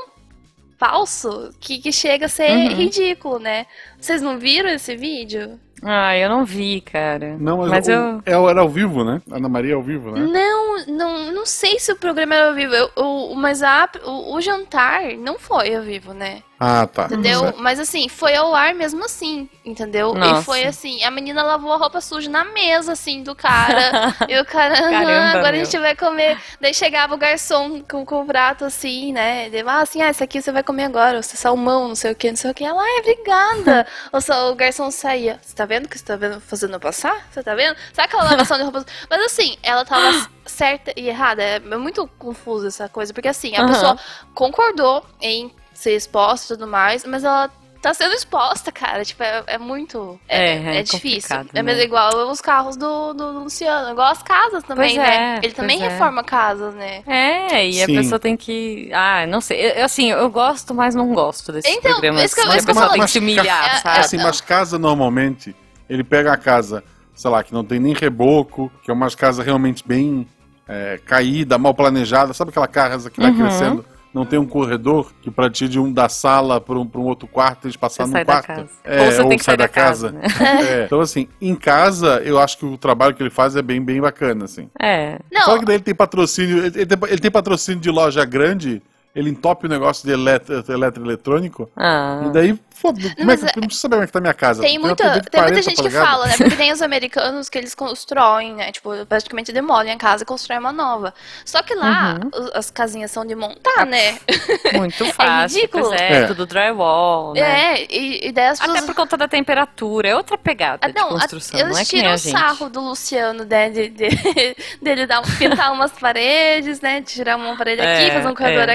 falso 0.80 1.54
que, 1.60 1.78
que 1.80 1.92
chega 1.92 2.26
a 2.26 2.30
ser 2.30 2.50
Uhum. 2.50 2.76
ridículo, 2.76 3.40
né? 3.40 3.68
Vocês 4.00 4.22
não 4.22 4.40
viram 4.40 4.70
esse 4.70 4.96
vídeo? 4.96 5.60
Ah, 5.86 6.18
eu 6.18 6.30
não 6.30 6.46
vi, 6.46 6.82
cara. 6.82 7.36
Não, 7.40 7.58
mas, 7.58 7.70
Mas 7.70 7.88
o- 7.88 7.92
eu- 7.92 8.22
é- 8.26 8.50
era 8.52 8.62
ao 8.62 8.70
vivo, 8.70 9.04
né? 9.04 9.22
Ana 9.32 9.50
Maria 9.50 9.76
ao 9.76 9.82
vivo, 9.84 10.12
né? 10.12 10.20
Não, 10.22 10.86
não, 10.88 11.32
não 11.32 11.46
sei 11.46 11.78
se 11.80 11.92
o 11.92 11.96
programa 11.96 12.36
era 12.36 12.48
ao 12.50 12.54
vivo. 12.56 12.74
Eu, 12.74 12.90
o, 12.96 13.36
mas 13.36 13.62
a, 13.64 13.90
o, 14.06 14.36
o 14.36 14.42
jantar 14.42 15.04
não 15.18 15.38
foi 15.38 15.76
ao 15.76 15.84
vivo, 15.84 16.14
né? 16.14 16.42
Ah, 16.66 16.88
tá. 16.88 17.06
Entendeu? 17.08 17.42
Certo. 17.42 17.62
Mas 17.62 17.78
assim, 17.78 18.08
foi 18.08 18.34
ao 18.36 18.56
ar 18.56 18.74
mesmo 18.74 19.04
assim, 19.04 19.50
entendeu? 19.66 20.14
Nossa. 20.14 20.42
E 20.42 20.46
foi 20.46 20.64
assim, 20.64 21.04
a 21.04 21.12
menina 21.12 21.44
lavou 21.44 21.74
a 21.74 21.78
roupa 21.78 22.00
suja 22.00 22.30
na 22.30 22.46
mesa, 22.46 22.94
assim, 22.94 23.22
do 23.22 23.36
cara. 23.36 24.14
e 24.30 24.40
o 24.40 24.46
cara, 24.46 24.74
"Aham, 24.80 24.90
Caramba, 24.90 25.38
agora 25.40 25.50
a 25.50 25.52
meu. 25.52 25.66
gente 25.66 25.78
vai 25.78 25.94
comer. 25.94 26.38
Daí 26.62 26.74
chegava 26.74 27.14
o 27.14 27.18
garçom 27.18 27.82
com, 27.84 28.06
com 28.06 28.22
o 28.22 28.26
prato 28.26 28.64
assim, 28.64 29.12
né? 29.12 29.48
Ele, 29.48 29.60
ah, 29.68 29.82
assim, 29.82 30.02
ah, 30.02 30.10
esse 30.10 30.24
aqui 30.24 30.42
você 30.42 30.54
vai 30.54 30.64
comer 30.64 30.86
agora, 30.86 31.22
você 31.22 31.36
salmão, 31.36 31.90
não 31.90 31.96
sei 31.96 32.14
o 32.14 32.16
que, 32.16 32.30
não 32.30 32.38
sei 32.38 32.52
o 32.52 32.54
que. 32.54 32.64
Ela, 32.64 32.82
ai, 32.82 33.00
obrigada. 33.00 33.86
Ou 34.14 34.22
só 34.22 34.50
o 34.50 34.56
garçom 34.56 34.90
saía. 34.90 35.38
Você 35.42 35.54
tá 35.54 35.66
vendo 35.66 35.88
o 35.88 35.90
que 35.90 36.00
você 36.00 36.06
tá 36.06 36.16
vendo, 36.16 36.40
fazendo 36.40 36.80
passar? 36.80 37.28
Você 37.30 37.44
tá 37.44 37.54
vendo? 37.56 37.76
Sabe 37.92 38.08
aquela 38.08 38.24
lavação 38.24 38.58
de 38.58 38.64
roupa? 38.64 38.86
Mas 39.10 39.22
assim, 39.26 39.58
ela 39.62 39.84
tava 39.84 40.10
certa 40.46 40.94
e 40.96 41.10
errada. 41.10 41.44
É 41.44 41.60
muito 41.60 42.08
confuso 42.18 42.68
essa 42.68 42.88
coisa, 42.88 43.14
porque 43.14 43.28
assim, 43.28 43.54
a 43.58 43.60
Aham. 43.60 43.68
pessoa 43.68 43.98
concordou 44.34 45.06
em 45.20 45.52
ser 45.84 45.96
exposta 45.96 46.54
e 46.54 46.58
tudo 46.58 46.68
mais, 46.70 47.06
mas 47.06 47.24
ela 47.24 47.50
tá 47.82 47.94
sendo 47.94 48.14
exposta, 48.14 48.72
cara. 48.72 49.04
Tipo, 49.04 49.22
é, 49.24 49.44
é 49.46 49.58
muito. 49.58 50.18
É, 50.30 50.38
É, 50.38 50.56
é 50.56 50.78
é 50.80 50.84
difícil. 50.84 51.22
complicado, 51.36 51.50
É 51.54 51.62
mesmo 51.62 51.80
né? 51.80 51.84
igual 51.86 52.30
os 52.32 52.40
carros 52.40 52.78
do, 52.78 53.14
do 53.14 53.40
Luciano, 53.44 53.92
igual 53.92 54.08
as 54.10 54.24
casas 54.24 54.64
também, 54.64 54.96
Pois 54.96 54.98
né? 54.98 55.36
é, 55.36 55.46
Ele 55.46 55.54
também 55.54 55.82
é. 55.82 55.90
reforma 55.90 56.24
casas, 56.24 56.74
né? 56.76 57.04
É, 57.06 57.70
e 57.70 57.84
a 57.84 57.86
Sim. 57.86 57.96
pessoa 57.96 58.18
tem 58.20 58.38
que. 58.38 58.90
Ah, 58.94 59.28
não 59.28 59.42
sei. 59.42 59.60
Eu- 59.80 59.84
assim, 59.84 60.10
eu 60.12 60.30
gosto, 60.30 60.74
mas 60.74 60.96
não 60.96 61.14
gosto 61.14 61.52
desses 61.52 61.70
Então, 61.76 61.92
programas. 61.92 62.24
isso 62.24 62.36
que 62.36 62.42
eu- 62.42 62.50
que 62.50 62.58
a 62.60 62.64
pessoa 62.64 62.90
tem 62.90 63.02
que 63.02 63.08
se 63.12 63.20
humilhar, 63.20 63.82
sabe? 63.82 64.00
Assim, 64.00 64.18
mas 64.18 64.40
casa 64.40 64.80
normalmente, 64.80 65.54
ele 65.90 66.06
pega 66.06 66.32
a 66.32 66.38
casa, 66.38 66.82
sei 67.14 67.30
lá, 67.30 67.44
que 67.44 67.54
não 67.54 67.66
tem 67.66 67.80
nem 67.82 67.94
reboco, 67.94 68.72
que 68.82 68.90
é 68.90 68.94
umas 68.94 69.14
casas 69.14 69.46
realmente 69.46 69.84
bem 69.86 70.26
é, 70.66 70.98
caída, 71.06 71.58
mal 71.58 71.74
planejada. 71.74 72.34
Sabe 72.34 72.52
aquela 72.52 72.70
casa 72.70 73.10
que 73.12 73.20
vai 73.20 73.32
Uhum. 73.32 73.36
crescendo? 73.38 73.86
Não 74.14 74.26
tem 74.26 74.38
um 74.38 74.46
corredor 74.46 75.12
que 75.22 75.32
pra 75.32 75.50
ti 75.50 75.68
de 75.68 75.80
um 75.80 75.92
da 75.92 76.08
sala 76.08 76.62
pra 76.62 76.78
um, 76.78 76.86
pra 76.86 77.02
um 77.02 77.06
outro 77.06 77.28
quarto 77.28 77.62
tem 77.64 77.72
que 77.72 77.78
passar 77.78 78.06
num 78.06 78.14
da 78.14 78.24
quarto. 78.24 78.48
casa. 78.48 78.70
É, 78.84 79.02
Ou 79.02 79.12
você 79.12 79.28
tem 79.28 79.38
que 79.38 79.44
sair 79.44 79.58
da 79.58 79.68
casa, 79.68 80.12
né? 80.12 80.22
É, 80.70 80.86
Então, 80.86 81.02
assim, 81.02 81.28
em 81.42 81.56
casa, 81.56 82.22
eu 82.24 82.38
acho 82.38 82.58
que 82.60 82.66
o 82.66 82.78
trabalho 82.78 83.16
que 83.16 83.24
ele 83.24 83.32
faz 83.32 83.56
é 83.56 83.62
bem, 83.62 83.82
bem 83.82 84.00
bacana, 84.00 84.46
assim. 84.46 84.70
É. 84.80 85.18
Não, 85.32 85.42
Só 85.42 85.58
que 85.58 85.66
daí 85.66 85.78
ele 85.78 85.84
tem 85.84 85.96
patrocínio, 85.96 86.60
ele 86.60 86.86
tem, 86.86 86.98
ele 87.10 87.20
tem 87.20 87.32
patrocínio 87.32 87.80
de 87.82 87.90
loja 87.90 88.24
grande, 88.24 88.82
ele 89.16 89.30
entope 89.30 89.66
o 89.66 89.70
negócio 89.70 90.06
de 90.08 90.14
eletro, 90.14 90.64
eletroeletrônico, 90.68 91.70
Ah. 91.76 92.24
e 92.26 92.32
daí, 92.32 92.60
foda 92.72 93.00
como 93.02 93.12
é 93.22 93.24
mas 93.26 93.40
que, 93.44 93.46
eu 93.58 93.62
não 93.62 93.68
preciso 93.68 93.82
saber 93.82 93.96
como 93.96 94.04
é 94.04 94.08
que 94.08 94.12
tá 94.14 94.20
a 94.20 94.22
minha 94.22 94.34
casa. 94.34 94.62
Tem 94.62 94.80
muita, 94.80 95.04
de 95.04 95.10
tem 95.12 95.14
muita 95.22 95.38
40 95.38 95.62
gente 95.62 95.76
que 95.76 95.82
polegadas. 95.84 96.10
fala, 96.10 96.28
né? 96.28 96.34
Porque 96.38 96.56
tem 96.58 96.72
os 96.74 96.82
americanos 96.82 97.50
que 97.50 97.58
eles 97.58 97.76
constroem, 97.76 98.54
né? 98.56 98.72
Tipo, 98.72 99.06
praticamente 99.06 99.52
demolem 99.54 99.94
a 99.94 99.98
casa 99.98 100.24
e 100.24 100.26
constroem 100.26 100.60
uma 100.60 100.72
nova. 100.74 101.14
Só 101.46 101.62
que 101.62 101.74
lá, 101.76 102.20
Uhum. 102.24 102.50
as 102.56 102.70
casinhas 102.72 103.12
são 103.12 103.26
de 103.26 103.36
montar, 103.36 103.86
né? 103.86 104.18
Muito 104.76 105.06
fácil. 105.14 105.58
ridículo. 105.60 105.90
Pois 105.90 106.02
é, 106.02 106.12
É. 106.24 106.28
tudo 106.28 106.46
drywall, 106.46 107.34
né? 107.34 107.42
É, 107.82 107.88
e, 107.96 108.28
e 108.28 108.32
daí 108.32 108.48
as 108.48 108.60
pessoas... 108.60 108.78
Até 108.78 108.86
por 108.88 108.96
conta 108.96 109.16
da 109.16 109.28
temperatura, 109.28 110.10
é 110.10 110.16
outra 110.16 110.38
pegada 110.38 110.80
Ah, 110.82 110.88
de 110.90 110.96
não, 110.96 111.10
a- 111.16 111.20
construção, 111.22 111.60
eles 111.60 111.72
não 111.74 111.80
é 111.80 111.86
que 111.86 111.94
nem 111.94 112.02
tiram 112.02 112.12
a 112.12 112.16
o 112.16 112.18
gente. 112.18 112.32
sarro 112.32 112.70
do 112.70 112.82
Luciano, 112.82 113.46
né? 113.46 113.70
De, 113.70 113.90
de- 113.90 114.10
dele 114.82 115.06
dar, 115.06 115.20
um- 115.22 115.38
pintar 115.38 115.72
umas 115.72 115.92
paredes, 115.92 116.82
né? 116.82 117.02
Tirar 117.02 117.36
uma 117.38 117.56
parede 117.56 117.82
aqui, 117.82 118.04
É, 118.10 118.12
fazer 118.12 118.28
um 118.28 118.36
corredor 118.36 118.70
é. 118.70 118.74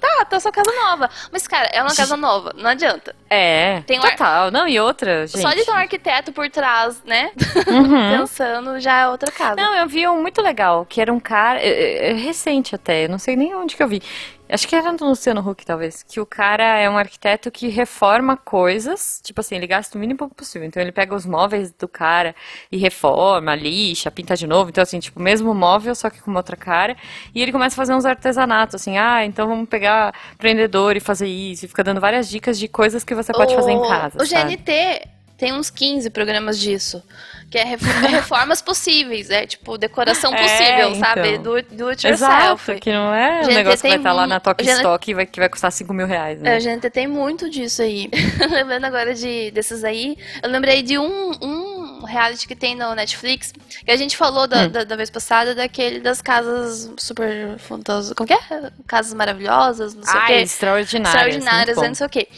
Tá, 0.00 0.24
tá 0.24 0.40
sua 0.40 0.52
casa 0.52 0.70
nova. 0.72 1.08
Mas, 1.32 1.46
cara, 1.46 1.68
é 1.72 1.82
uma 1.82 1.94
casa 1.94 2.16
nova, 2.18 2.52
não 2.56 2.70
adianta. 2.70 3.14
É, 3.30 3.82
Tem 3.86 3.98
um 3.98 4.02
ar- 4.02 4.10
total. 4.12 4.50
Não, 4.50 4.66
e 4.68 4.78
outra, 4.80 5.26
gente. 5.26 5.40
Só 5.42 5.50
de 5.50 5.64
ter 5.64 5.70
um 5.70 5.74
arquiteto 5.74 6.32
por 6.32 6.48
trás, 6.50 7.02
né? 7.04 7.30
Uhum. 7.66 8.18
Pensando, 8.20 8.80
já 8.80 9.00
é 9.00 9.08
outra 9.08 9.30
casa. 9.30 9.56
Não, 9.56 9.74
eu 9.74 9.86
vi 9.86 10.06
um 10.08 10.20
muito 10.22 10.40
legal, 10.42 10.86
que 10.88 11.00
era 11.00 11.12
um 11.12 11.20
cara, 11.20 11.60
é, 11.60 11.68
é, 11.68 12.10
é 12.10 12.12
recente 12.14 12.74
até, 12.74 13.04
eu 13.04 13.08
não 13.08 13.18
sei 13.18 13.36
nem 13.36 13.54
onde 13.54 13.76
que 13.76 13.82
eu 13.82 13.88
vi. 13.88 14.02
Acho 14.50 14.66
que 14.66 14.74
era 14.74 14.92
no 14.92 15.08
Luciano 15.08 15.46
Huck, 15.46 15.64
talvez. 15.64 16.02
Que 16.02 16.20
o 16.20 16.26
cara 16.26 16.78
é 16.78 16.88
um 16.88 16.96
arquiteto 16.96 17.50
que 17.50 17.68
reforma 17.68 18.36
coisas, 18.36 19.20
tipo 19.22 19.40
assim, 19.40 19.56
ele 19.56 19.66
gasta 19.66 19.96
o 19.96 20.00
mínimo 20.00 20.28
possível. 20.30 20.66
Então 20.66 20.82
ele 20.82 20.92
pega 20.92 21.14
os 21.14 21.26
móveis 21.26 21.70
do 21.72 21.86
cara 21.86 22.34
e 22.72 22.76
reforma, 22.78 23.54
lixa, 23.54 24.10
pinta 24.10 24.34
de 24.34 24.46
novo. 24.46 24.70
Então, 24.70 24.82
assim, 24.82 24.98
tipo, 24.98 25.20
o 25.20 25.22
mesmo 25.22 25.54
móvel, 25.54 25.94
só 25.94 26.08
que 26.08 26.20
com 26.20 26.30
uma 26.30 26.40
outra 26.40 26.56
cara. 26.56 26.96
E 27.34 27.42
ele 27.42 27.52
começa 27.52 27.74
a 27.74 27.76
fazer 27.76 27.94
uns 27.94 28.06
artesanatos, 28.06 28.74
assim, 28.74 28.96
ah, 28.96 29.24
então 29.24 29.46
vamos 29.46 29.68
pegar 29.68 30.14
prendedor 30.38 30.96
e 30.96 31.00
fazer 31.00 31.26
isso. 31.26 31.64
E 31.64 31.68
fica 31.68 31.84
dando 31.84 32.00
várias 32.00 32.28
dicas 32.28 32.58
de 32.58 32.68
coisas 32.68 33.04
que 33.04 33.14
você 33.14 33.32
pode 33.32 33.54
fazer 33.54 33.72
em 33.72 33.82
casa. 33.82 34.18
O 34.20 34.26
sabe? 34.26 34.56
GNT 34.56 35.17
tem 35.38 35.52
uns 35.54 35.70
15 35.70 36.10
programas 36.10 36.58
disso. 36.58 37.02
Que 37.50 37.56
é 37.56 37.64
ref- 37.64 37.80
reformas 38.10 38.60
possíveis, 38.60 39.30
é 39.30 39.46
tipo 39.46 39.78
decoração 39.78 40.34
É, 40.34 40.42
possível, 40.42 40.88
então. 40.90 40.94
sabe? 40.96 41.38
Do, 41.38 41.62
do 41.62 41.88
it 41.88 42.06
Exato, 42.06 42.34
yourself. 42.34 42.78
que 42.78 42.92
não 42.92 43.14
é 43.14 43.40
um 43.42 43.46
negócio 43.46 43.80
que 43.80 43.88
vai 43.88 43.96
estar 43.96 44.12
lá 44.12 44.22
mu- 44.24 44.28
na 44.28 44.38
Toque 44.38 44.64
GNT 44.64 44.76
Stock 44.76 45.10
e 45.10 45.14
vai, 45.14 45.24
que 45.24 45.40
vai 45.40 45.48
custar 45.48 45.72
5 45.72 45.94
mil 45.94 46.06
reais, 46.06 46.38
É, 46.40 46.42
né? 46.42 46.56
a 46.56 46.60
gente 46.60 46.90
tem 46.90 47.06
muito 47.06 47.48
disso 47.48 47.80
aí. 47.80 48.10
Lembrando 48.50 48.84
agora 48.84 49.14
de, 49.14 49.50
desses 49.52 49.82
aí, 49.82 50.14
eu 50.42 50.50
lembrei 50.50 50.82
de 50.82 50.98
um, 50.98 51.30
um 51.42 52.04
reality 52.04 52.46
que 52.46 52.54
tem 52.54 52.74
no 52.74 52.94
Netflix, 52.94 53.54
que 53.82 53.90
a 53.90 53.96
gente 53.96 54.14
falou 54.14 54.46
da, 54.46 54.64
Hum. 54.64 54.68
da, 54.68 54.84
da 54.84 54.96
vez 54.96 55.08
passada, 55.08 55.54
daquele 55.54 56.00
das 56.00 56.20
casas 56.20 56.92
super 56.98 57.56
fantásticas. 57.58 58.12
Como 58.14 58.26
que 58.26 58.34
é? 58.34 58.70
Casas 58.86 59.14
maravilhosas, 59.14 59.94
não 59.94 60.02
sei 60.02 60.20
o 60.20 60.26
quê. 60.26 60.32
extraordinárias. 60.34 61.34
Extraordinárias, 61.34 61.76
né, 61.78 61.88
não 61.88 61.94
sei 61.94 62.06
o 62.06 62.10
quê. 62.10 62.28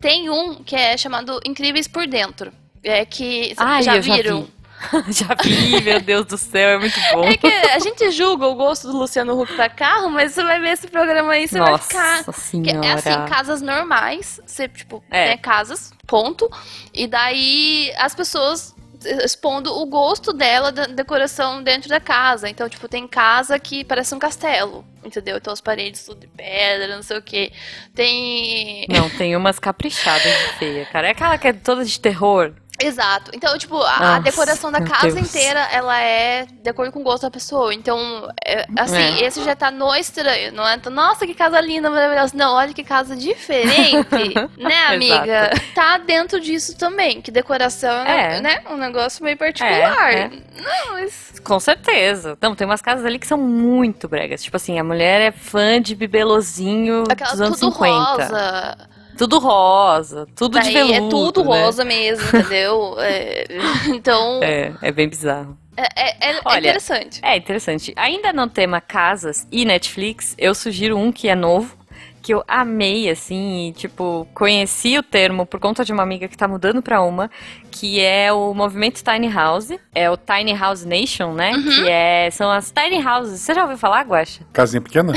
Tem 0.00 0.30
um 0.30 0.54
que 0.64 0.74
é 0.74 0.96
chamado 0.96 1.38
Incríveis 1.44 1.86
por 1.86 2.06
Dentro. 2.06 2.52
É 2.82 3.04
que. 3.04 3.52
Ai, 3.56 3.82
já 3.82 3.96
eu 3.96 4.02
já 4.02 4.14
viram? 4.14 4.42
vi. 4.42 4.60
Já 5.12 5.34
vi, 5.44 5.78
meu 5.82 6.00
Deus 6.00 6.24
do 6.24 6.38
céu, 6.38 6.70
é 6.70 6.78
muito 6.78 6.98
bom. 7.12 7.24
É 7.24 7.36
que 7.36 7.46
a 7.46 7.78
gente 7.80 8.10
julga 8.12 8.46
o 8.46 8.54
gosto 8.54 8.90
do 8.90 8.96
Luciano 8.96 9.38
Huck 9.38 9.52
pra 9.54 9.68
carro, 9.68 10.08
mas 10.08 10.32
você 10.32 10.42
vai 10.42 10.58
ver 10.58 10.70
esse 10.70 10.88
programa 10.88 11.32
aí, 11.32 11.46
você 11.46 11.58
vai 11.58 11.72
Nossa 11.72 11.84
ficar. 11.86 12.24
Que 12.24 12.32
senhora. 12.40 12.86
É 12.86 12.92
assim, 12.92 13.10
casas 13.28 13.60
normais, 13.60 14.40
você, 14.46 14.68
tipo, 14.68 15.04
É. 15.10 15.28
tem 15.28 15.36
casas, 15.38 15.92
ponto. 16.06 16.50
E 16.94 17.06
daí 17.06 17.92
as 17.98 18.14
pessoas 18.14 18.74
expondo 19.04 19.72
o 19.72 19.86
gosto 19.86 20.32
dela 20.32 20.70
da 20.70 20.86
decoração 20.86 21.62
dentro 21.62 21.88
da 21.88 22.00
casa. 22.00 22.48
Então, 22.48 22.68
tipo, 22.68 22.88
tem 22.88 23.06
casa 23.06 23.58
que 23.58 23.84
parece 23.84 24.14
um 24.14 24.18
castelo, 24.18 24.84
entendeu? 25.04 25.36
Então 25.36 25.52
as 25.52 25.60
paredes 25.60 26.04
tudo 26.04 26.20
de 26.20 26.26
pedra, 26.26 26.94
não 26.94 27.02
sei 27.02 27.18
o 27.18 27.22
que. 27.22 27.52
Tem. 27.94 28.86
Não, 28.88 29.08
tem 29.10 29.36
umas 29.36 29.58
caprichadas 29.58 30.22
de 30.22 30.58
feia, 30.58 30.86
cara. 30.86 31.08
É 31.08 31.10
aquela 31.10 31.38
que 31.38 31.48
é 31.48 31.52
toda 31.52 31.84
de 31.84 31.98
terror. 31.98 32.54
Exato. 32.80 33.30
Então, 33.34 33.56
tipo, 33.58 33.76
a, 33.80 33.94
a 33.94 34.00
Nossa, 34.00 34.20
decoração 34.22 34.72
da 34.72 34.80
casa 34.82 35.14
Deus. 35.14 35.28
inteira, 35.28 35.60
ela 35.72 36.00
é 36.00 36.46
de 36.62 36.70
acordo 36.70 36.92
com 36.92 37.00
o 37.00 37.02
gosto 37.02 37.22
da 37.22 37.30
pessoa. 37.30 37.72
Então, 37.74 38.28
é, 38.44 38.66
assim, 38.78 38.96
É. 38.96 39.24
esse 39.24 39.42
já 39.44 39.54
tá 39.54 39.70
no 39.70 39.94
estranho. 39.94 40.52
Não 40.52 40.66
é, 40.66 40.76
tão, 40.78 40.92
nossa, 40.92 41.26
que 41.26 41.34
casa 41.34 41.60
linda, 41.60 41.90
maravilhosa. 41.90 42.32
Não, 42.36 42.54
olha 42.54 42.72
que 42.72 42.84
casa 42.84 43.14
diferente, 43.16 44.34
né, 44.58 44.86
amiga? 44.88 45.50
Tá 45.74 45.98
dentro 45.98 46.40
disso 46.40 46.76
também, 46.76 47.20
que 47.20 47.30
decoração 47.30 47.90
é, 48.04 48.36
É. 48.36 48.40
né, 48.40 48.62
um 48.70 48.76
negócio 48.76 49.24
meio 49.24 49.36
particular. 49.36 50.12
É, 50.12 50.20
é. 50.22 50.28
Não, 50.28 50.92
mas... 50.92 51.40
Com 51.44 51.58
certeza. 51.58 52.36
Não, 52.40 52.54
tem 52.54 52.66
umas 52.66 52.82
casas 52.82 53.04
ali 53.06 53.18
que 53.18 53.26
são 53.26 53.38
muito 53.38 54.08
bregas. 54.08 54.42
Tipo 54.42 54.56
assim, 54.56 54.78
a 54.78 54.84
mulher 54.84 55.20
é 55.20 55.32
fã 55.32 55.80
de 55.80 55.94
bibelozinho 55.94 57.04
Aquela 57.10 57.30
dos 57.30 57.40
anos 57.40 57.58
tudo 57.60 57.72
50. 57.72 57.98
rosa. 58.24 58.78
Tudo 59.20 59.38
rosa, 59.38 60.26
tudo 60.34 60.58
de 60.58 60.72
Daí 60.72 60.72
veludo. 60.72 60.94
é 60.94 61.10
tudo 61.10 61.44
né? 61.44 61.60
rosa 61.62 61.84
mesmo, 61.84 62.26
entendeu? 62.26 62.96
É, 63.00 63.44
então, 63.88 64.40
É, 64.42 64.72
é 64.80 64.90
bem 64.90 65.06
bizarro. 65.10 65.58
é, 65.76 65.82
é- 65.82 66.30
é 66.32 66.40
Olha, 66.42 66.58
interessante. 66.60 67.20
É 67.22 67.36
interessante. 67.36 67.92
Ainda 67.96 68.32
no 68.32 68.48
tema 68.48 68.80
casas 68.80 69.46
e 69.52 69.66
Netflix, 69.66 70.34
eu 70.38 70.54
sugiro 70.54 70.96
um 70.96 71.12
que 71.12 71.28
é 71.28 71.34
novo, 71.34 71.76
que 72.22 72.34
eu 72.34 72.44
amei, 72.46 73.08
assim, 73.08 73.68
e, 73.68 73.72
tipo, 73.72 74.26
conheci 74.34 74.98
o 74.98 75.02
termo 75.02 75.46
por 75.46 75.58
conta 75.58 75.84
de 75.84 75.92
uma 75.92 76.02
amiga 76.02 76.28
que 76.28 76.36
tá 76.36 76.46
mudando 76.46 76.82
pra 76.82 77.00
uma, 77.02 77.30
que 77.70 78.00
é 78.00 78.32
o 78.32 78.52
movimento 78.54 79.02
Tiny 79.02 79.28
House. 79.32 79.70
É 79.94 80.10
o 80.10 80.16
Tiny 80.16 80.54
House 80.54 80.84
Nation, 80.84 81.32
né? 81.32 81.52
Uhum. 81.52 81.62
Que 81.64 81.88
é, 81.88 82.30
são 82.30 82.50
as 82.50 82.70
Tiny 82.70 83.04
Houses. 83.06 83.40
Você 83.40 83.54
já 83.54 83.62
ouviu 83.62 83.78
falar, 83.78 84.02
Guaxa? 84.04 84.42
Casinha 84.52 84.80
pequena? 84.82 85.12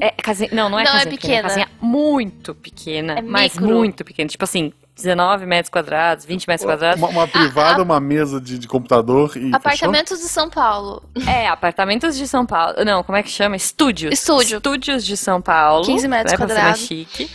É, 0.00 0.10
casinha, 0.10 0.50
não, 0.52 0.68
não 0.68 0.78
é 0.78 0.84
Não, 0.84 0.90
é 0.90 0.94
casinha 0.94 1.10
pequena. 1.12 1.32
é 1.34 1.36
pequena. 1.42 1.48
casinha 1.48 1.68
muito 1.80 2.54
pequena, 2.54 3.18
É 3.18 3.22
mas 3.22 3.54
micro. 3.58 3.74
muito 3.74 4.04
pequena. 4.04 4.28
Tipo 4.28 4.44
assim, 4.44 4.72
19 5.02 5.46
metros 5.46 5.70
quadrados, 5.70 6.24
20 6.24 6.46
metros 6.46 6.66
quadrados. 6.66 6.98
Uma, 6.98 7.08
uma 7.08 7.28
privada, 7.28 7.82
uma 7.82 8.00
mesa 8.00 8.40
de, 8.40 8.58
de 8.58 8.68
computador 8.68 9.30
e 9.30 9.40
fechou? 9.40 9.56
Apartamentos 9.56 10.20
de 10.20 10.28
São 10.28 10.48
Paulo. 10.48 11.02
É, 11.26 11.48
apartamentos 11.48 12.16
de 12.16 12.26
São 12.26 12.46
Paulo. 12.46 12.84
Não, 12.84 13.02
como 13.02 13.18
é 13.18 13.22
que 13.22 13.30
chama? 13.30 13.56
Estúdios. 13.56 14.12
Estúdio. 14.12 14.56
Estúdios 14.58 15.04
de 15.04 15.16
São 15.16 15.40
Paulo. 15.40 15.84
15 15.84 16.08
metros 16.08 16.32
né, 16.32 16.36
pra 16.36 16.46
ser 16.46 16.54
quadrados. 16.54 16.80
mais 16.80 16.88
chique. 16.88 17.30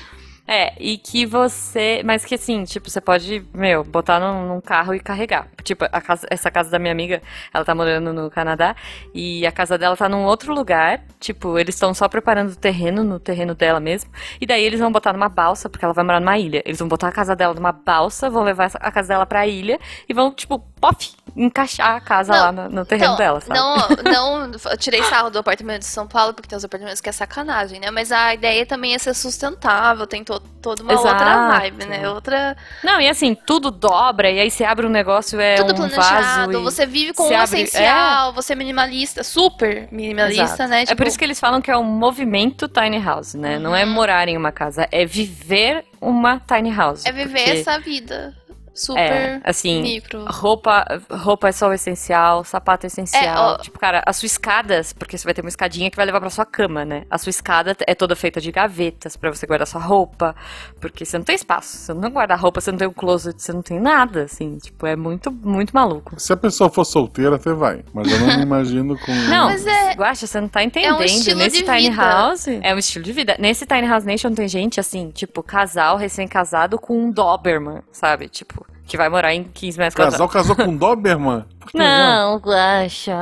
É, 0.48 0.74
e 0.80 0.98
que 0.98 1.26
você. 1.26 2.02
Mas 2.06 2.24
que 2.24 2.36
assim, 2.36 2.64
tipo, 2.64 2.90
você 2.90 3.02
pode, 3.02 3.46
meu, 3.54 3.84
botar 3.84 4.18
num, 4.20 4.48
num 4.48 4.62
carro 4.62 4.96
e 4.96 5.00
carregar. 5.00 5.48
Tipo, 5.62 5.86
casa- 6.02 6.26
essa 6.32 6.50
casa 6.50 6.70
da 6.72 6.80
minha 6.80 6.92
amiga, 6.94 7.22
ela 7.54 7.66
tá 7.66 7.76
morando 7.76 8.14
no 8.14 8.30
Canadá. 8.32 8.74
E 9.14 9.46
a 9.46 9.52
casa 9.52 9.78
dela 9.78 9.98
tá 9.98 10.08
num 10.08 10.24
outro 10.24 10.54
lugar. 10.54 11.04
Tipo, 11.20 11.60
eles 11.60 11.76
estão 11.76 11.94
só 11.94 12.08
preparando 12.08 12.52
o 12.52 12.56
terreno, 12.56 13.04
no 13.04 13.20
terreno 13.20 13.54
dela 13.54 13.80
mesmo. 13.82 14.10
E 14.40 14.46
daí 14.46 14.64
eles 14.64 14.80
vão 14.80 14.92
botar 14.92 15.12
numa 15.12 15.28
balsa, 15.28 15.70
porque 15.70 15.84
ela 15.84 15.94
vai 15.94 16.06
morar 16.06 16.20
numa 16.22 16.38
ilha. 16.38 16.62
Eles 16.66 16.80
vão 16.80 16.88
botar 16.88 17.10
a 17.10 17.12
casa 17.12 17.36
dela 17.36 17.54
numa 17.54 17.74
balsa, 17.74 18.30
vão 18.30 18.44
levar 18.44 18.72
a 18.76 18.92
casa 18.92 19.10
dela 19.10 19.26
pra 19.26 19.46
ilha 19.46 19.78
e 20.08 20.14
vão, 20.14 20.32
tipo, 20.34 20.64
pof, 20.80 21.12
encaixar 21.36 21.96
a 21.96 22.02
casa 22.02 22.34
Não, 22.34 22.40
lá 22.40 22.52
no, 22.52 22.70
no 22.70 22.86
terreno 22.86 23.14
Então, 23.14 23.18
dela, 23.18 23.42
sabe? 23.42 23.60
Não, 23.60 23.78
não 24.48 24.52
eu 24.72 24.78
tirei 24.78 25.04
sarro 25.04 25.30
do 25.30 25.38
apartamento 25.40 25.80
de 25.80 25.86
São 25.88 26.08
Paulo, 26.08 26.34
porque 26.34 26.48
tem 26.50 26.58
uns 26.58 26.64
apartamentos 26.64 27.00
que 27.02 27.10
é 27.10 27.12
sacanagem, 27.12 27.80
né? 27.80 27.92
Mas 27.92 28.12
a 28.12 28.34
ideia 28.34 28.66
também 28.66 28.94
é 28.96 28.98
ser 28.98 29.14
sustentável, 29.14 30.08
tem 30.08 30.24
to- 30.24 30.40
toda 30.62 30.82
uma 30.84 30.94
outra 30.94 31.12
Exato. 31.12 31.60
vibe, 31.60 31.86
né? 31.86 32.10
Outra. 32.10 32.58
Não, 32.84 33.00
e 33.00 33.08
assim, 33.08 33.36
tudo 33.36 33.70
dobra, 33.72 34.32
e 34.32 34.40
aí 34.40 34.50
você 34.50 34.64
abre 34.64 34.86
um 34.86 34.90
negócio, 34.90 35.40
é 35.40 35.56
tudo 35.58 35.74
um 35.74 35.76
planejado, 35.76 36.52
vaso. 36.54 36.64
você 36.64 36.86
vive 36.86 37.14
com 37.14 37.24
o 37.24 37.26
abre- 37.28 37.44
essencial, 37.62 38.34
você 38.34 38.54
é 38.54 38.56
minimalista, 38.56 39.24
super 39.24 39.88
minimalista, 39.92 40.44
Exato. 40.64 40.70
né? 40.70 40.84
É 40.88 40.96
por 40.96 41.06
isso 41.08 41.18
que 41.18 41.24
eles 41.26 41.40
falam 41.40 41.62
que 41.62 41.70
é 41.72 41.78
um 41.78 41.84
movimento 41.84 42.68
tiny 42.68 43.00
house, 43.00 43.34
né? 43.36 43.60
Não 43.60 43.76
é 43.76 43.84
Uhum. 43.86 43.92
morar 43.92 44.28
em 44.28 44.36
uma 44.38 44.52
casa, 44.52 44.88
é 44.92 45.06
viver 45.06 45.86
uma 46.02 46.40
tiny 46.40 46.74
house. 46.74 47.06
É 47.06 47.12
viver 47.12 47.44
porque 47.44 47.50
essa 47.60 47.80
vida 47.80 48.36
super 48.78 49.00
É, 49.00 49.42
assim, 49.44 49.82
micro. 49.82 50.26
Roupa, 50.28 50.86
roupa 51.12 51.50
é 51.50 51.52
só 51.52 51.70
o 51.70 51.74
essencial, 51.74 52.44
sapato 52.44 52.86
é 52.86 52.88
essencial. 52.88 53.24
É, 53.24 53.54
ó. 53.54 53.58
Tipo, 53.58 53.80
cara, 53.80 54.04
as 54.06 54.16
suas 54.18 54.32
escadas, 54.34 54.94
porque 54.94 55.18
você 55.18 55.24
vai 55.26 55.34
ter 55.34 55.42
uma 55.42 55.50
escadinha 55.50 55.90
que 55.90 55.98
vai 55.98 56.06
levar 56.06 56.20
pra 56.20 56.30
sua 56.30 56.46
cama, 56.46 56.86
né? 56.86 57.04
A 57.10 57.18
sua 57.18 57.30
escada 57.32 57.76
é 57.86 57.96
toda 57.96 58.16
feita 58.16 58.40
de 58.40 58.52
gavetas 58.52 59.18
pra 59.18 59.30
você 59.34 59.46
guardar 59.48 59.68
sua 59.68 59.82
roupa, 59.82 60.36
porque 60.80 61.04
você 61.06 61.18
não 61.18 61.26
tem 61.26 61.36
espaço, 61.36 61.76
você 61.78 61.94
não 61.94 62.10
guarda 62.12 62.36
roupa, 62.36 62.62
você 62.62 62.72
não 62.72 62.78
tem 62.78 62.88
um 62.88 62.94
closet, 62.94 63.42
você 63.42 63.52
não 63.52 63.62
tem 63.62 63.80
nada, 63.80 64.24
assim, 64.24 64.58
tipo, 64.58 64.86
é 64.86 64.96
muito, 64.96 65.32
muito 65.32 65.72
maluco. 65.74 66.20
Se 66.20 66.32
a 66.32 66.38
pessoa 66.38 66.70
for 66.70 66.86
solteira, 66.86 67.36
até 67.38 67.52
vai. 67.54 67.84
Mas 67.94 68.12
eu 68.12 68.20
não 68.20 68.38
me 68.38 68.44
imagino 68.44 68.98
com. 69.00 69.12
Não, 69.28 69.46
Mas 69.48 69.66
é- 69.66 69.94
Guaxa, 69.96 70.28
você 70.28 70.40
não 70.40 70.48
tá 70.48 70.64
entendendo. 70.64 71.02
estilo 71.04 71.40
Nesse 71.40 71.58
de 71.58 71.64
Tiny 71.64 71.90
vida. 71.90 71.96
House. 72.02 72.48
É 72.48 72.76
um 72.76 72.78
estilo 72.78 73.04
de 73.04 73.12
vida. 73.12 73.36
Nesse 73.40 73.66
Tiny 73.66 73.88
House 73.88 74.04
Nation 74.06 74.32
tem 74.34 74.48
gente 74.48 74.80
assim, 74.80 75.10
tipo, 75.10 75.42
casal 75.42 75.98
recém-casado 75.98 76.78
com 76.78 76.98
um 77.06 77.12
Doberman, 77.12 77.82
sabe? 77.92 78.28
Tipo, 78.30 78.66
que 78.88 78.98
vai 78.98 79.10
morar 79.10 79.34
em 79.34 79.44
15 79.44 79.78
metros 79.78 79.96
quadrados. 79.96 80.18
Casal 80.18 80.30
casou 80.30 80.56
com 80.56 80.74
Doberman? 80.78 81.46
Não, 81.74 82.38
Guaxa. 82.38 83.16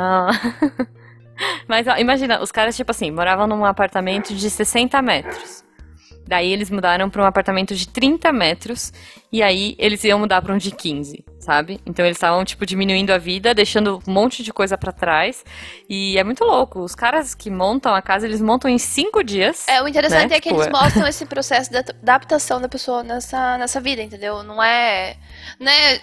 Mas 1.67 1.85
ó, 1.87 1.97
imagina, 1.97 2.41
os 2.41 2.51
caras, 2.51 2.77
tipo 2.77 2.91
assim, 2.91 3.11
moravam 3.11 3.47
num 3.47 3.65
apartamento 3.65 4.33
de 4.33 4.49
60 4.49 5.01
metros. 5.01 5.64
Daí 6.27 6.51
eles 6.51 6.71
mudaram 6.71 7.09
pra 7.09 7.21
um 7.21 7.25
apartamento 7.25 7.75
de 7.75 7.87
30 7.87 8.31
metros 8.31 8.91
e 9.31 9.43
aí 9.43 9.75
eles 9.77 10.03
iam 10.03 10.17
mudar 10.17 10.41
pra 10.41 10.53
um 10.53 10.57
de 10.57 10.71
15, 10.71 11.23
sabe? 11.39 11.79
Então 11.85 12.03
eles 12.05 12.17
estavam, 12.17 12.43
tipo, 12.43 12.65
diminuindo 12.65 13.11
a 13.11 13.17
vida, 13.17 13.53
deixando 13.53 14.01
um 14.07 14.11
monte 14.11 14.41
de 14.41 14.51
coisa 14.51 14.77
pra 14.77 14.91
trás. 14.91 15.43
E 15.87 16.17
é 16.17 16.23
muito 16.23 16.43
louco. 16.43 16.79
Os 16.79 16.95
caras 16.95 17.35
que 17.35 17.51
montam 17.51 17.93
a 17.93 18.01
casa, 18.01 18.25
eles 18.25 18.41
montam 18.41 18.69
em 18.71 18.77
5 18.77 19.23
dias. 19.23 19.67
É, 19.67 19.81
o 19.83 19.87
interessante 19.87 20.31
né? 20.31 20.37
é 20.37 20.39
que 20.39 20.49
Tipo, 20.49 20.61
eles 20.61 20.71
mostram 20.73 21.07
esse 21.07 21.25
processo 21.25 21.69
de 21.69 21.77
adaptação 21.77 22.59
da 22.59 22.69
pessoa 22.69 23.03
nessa, 23.03 23.57
nessa 23.57 23.79
vida, 23.79 24.01
entendeu? 24.01 24.41
Não 24.41 24.63
é. 24.63 25.17
Né, 25.59 25.99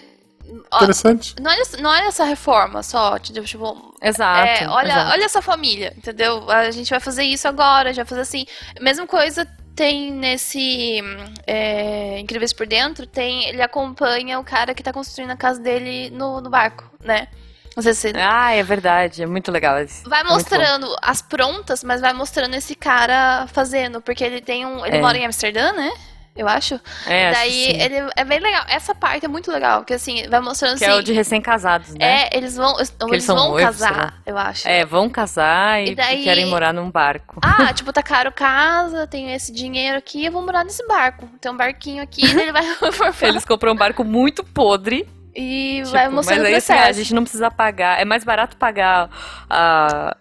ó, 0.70 0.76
Interessante. 0.76 1.34
não, 1.40 1.50
é, 1.50 1.56
não 1.80 1.94
é 1.94 2.06
essa 2.06 2.24
reforma 2.24 2.82
só, 2.82 3.18
tipo, 3.18 3.42
tipo, 3.42 3.94
Exato. 4.02 4.46
é, 4.46 4.68
olha, 4.68 4.92
exato. 4.92 5.10
olha 5.10 5.24
essa 5.24 5.42
família, 5.42 5.92
entendeu? 5.96 6.50
A 6.50 6.70
gente 6.70 6.90
vai 6.90 7.00
fazer 7.00 7.24
isso 7.24 7.48
agora, 7.48 7.88
a 7.88 7.92
gente 7.92 8.02
vai 8.02 8.06
fazer 8.06 8.20
assim. 8.20 8.44
Mesma 8.80 9.06
coisa 9.06 9.46
tem 9.74 10.12
nesse 10.12 11.00
é, 11.46 12.18
Incríveis 12.18 12.52
por 12.52 12.66
Dentro, 12.66 13.06
tem, 13.06 13.48
ele 13.48 13.62
acompanha 13.62 14.38
o 14.38 14.44
cara 14.44 14.74
que 14.74 14.82
tá 14.82 14.92
construindo 14.92 15.30
a 15.30 15.36
casa 15.36 15.60
dele 15.60 16.10
no, 16.10 16.40
no 16.40 16.50
barco, 16.50 16.90
né? 17.02 17.28
Não 17.74 17.82
sei 17.82 17.94
se 17.94 18.12
Ah, 18.14 18.52
é 18.52 18.62
verdade. 18.62 19.22
É 19.22 19.26
muito 19.26 19.50
legal. 19.50 19.76
Vai 20.06 20.20
É 20.20 20.24
mostrando 20.24 20.94
as 21.00 21.22
prontas, 21.22 21.82
mas 21.82 22.00
vai 22.02 22.12
mostrando 22.12 22.54
esse 22.54 22.74
cara 22.74 23.46
fazendo, 23.46 24.00
porque 24.02 24.22
ele 24.22 24.40
tem 24.42 24.66
um. 24.66 24.84
Ele 24.84 24.98
É. 24.98 25.00
mora 25.00 25.16
em 25.16 25.24
Amsterdã, 25.24 25.72
né? 25.72 25.90
Eu 26.34 26.48
acho. 26.48 26.80
É, 27.06 27.28
acho 27.28 27.40
Daí 27.40 27.50
que 27.50 27.74
sim. 27.74 27.80
ele 27.82 28.10
é 28.16 28.24
bem 28.24 28.40
legal. 28.40 28.64
Essa 28.68 28.94
parte 28.94 29.26
é 29.26 29.28
muito 29.28 29.50
legal, 29.52 29.80
porque 29.80 29.92
assim, 29.94 30.26
vai 30.28 30.40
mostrando 30.40 30.78
Que 30.78 30.84
assim. 30.84 30.94
é 30.94 30.96
o 30.96 31.02
de 31.02 31.12
recém-casados, 31.12 31.90
né? 31.94 32.24
É, 32.24 32.36
eles 32.36 32.56
vão, 32.56 32.74
eles 32.78 32.94
eles 33.08 33.26
vão 33.26 33.50
noivos, 33.50 33.78
casar, 33.78 34.14
eu 34.24 34.38
acho. 34.38 34.66
É, 34.66 34.84
vão 34.84 35.10
casar 35.10 35.82
e, 35.82 35.90
E 35.90 35.94
daí- 35.94 36.24
querem 36.24 36.46
morar 36.46 36.72
num 36.72 36.90
barco. 36.90 37.38
Ah, 37.44 37.70
tipo, 37.74 37.92
tá 37.92 38.02
caro 38.02 38.32
casa, 38.32 39.06
tenho 39.06 39.28
esse 39.28 39.52
dinheiro 39.52 39.98
aqui, 39.98 40.24
eu 40.24 40.32
vou 40.32 40.40
morar 40.42 40.64
nesse 40.64 40.86
barco. 40.86 41.28
Tem 41.40 41.52
um 41.52 41.56
barquinho 41.56 42.02
aqui, 42.02 42.22
daí 42.34 42.44
ele 42.48 42.52
vai 42.52 42.64
Eles 43.28 43.44
compram 43.44 43.72
um 43.72 43.76
barco 43.76 44.02
muito 44.02 44.42
podre. 44.42 45.06
e 45.34 45.80
tipo, 45.80 45.90
vai 45.90 46.06
mas 46.06 46.14
mostrando 46.14 46.44
o 46.44 46.46
aí 46.46 46.54
assim, 46.54 46.72
processo. 46.72 46.88
a 46.88 46.92
gente 47.02 47.14
não 47.14 47.22
precisa 47.24 47.50
pagar. 47.50 48.00
É 48.00 48.06
mais 48.06 48.24
barato 48.24 48.56
pagar 48.56 49.10
a 49.50 50.16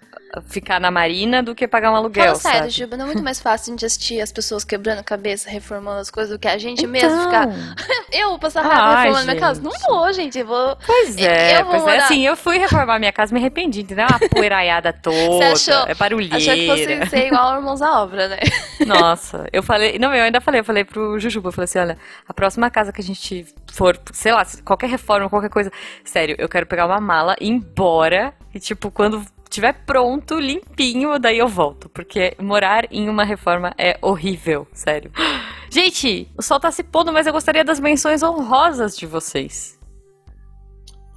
ficar 0.47 0.79
na 0.79 0.89
marina 0.91 1.41
do 1.43 1.53
que 1.53 1.67
pagar 1.67 1.91
um 1.91 1.95
aluguel, 1.95 2.25
Fala 2.25 2.35
sério, 2.35 2.59
sabe? 2.59 2.69
Juba, 2.71 2.97
não 2.97 3.05
é 3.05 3.07
muito 3.07 3.23
mais 3.23 3.39
fácil 3.39 3.75
de 3.75 3.85
assistir 3.85 4.21
as 4.21 4.31
pessoas 4.31 4.63
quebrando 4.63 4.99
a 4.99 5.03
cabeça, 5.03 5.49
reformando 5.49 5.99
as 5.99 6.09
coisas, 6.09 6.31
do 6.31 6.39
que 6.39 6.47
a 6.47 6.57
gente 6.57 6.79
Então, 6.79 6.91
mesmo 6.91 7.21
ficar. 7.23 7.47
Eu 8.11 8.37
passar 8.39 8.61
raiva 8.61 8.83
Ai, 8.83 8.95
reformando 9.07 9.25
minha 9.25 9.39
casa? 9.39 9.61
Não 9.61 9.71
gente. 9.71 9.87
vou, 9.87 10.13
gente. 10.13 10.39
Eu 10.39 10.45
vou. 10.45 10.77
Pois 10.85 11.17
é, 11.17 11.59
Eu 11.59 11.65
vou 11.65 11.81
pois 11.81 11.87
é. 11.93 11.97
Assim, 11.97 12.25
eu 12.25 12.35
fui 12.35 12.57
reformar 12.57 12.99
minha 12.99 13.11
casa, 13.13 13.33
me 13.33 13.39
arrependi, 13.39 13.81
entendeu? 13.81 14.05
Uma 14.07 14.19
poeiraiada 14.29 14.91
toda, 15.01 15.51
achou- 15.51 15.87
é 15.87 15.93
barulheira. 15.95 16.35
Achou 16.37 16.53
que 16.53 16.67
fosse 16.67 17.09
ser 17.09 17.27
igual 17.27 17.55
Irmãos 17.55 17.81
à 17.81 18.01
Obra, 18.01 18.27
né? 18.27 18.39
Nossa, 18.85 19.47
eu 19.53 19.63
falei. 19.63 19.97
Não, 19.99 20.13
eu 20.13 20.23
ainda 20.23 20.41
falei, 20.41 20.61
eu 20.61 20.65
falei 20.65 20.83
pro 20.83 21.19
Jujuba, 21.19 21.49
eu 21.49 21.53
falei 21.53 21.65
assim: 21.65 21.79
olha, 21.79 21.97
a 22.27 22.33
próxima 22.33 22.69
casa 22.69 22.91
que 22.91 23.01
a 23.01 23.03
gente 23.03 23.45
for, 23.71 23.97
sei 24.11 24.31
lá, 24.33 24.45
qualquer 24.65 24.89
reforma, 24.89 25.29
qualquer 25.29 25.49
coisa. 25.49 25.71
Sério, 26.03 26.35
eu 26.37 26.49
quero 26.49 26.65
pegar 26.65 26.85
uma 26.85 26.99
mala, 26.99 27.35
ir 27.39 27.49
embora 27.49 28.33
e, 28.53 28.59
tipo, 28.59 28.91
quando 28.91 29.23
tiver 29.51 29.73
pronto, 29.85 30.39
limpinho, 30.39 31.19
daí 31.19 31.37
eu 31.37 31.47
volto. 31.47 31.89
Porque 31.89 32.35
morar 32.39 32.87
em 32.91 33.07
uma 33.09 33.23
reforma 33.23 33.73
é 33.77 33.99
horrível, 34.01 34.67
sério. 34.73 35.11
Gente, 35.69 36.27
o 36.37 36.41
sol 36.41 36.59
tá 36.59 36.71
se 36.71 36.83
pondo, 36.83 37.13
mas 37.13 37.27
eu 37.27 37.33
gostaria 37.33 37.63
das 37.63 37.79
menções 37.79 38.23
honrosas 38.23 38.97
de 38.97 39.05
vocês. 39.05 39.79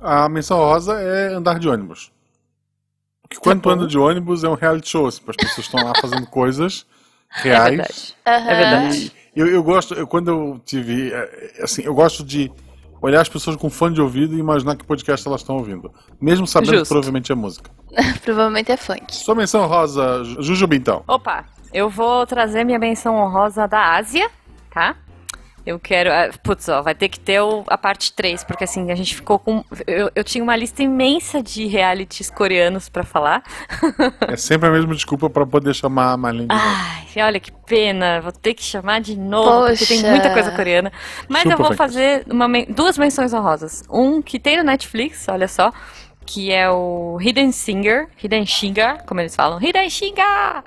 A 0.00 0.28
menção 0.28 0.58
rosa 0.58 1.00
é 1.00 1.32
andar 1.32 1.58
de 1.58 1.68
ônibus. 1.68 2.12
Porque 3.22 3.38
quando 3.38 3.62
tu 3.62 3.70
anda 3.70 3.86
de 3.86 3.98
ônibus 3.98 4.44
é 4.44 4.48
um 4.48 4.54
reality 4.54 4.90
show, 4.90 5.06
assim, 5.06 5.22
as 5.26 5.36
pessoas 5.36 5.66
estão 5.66 5.82
lá 5.82 5.92
fazendo 6.00 6.26
coisas 6.26 6.86
É 7.38 7.42
reais. 7.42 7.76
verdade. 7.76 8.16
Aham. 8.26 8.50
É 8.50 8.54
verdade. 8.54 9.12
Eu, 9.34 9.46
eu 9.48 9.62
gosto, 9.62 9.94
eu, 9.94 10.06
quando 10.06 10.28
eu 10.30 10.60
tive, 10.64 11.12
eh, 11.12 11.54
assim, 11.62 11.82
eu 11.82 11.94
gosto 11.94 12.22
de 12.22 12.52
olhar 13.04 13.20
as 13.20 13.28
pessoas 13.28 13.56
com 13.56 13.68
fone 13.68 13.94
de 13.94 14.00
ouvido 14.00 14.34
e 14.34 14.38
imaginar 14.38 14.76
que 14.76 14.84
podcast 14.84 15.26
elas 15.28 15.42
estão 15.42 15.56
ouvindo. 15.56 15.92
Mesmo 16.20 16.46
sabendo 16.46 16.70
que 16.72 16.78
Justo. 16.78 16.92
provavelmente 16.92 17.30
é 17.30 17.34
música. 17.34 17.70
Provavelmente 18.24 18.72
é 18.72 18.76
funk. 18.76 19.14
Sua 19.14 19.34
menção 19.34 19.66
rosa, 19.66 20.24
Ju- 20.24 20.42
Jujuba, 20.42 20.74
então. 20.74 21.04
Opa, 21.06 21.44
eu 21.72 21.88
vou 21.90 22.26
trazer 22.26 22.64
minha 22.64 22.78
menção 22.78 23.16
honrosa 23.16 23.68
da 23.68 23.96
Ásia, 23.96 24.30
tá? 24.70 24.96
Eu 25.66 25.78
quero. 25.78 26.10
ah, 26.12 26.30
Putz, 26.42 26.68
ó, 26.68 26.82
vai 26.82 26.94
ter 26.94 27.08
que 27.08 27.18
ter 27.18 27.40
o- 27.40 27.64
a 27.68 27.78
parte 27.78 28.12
3, 28.12 28.44
porque 28.44 28.64
assim, 28.64 28.90
a 28.90 28.94
gente 28.94 29.14
ficou 29.14 29.38
com. 29.38 29.64
Eu, 29.86 30.10
eu 30.14 30.22
tinha 30.22 30.44
uma 30.44 30.54
lista 30.54 30.82
imensa 30.82 31.42
de 31.42 31.66
realities 31.66 32.28
coreanos 32.30 32.88
pra 32.88 33.02
falar. 33.02 33.42
É 34.28 34.36
sempre 34.36 34.68
a 34.68 34.72
mesma 34.72 34.94
desculpa 34.94 35.28
pra 35.30 35.46
poder 35.46 35.74
chamar 35.74 36.12
a 36.12 36.16
Marlene. 36.16 36.46
novo. 36.48 36.60
Ai, 36.60 37.22
olha 37.24 37.40
que 37.40 37.50
pena, 37.52 38.20
vou 38.20 38.32
ter 38.32 38.52
que 38.54 38.62
chamar 38.62 39.00
de 39.00 39.16
novo, 39.16 39.66
porque 39.68 39.86
tem 39.86 39.98
Poxa. 39.98 40.10
muita 40.10 40.32
coisa 40.32 40.50
coreana. 40.50 40.92
Mas 41.28 41.42
Chupa, 41.42 41.54
eu 41.54 41.58
vou 41.58 41.74
fazer 41.74 42.24
uma 42.30 42.46
duas 42.68 42.98
menções 42.98 43.32
honrosas. 43.32 43.82
Um 43.90 44.20
que 44.20 44.38
tem 44.38 44.56
no 44.58 44.62
Netflix, 44.64 45.26
olha 45.28 45.48
só, 45.48 45.72
que 46.26 46.52
é 46.52 46.70
o 46.70 47.18
Hidden 47.20 47.52
Singer, 47.52 48.08
Hidden 48.22 48.46
Singer, 48.46 49.04
como 49.04 49.20
eles 49.20 49.34
falam, 49.34 49.60
Hidden 49.60 49.90
Singer, 49.90 50.62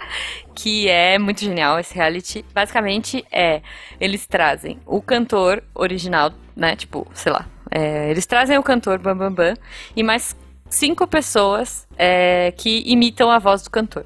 que 0.55 0.88
é 0.88 1.18
muito 1.18 1.41
genial 1.41 1.80
esse 1.80 1.93
reality. 1.93 2.45
Basicamente 2.53 3.26
é, 3.32 3.62
eles 3.99 4.26
trazem 4.26 4.80
o 4.86 5.01
cantor 5.01 5.64
original, 5.74 6.32
né, 6.55 6.76
tipo, 6.76 7.08
sei 7.14 7.32
lá, 7.32 7.45
é, 7.72 8.10
eles 8.10 8.26
trazem 8.26 8.58
o 8.58 8.64
cantor 8.64 8.99
Bam 8.99 9.18
Bam 9.18 9.32
Bam 9.32 9.53
e 9.95 10.03
mais 10.03 10.36
cinco 10.70 11.08
pessoas 11.08 11.88
é, 11.97 12.53
que 12.55 12.84
imitam 12.86 13.30
a 13.32 13.39
voz 13.39 13.62
do 13.62 13.70
cantor. 13.70 14.05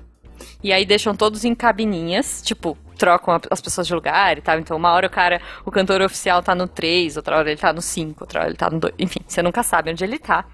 E 0.63 0.71
aí 0.71 0.85
deixam 0.85 1.15
todos 1.15 1.43
em 1.43 1.55
cabininhas, 1.55 2.41
tipo, 2.43 2.77
trocam 2.97 3.39
as 3.49 3.59
pessoas 3.59 3.87
de 3.87 3.95
lugar 3.95 4.37
e 4.37 4.41
tal. 4.41 4.59
Então, 4.59 4.77
uma 4.77 4.91
hora 4.91 5.07
o 5.07 5.09
cara, 5.09 5.41
o 5.65 5.71
cantor 5.71 6.01
oficial 6.01 6.43
tá 6.43 6.53
no 6.53 6.67
3, 6.67 7.17
outra 7.17 7.37
hora 7.37 7.49
ele 7.49 7.59
tá 7.59 7.73
no 7.73 7.81
5, 7.81 8.23
outra 8.23 8.41
hora 8.41 8.49
ele 8.49 8.57
tá 8.57 8.69
no 8.69 8.79
2. 8.79 8.93
Enfim, 8.99 9.21
você 9.25 9.41
nunca 9.41 9.63
sabe 9.63 9.91
onde 9.91 10.03
ele 10.03 10.19
tá. 10.19 10.45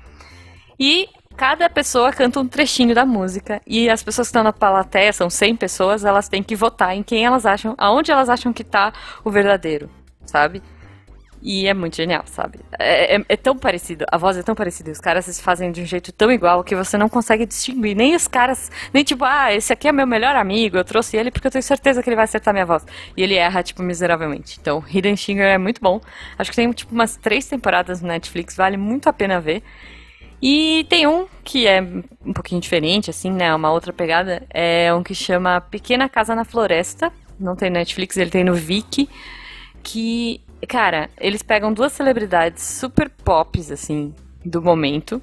E 0.79 1.07
cada 1.35 1.69
pessoa 1.69 2.11
canta 2.11 2.39
um 2.39 2.47
trechinho 2.47 2.93
da 2.95 3.05
música. 3.05 3.61
E 3.65 3.89
as 3.89 4.01
pessoas 4.03 4.27
que 4.27 4.29
estão 4.29 4.43
na 4.43 4.53
plateia, 4.53 5.13
são 5.13 5.29
100 5.29 5.55
pessoas, 5.55 6.03
elas 6.03 6.27
têm 6.27 6.41
que 6.43 6.55
votar 6.55 6.95
em 6.95 7.03
quem 7.03 7.25
elas 7.25 7.45
acham, 7.45 7.75
aonde 7.77 8.11
elas 8.11 8.29
acham 8.29 8.51
que 8.51 8.63
tá 8.63 8.91
o 9.23 9.29
verdadeiro, 9.31 9.89
sabe? 10.25 10.61
E 11.39 11.67
é 11.67 11.73
muito 11.73 11.95
genial, 11.95 12.23
sabe? 12.25 12.59
É, 12.79 13.15
é- 13.17 13.25
é 13.29 13.37
tão 13.37 13.55
parecido, 13.55 14.05
a 14.11 14.17
voz 14.17 14.35
é 14.37 14.43
tão 14.43 14.55
parecida, 14.55 14.89
os 14.91 14.99
caras 14.99 15.23
se 15.25 15.39
fazem 15.41 15.71
de 15.71 15.81
um 15.81 15.85
jeito 15.85 16.11
tão 16.11 16.31
igual 16.31 16.63
que 16.63 16.75
você 16.75 16.97
não 16.97 17.07
consegue 17.07 17.45
distinguir. 17.45 17.95
Nem 17.95 18.15
os 18.15 18.27
caras, 18.27 18.71
nem 18.91 19.03
tipo, 19.03 19.23
ah, 19.23 19.53
esse 19.53 19.71
aqui 19.71 19.87
é 19.87 19.91
meu 19.91 20.07
melhor 20.07 20.35
amigo, 20.35 20.77
eu 20.77 20.83
trouxe 20.83 21.15
ele 21.15 21.29
porque 21.29 21.45
eu 21.47 21.51
tenho 21.51 21.61
certeza 21.63 22.01
que 22.01 22.09
ele 22.09 22.15
vai 22.15 22.25
acertar 22.25 22.53
minha 22.53 22.65
voz. 22.65 22.83
E 23.15 23.21
ele 23.21 23.35
erra, 23.35 23.61
tipo, 23.61 23.83
miseravelmente. 23.83 24.57
Então, 24.59 24.83
Hidden 24.91 25.15
Singer 25.15 25.45
é 25.45 25.57
muito 25.59 25.79
bom. 25.79 26.01
Acho 26.39 26.49
que 26.49 26.55
tem, 26.55 26.71
tipo, 26.71 26.91
umas 26.93 27.15
três 27.15 27.45
temporadas 27.47 28.01
no 28.01 28.07
Netflix, 28.07 28.55
vale 28.55 28.75
muito 28.75 29.07
a 29.07 29.13
pena 29.13 29.39
ver. 29.39 29.61
E 30.41 30.85
tem 30.89 31.07
um 31.07 31.27
que 31.43 31.67
é 31.67 31.81
um 31.81 32.33
pouquinho 32.33 32.61
diferente, 32.61 33.09
assim, 33.09 33.31
né? 33.31 33.53
Uma 33.53 33.71
outra 33.71 33.91
pegada. 33.91 34.43
É 34.49 34.93
um 34.93 35.01
que 35.01 35.15
chama 35.15 35.61
Pequena 35.61 36.07
Casa 36.07 36.35
na 36.35 36.45
Floresta. 36.45 37.11
Não 37.39 37.55
tem 37.55 37.69
Netflix, 37.69 38.17
ele 38.17 38.29
tem 38.29 38.43
no 38.43 38.53
Viki. 38.53 39.09
Que, 39.81 40.41
cara, 40.67 41.09
eles 41.19 41.41
pegam 41.41 41.73
duas 41.73 41.93
celebridades 41.93 42.63
super 42.63 43.09
pops, 43.09 43.71
assim, 43.71 44.13
do 44.45 44.61
momento. 44.61 45.21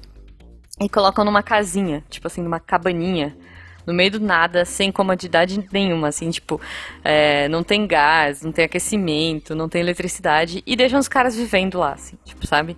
E 0.79 0.89
colocam 0.89 1.23
numa 1.23 1.41
casinha, 1.41 2.03
tipo 2.09 2.27
assim, 2.27 2.41
numa 2.41 2.59
cabaninha. 2.59 3.37
No 3.85 3.93
meio 3.93 4.11
do 4.11 4.19
nada, 4.19 4.65
sem 4.65 4.91
comodidade 4.91 5.63
nenhuma, 5.71 6.07
assim, 6.07 6.31
tipo, 6.31 6.59
é, 7.03 7.47
não 7.47 7.63
tem 7.63 7.85
gás, 7.85 8.41
não 8.41 8.51
tem 8.51 8.65
aquecimento, 8.65 9.53
não 9.53 9.69
tem 9.69 9.79
eletricidade, 9.79 10.63
e 10.65 10.75
deixam 10.75 10.99
os 10.99 11.07
caras 11.07 11.35
vivendo 11.35 11.77
lá, 11.77 11.93
assim, 11.93 12.17
tipo, 12.25 12.47
sabe? 12.47 12.75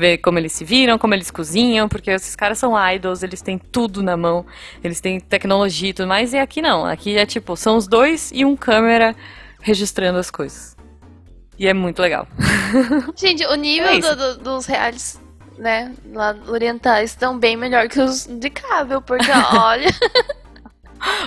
Ver 0.00 0.16
como 0.18 0.38
eles 0.38 0.52
se 0.52 0.64
viram, 0.64 0.96
como 0.98 1.12
eles 1.12 1.30
cozinham, 1.30 1.86
porque 1.86 2.10
esses 2.10 2.34
caras 2.34 2.58
são 2.58 2.72
idols, 2.90 3.22
eles 3.22 3.42
têm 3.42 3.58
tudo 3.58 4.02
na 4.02 4.16
mão, 4.16 4.46
eles 4.82 4.98
têm 4.98 5.20
tecnologia 5.20 5.90
e 5.90 5.92
tudo 5.92 6.08
mais, 6.08 6.32
e 6.32 6.38
aqui 6.38 6.62
não, 6.62 6.86
aqui 6.86 7.18
é 7.18 7.26
tipo, 7.26 7.54
são 7.54 7.76
os 7.76 7.86
dois 7.86 8.30
e 8.34 8.42
um 8.44 8.56
câmera 8.56 9.14
registrando 9.60 10.18
as 10.18 10.30
coisas. 10.30 10.74
E 11.58 11.68
é 11.68 11.74
muito 11.74 12.00
legal. 12.00 12.26
Gente, 13.14 13.44
o 13.44 13.54
nível 13.54 13.88
É 13.90 14.00
do- 14.00 14.16
do- 14.16 14.36
dos 14.38 14.64
reais, 14.64 15.20
né, 15.58 15.92
lá 16.14 16.34
orientais 16.48 17.10
estão 17.10 17.38
bem 17.38 17.54
melhor 17.54 17.86
que 17.86 18.00
os 18.00 18.24
de 18.26 18.48
cável, 18.48 19.02
porque 19.02 19.30
olha. 19.54 19.90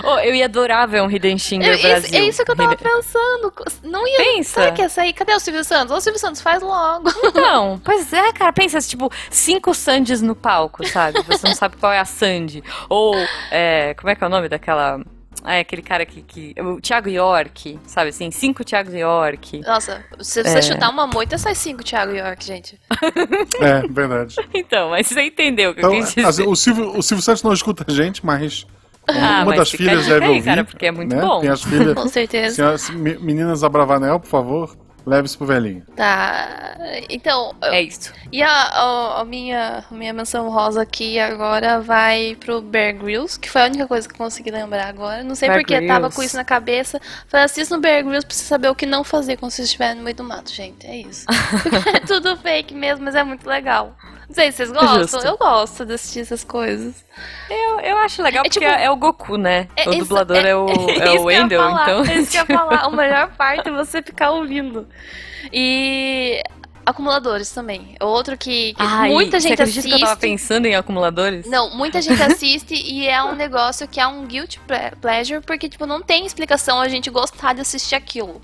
Oh, 0.04 0.18
eu 0.18 0.34
ia 0.34 0.44
adorar 0.44 0.86
ver 0.88 1.02
um 1.02 1.10
Hidden 1.10 1.38
Singer 1.38 1.68
é, 1.70 1.74
isso, 1.74 1.82
Brasil. 1.88 2.18
é 2.18 2.22
isso 2.24 2.44
que 2.44 2.50
eu 2.50 2.56
tava 2.56 2.72
Hidden- 2.74 2.88
pensando. 2.92 3.52
Não 3.82 4.06
ia. 4.06 4.16
Pensa. 4.18 4.60
Será 4.60 4.72
que 4.72 4.82
ia 4.82 4.88
sair? 4.88 5.12
Cadê 5.12 5.34
o 5.34 5.40
Silvio 5.40 5.64
Santos? 5.64 5.96
Ô, 5.96 6.00
Silvio 6.00 6.20
Santos, 6.20 6.40
faz 6.40 6.62
logo. 6.62 7.10
Então, 7.24 7.80
pois 7.84 8.12
é, 8.12 8.32
cara, 8.32 8.52
pensa, 8.52 8.78
tipo, 8.80 9.10
cinco 9.30 9.74
Sandys 9.74 10.20
no 10.22 10.34
palco, 10.36 10.86
sabe? 10.86 11.22
Você 11.22 11.46
não 11.46 11.54
sabe 11.54 11.76
qual 11.76 11.92
é 11.92 11.98
a 11.98 12.04
Sandy. 12.04 12.62
Ou, 12.88 13.14
é, 13.50 13.94
como 13.94 14.10
é 14.10 14.14
que 14.14 14.22
é 14.22 14.26
o 14.26 14.30
nome 14.30 14.48
daquela... 14.48 15.00
Ah, 15.46 15.56
é 15.56 15.60
aquele 15.60 15.82
cara 15.82 16.06
que, 16.06 16.22
que... 16.22 16.54
O 16.58 16.80
Thiago 16.80 17.08
York, 17.10 17.78
sabe 17.84 18.08
assim? 18.08 18.30
Cinco 18.30 18.64
Thiago 18.64 18.90
York. 18.96 19.60
Nossa, 19.60 20.02
se 20.20 20.42
você 20.42 20.58
É. 20.58 20.62
chutar 20.62 20.88
uma 20.88 21.06
moita, 21.06 21.36
sai 21.36 21.54
cinco, 21.54 21.84
Thiago 21.84 22.12
York, 22.14 22.42
gente. 22.42 22.80
É, 23.60 23.86
verdade. 23.88 24.36
Então, 24.54 24.90
mas 24.90 25.06
você 25.06 25.20
entendeu 25.22 25.72
o 25.72 25.74
que 25.74 25.80
Então, 25.80 25.92
eu 25.94 26.00
quis 26.02 26.14
dizer. 26.14 26.48
o, 26.48 26.56
Silvio, 26.56 26.96
o 26.96 27.02
Silvio 27.02 27.22
Santos 27.22 27.42
não 27.42 27.52
escuta 27.52 27.84
a 27.86 27.92
gente, 27.92 28.24
mas 28.24 28.66
Ah, 29.08 29.42
uma 29.42 29.54
das 29.56 29.70
filhas 29.70 30.06
deve 30.06 30.24
aí, 30.24 30.30
ouvir. 30.30 30.44
cara, 30.44 30.64
porque 30.64 30.86
é 30.86 30.90
muito 30.92 31.14
né? 31.14 31.20
bom. 31.22 31.40
Tem 31.40 31.50
as 31.50 31.62
filhas. 31.62 31.94
Com 31.94 32.08
certeza. 32.08 32.54
Senhoras, 32.56 32.90
me- 32.90 33.18
meninas 33.18 33.62
Abravanel, 33.62 34.18
por 34.18 34.28
favor, 34.28 34.76
leve 35.06 35.26
isso 35.26 35.36
pro 35.36 35.46
velhinho. 35.46 35.82
Tá. 35.94 36.48
Então, 37.10 37.54
É 37.62 37.82
isso. 37.82 38.12
e 38.32 38.42
a, 38.42 38.48
a- 38.50 39.20
a 39.20 39.24
minha, 39.24 39.84
a 39.90 39.94
minha 39.94 40.12
menção 40.12 40.48
rosa 40.48 40.80
aqui 40.82 41.18
agora 41.18 41.80
vai 41.80 42.36
pro 42.40 42.60
Bear 42.62 42.94
Grylls, 42.96 43.38
que 43.38 43.50
foi 43.50 43.62
a 43.62 43.66
única 43.66 43.86
coisa 43.86 44.08
que 44.08 44.14
eu 44.14 44.18
consegui 44.18 44.50
lembrar 44.50 44.86
agora. 44.88 45.22
Não 45.22 45.34
sei 45.34 45.48
Bear 45.48 45.60
porque 45.60 45.86
tava 45.86 46.10
com 46.10 46.22
isso 46.22 46.36
na 46.36 46.44
cabeça. 46.44 46.98
Falei, 47.28 47.44
assista 47.44 47.74
no 47.76 47.82
Bear 47.82 48.02
Grylls 48.02 48.24
pra 48.26 48.34
você 48.34 48.44
saber 48.44 48.68
o 48.68 48.74
que 48.74 48.86
não 48.86 49.04
fazer 49.04 49.36
quando 49.36 49.50
você 49.52 49.62
estiver 49.62 49.94
no 49.94 50.02
meio 50.02 50.16
do 50.16 50.24
mato, 50.24 50.50
gente. 50.52 50.86
É 50.86 50.96
isso. 50.96 51.26
é 51.94 52.00
tudo 52.00 52.36
fake 52.38 52.74
mesmo, 52.74 53.04
mas 53.04 53.14
é 53.14 53.22
muito 53.22 53.46
legal. 53.46 53.94
Não 54.28 54.34
sei 54.34 54.50
se 54.50 54.56
vocês 54.58 54.70
gostam. 54.72 55.02
Justo. 55.02 55.18
Eu 55.26 55.36
gosto 55.36 55.84
de 55.84 55.94
assistir 55.94 56.20
essas 56.20 56.42
coisas. 56.44 57.04
Eu, 57.50 57.80
eu 57.80 57.98
acho 57.98 58.22
legal 58.22 58.40
É 58.44 58.48
porque 58.48 58.60
tipo- 58.66 58.80
é 58.80 58.90
o 58.90 58.96
Goku, 58.96 59.36
né? 59.36 59.68
É 59.76 59.88
o 59.88 59.92
isso- 59.92 60.00
dublador 60.00 60.36
é, 60.38 60.54
o, 60.56 60.66
é 60.68 60.72
o 60.72 60.90
eu 60.90 61.14
ia 61.14 61.20
Wendell, 61.20 61.70
então... 61.70 62.04
É 62.04 62.14
isso 62.18 62.30
que 62.30 62.36
eu 62.38 62.40
ia 62.40 62.46
falar. 62.58 62.84
A 62.84 62.90
melhor 62.90 63.30
parte 63.36 63.68
é 63.68 63.72
você 63.72 64.02
ficar 64.02 64.30
ouvindo. 64.30 64.86
E 65.52 66.42
acumuladores 66.86 67.50
também. 67.50 67.96
Outro 68.00 68.36
que, 68.36 68.74
que 68.74 68.82
Ai, 68.82 69.10
muita 69.10 69.40
gente 69.40 69.60
assiste. 69.62 69.88
que 69.88 69.94
eu 69.94 70.00
tava 70.00 70.16
pensando 70.16 70.66
em 70.66 70.74
acumuladores? 70.74 71.46
Não, 71.46 71.70
muita 71.76 72.00
gente 72.02 72.20
assiste 72.22 72.74
e 72.74 73.06
é 73.08 73.22
um 73.22 73.34
negócio 73.34 73.86
que 73.88 74.00
é 74.00 74.06
um 74.06 74.24
guilty 74.26 74.58
ple- 74.60 74.92
pleasure, 75.00 75.40
porque, 75.44 75.68
tipo, 75.68 75.86
não 75.86 76.02
tem 76.02 76.26
explicação 76.26 76.80
a 76.80 76.88
gente 76.88 77.08
gostar 77.10 77.54
de 77.54 77.60
assistir 77.60 77.94
aquilo. 77.94 78.40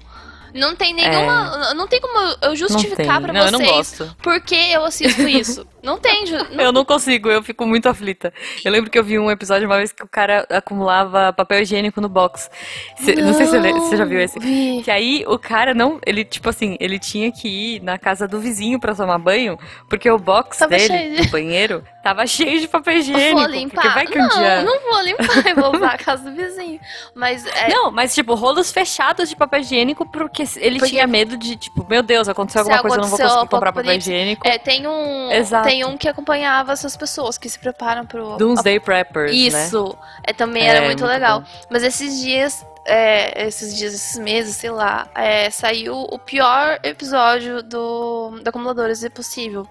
Não 0.53 0.75
tem 0.75 0.93
nenhuma. 0.93 1.75
Não 1.75 1.87
tem 1.87 2.01
como 2.01 2.19
eu 2.19 2.33
É. 2.43 2.49
Não 2.49 2.57
justificar 2.57 2.97
tem. 2.97 3.07
pra 3.23 3.33
Não, 3.33 3.41
eu 3.41 3.49
vocês 3.51 3.53
não 3.53 3.77
gosto. 3.77 4.17
por 4.21 4.41
que 4.41 4.57
eu 4.73 4.85
assisto 4.85 5.23
isso. 5.29 5.65
Não 5.83 5.99
tem. 5.99 6.25
não- 6.31 6.61
Eu 6.61 6.73
não 6.73 6.85
consigo, 6.85 7.29
eu 7.31 7.43
fico 7.43 7.67
muito 7.67 7.89
aflita. 7.89 8.33
Eu 8.65 8.71
lembro 8.73 8.91
que 8.91 8.99
eu 8.99 9.05
vi 9.05 9.19
um 9.19 9.31
episódio 9.31 9.67
uma 9.69 9.77
vez 9.77 9.93
que 9.93 10.03
o 10.03 10.09
cara 10.09 10.47
acumulava 10.51 11.33
papel 11.33 11.61
higiênico 11.63 12.01
no 12.01 12.09
box. 12.09 12.51
Cê- 12.97 13.15
não, 13.17 13.33
sei 13.35 13.47
se 13.47 13.59
você, 13.73 13.97
já 13.97 14.05
viu 14.05 14.21
esse. 14.21 14.39
vi. 14.39 14.83
Que 14.85 14.91
aí 14.91 15.25
o 15.27 15.39
cara 15.39 15.75
não, 15.75 15.99
ele 16.07 16.25
tipo 16.25 16.49
assim, 16.49 16.77
ele 16.81 16.99
tinha 16.99 17.31
que 17.33 17.49
ir 17.77 17.83
na 17.83 17.99
casa 17.99 18.27
do 18.29 18.39
vizinho 18.41 18.79
pra 18.79 18.95
tomar 18.95 19.19
banho, 19.19 19.59
porque 19.89 20.11
o 20.11 20.19
box 20.19 20.59
Tava 20.59 20.77
dele, 20.77 21.17
de- 21.17 21.23
no 21.25 21.31
banheiro, 21.31 21.85
tava 22.03 22.27
cheio 22.27 22.61
de 22.61 22.69
papel 22.69 22.99
higiênico. 22.99 23.39
Vou 23.41 23.49
limpar. 23.49 23.95
vai 23.95 24.07
que 24.07 24.19
um 24.19 24.23
não, 24.23 24.29
dia... 24.29 24.63
não 24.63 24.81
vou 24.93 25.03
limpar, 25.03 25.47
eu 25.47 25.57
vou 25.57 25.77
usar 25.77 25.91
a 25.95 25.99
casa 25.99 26.31
do 26.31 26.37
vizinho. 26.37 26.81
Mas 27.15 27.45
é, 27.47 27.69
Não, 27.69 27.91
mas 27.91 28.15
tipo, 28.15 28.35
rolos 28.35 28.71
fechados 28.71 29.29
de 29.29 29.37
papel 29.37 29.61
higiênico 29.61 30.05
porque 30.11 30.45
ele 30.57 30.79
Porque- 30.79 30.93
tinha 30.93 31.07
medo 31.07 31.37
de, 31.37 31.57
tipo, 31.57 31.87
meu 31.89 32.03
Deus, 32.03 32.29
aconteceu 32.29 32.65
Se 32.65 32.71
alguma 32.71 32.83
coisa, 32.83 32.97
eu 32.97 33.01
não 33.03 33.09
vou 33.09 33.19
conseguir 33.19 33.49
comprar 33.49 33.73
papel 33.73 33.95
higiênico. 33.95 34.47
É, 34.47 34.59
tem 34.59 34.87
um, 34.87 35.31
Exato. 35.33 35.69
tem 35.69 35.70
um 35.85 35.97
que 35.97 36.09
acompanhava 36.09 36.73
essas 36.73 36.97
pessoas 36.97 37.39
que 37.39 37.49
se 37.49 37.59
preparam 37.59 38.05
pro 38.07 38.37
Doomsday 38.37 38.81
Preppers, 38.81 39.31
né? 39.31 39.37
Isso, 39.37 39.97
é, 40.25 40.33
também 40.33 40.65
É, 40.65 40.67
era 40.67 40.81
muito, 40.87 41.01
muito 41.01 41.07
legal. 41.07 41.41
bom. 41.41 41.47
Mas 41.71 41.83
esses 41.83 42.21
dias, 42.21 42.67
é, 42.85 43.47
esses 43.47 43.77
dias, 43.77 43.95
esses 43.95 44.19
meses, 44.19 44.57
sei 44.57 44.71
lá, 44.71 45.09
é, 45.15 45.51
saiu 45.51 45.95
o 45.97 46.19
pior 46.19 46.79
episódio 46.83 47.63
do, 47.63 48.31
do 48.43 48.49
Acumuladores 48.49 49.03
é 49.05 49.09
Possível. 49.09 49.67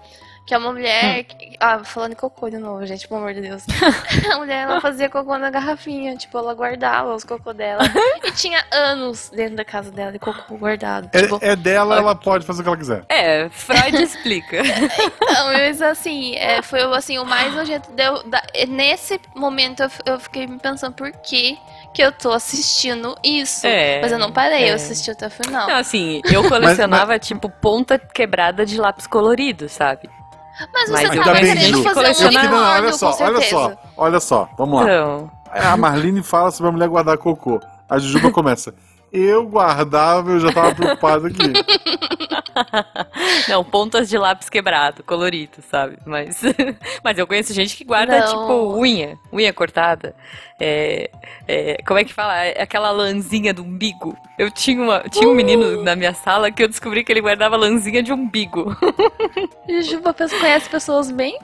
Que 0.50 0.54
é 0.54 0.58
uma 0.58 0.70
Hum. 0.70 0.72
mulher. 0.72 1.22
que- 1.22 1.56
ah, 1.60 1.84
falando 1.84 2.10
em 2.12 2.16
cocô 2.16 2.50
de 2.50 2.58
novo, 2.58 2.84
gente, 2.84 3.06
pelo 3.06 3.20
amor 3.20 3.32
de 3.34 3.40
Deus. 3.40 3.62
a 4.34 4.36
mulher, 4.38 4.64
ela 4.64 4.80
fazia 4.80 5.08
cocô 5.08 5.38
na 5.38 5.48
garrafinha. 5.48 6.16
Tipo, 6.16 6.38
ela 6.38 6.52
guardava 6.54 7.14
os 7.14 7.22
cocô 7.22 7.52
dela. 7.52 7.82
e 8.24 8.32
tinha 8.32 8.60
anos 8.72 9.30
dentro 9.32 9.54
da 9.54 9.64
casa 9.64 9.92
dela 9.92 10.10
de 10.10 10.18
cocô 10.18 10.56
guardado. 10.56 11.08
Tipo, 11.08 11.38
É, 11.40 11.50
é 11.50 11.56
dela, 11.56 11.98
ela 11.98 12.16
pode 12.16 12.44
fazer 12.44 12.62
o 12.62 12.64
que 12.64 12.68
ela 12.68 12.76
quiser. 12.76 13.04
É, 13.08 13.48
Freud 13.48 14.02
explica. 14.02 14.60
Não, 15.22 15.46
mas 15.52 15.80
assim, 15.80 16.34
é, 16.34 16.60
foi 16.62 16.80
assim, 16.96 17.16
o 17.20 17.24
mais 17.24 17.54
nojento. 17.54 17.88
Deu, 17.92 18.20
da- 18.24 18.42
nesse 18.66 19.20
momento 19.36 19.84
eu, 19.84 19.90
eu 20.04 20.18
fiquei 20.18 20.48
me 20.48 20.58
pensando 20.58 20.94
por 20.94 21.12
que, 21.12 21.56
que 21.94 22.02
eu 22.02 22.10
tô 22.10 22.32
assistindo 22.32 23.14
isso. 23.22 23.68
É, 23.68 24.00
Mas 24.00 24.10
eu 24.10 24.18
não 24.18 24.32
parei, 24.32 24.64
é. 24.64 24.70
eu 24.72 24.74
assisti 24.74 25.12
até 25.12 25.28
o 25.28 25.30
final. 25.30 25.68
Não, 25.68 25.76
assim, 25.76 26.20
eu 26.24 26.42
colecionava, 26.48 27.20
tipo, 27.20 27.48
ponta 27.48 27.96
quebrada 28.00 28.66
de 28.66 28.76
lápis 28.80 29.06
colorido, 29.06 29.68
sabe? 29.68 30.10
Mas 30.72 30.90
Mas 30.90 31.00
você 31.00 31.06
ainda 31.06 31.24
tava 31.24 31.40
bem, 31.40 31.54
querendo 31.54 31.82
fazer 31.82 32.26
um 32.26 32.30
Eu 32.30 32.50
não, 32.50 32.58
olha 32.58 32.92
só, 32.92 33.16
olha 33.20 33.40
só, 33.42 33.72
olha 33.96 34.20
só, 34.20 34.48
vamos 34.58 34.80
lá. 34.80 34.82
Então, 34.82 35.30
A 35.52 35.76
Marlene 35.76 36.22
fala 36.22 36.50
sobre 36.50 36.68
a 36.68 36.72
mulher 36.72 36.88
guardar 36.88 37.18
cocô. 37.18 37.60
A 37.88 37.98
Jujuba 37.98 38.30
começa. 38.30 38.74
Eu 39.12 39.44
guardava, 39.46 40.30
eu 40.30 40.40
já 40.40 40.52
tava 40.52 40.74
preocupado 40.74 41.26
aqui. 41.26 41.38
não, 43.48 43.64
pontas 43.64 44.08
de 44.08 44.16
lápis 44.18 44.48
quebrado, 44.48 45.02
colorido, 45.02 45.62
sabe? 45.70 45.98
Mas, 46.04 46.40
mas 47.02 47.18
eu 47.18 47.26
conheço 47.26 47.52
gente 47.52 47.76
que 47.76 47.84
guarda, 47.84 48.20
Não. 48.20 48.26
tipo, 48.26 48.78
unha, 48.78 49.18
unha 49.32 49.52
cortada. 49.52 50.14
É, 50.58 51.10
é, 51.48 51.78
como 51.86 51.98
é 51.98 52.04
que 52.04 52.12
fala? 52.12 52.44
É 52.44 52.62
Aquela 52.62 52.90
lãzinha 52.90 53.54
do 53.54 53.62
umbigo. 53.62 54.16
Eu 54.38 54.50
tinha, 54.50 54.80
uma, 54.82 55.00
tinha 55.08 55.28
um 55.28 55.32
Uh! 55.32 55.34
menino 55.34 55.82
na 55.82 55.96
minha 55.96 56.12
sala 56.12 56.50
que 56.50 56.62
eu 56.62 56.68
descobri 56.68 57.02
que 57.02 57.10
ele 57.12 57.20
guardava 57.20 57.56
lãzinha 57.56 58.02
de 58.02 58.12
umbigo. 58.12 58.76
Jujuba 59.68 60.12
pe- 60.12 60.28
conhece 60.28 60.68
pessoas 60.68 61.10
bem 61.10 61.38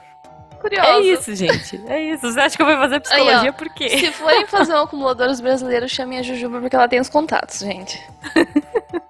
curiosas. 0.59 0.89
É 0.89 0.99
isso, 1.01 1.35
gente. 1.35 1.81
É 1.87 2.01
isso. 2.13 2.31
Você 2.31 2.39
acha 2.39 2.55
que 2.55 2.61
eu 2.61 2.65
vou 2.65 2.77
fazer 2.77 2.99
psicologia 2.99 3.41
Aí, 3.41 3.51
por 3.51 3.69
quê? 3.73 3.89
Se 3.89 4.11
forem 4.11 4.45
fazer 4.47 4.73
um 4.73 4.81
acumuladores 4.81 5.39
brasileiros, 5.39 5.91
chamem 5.91 6.19
a 6.19 6.23
Jujuba 6.23 6.59
porque 6.59 6.75
ela 6.75 6.87
tem 6.87 6.99
os 6.99 7.09
contatos, 7.09 7.59
gente. 7.59 7.99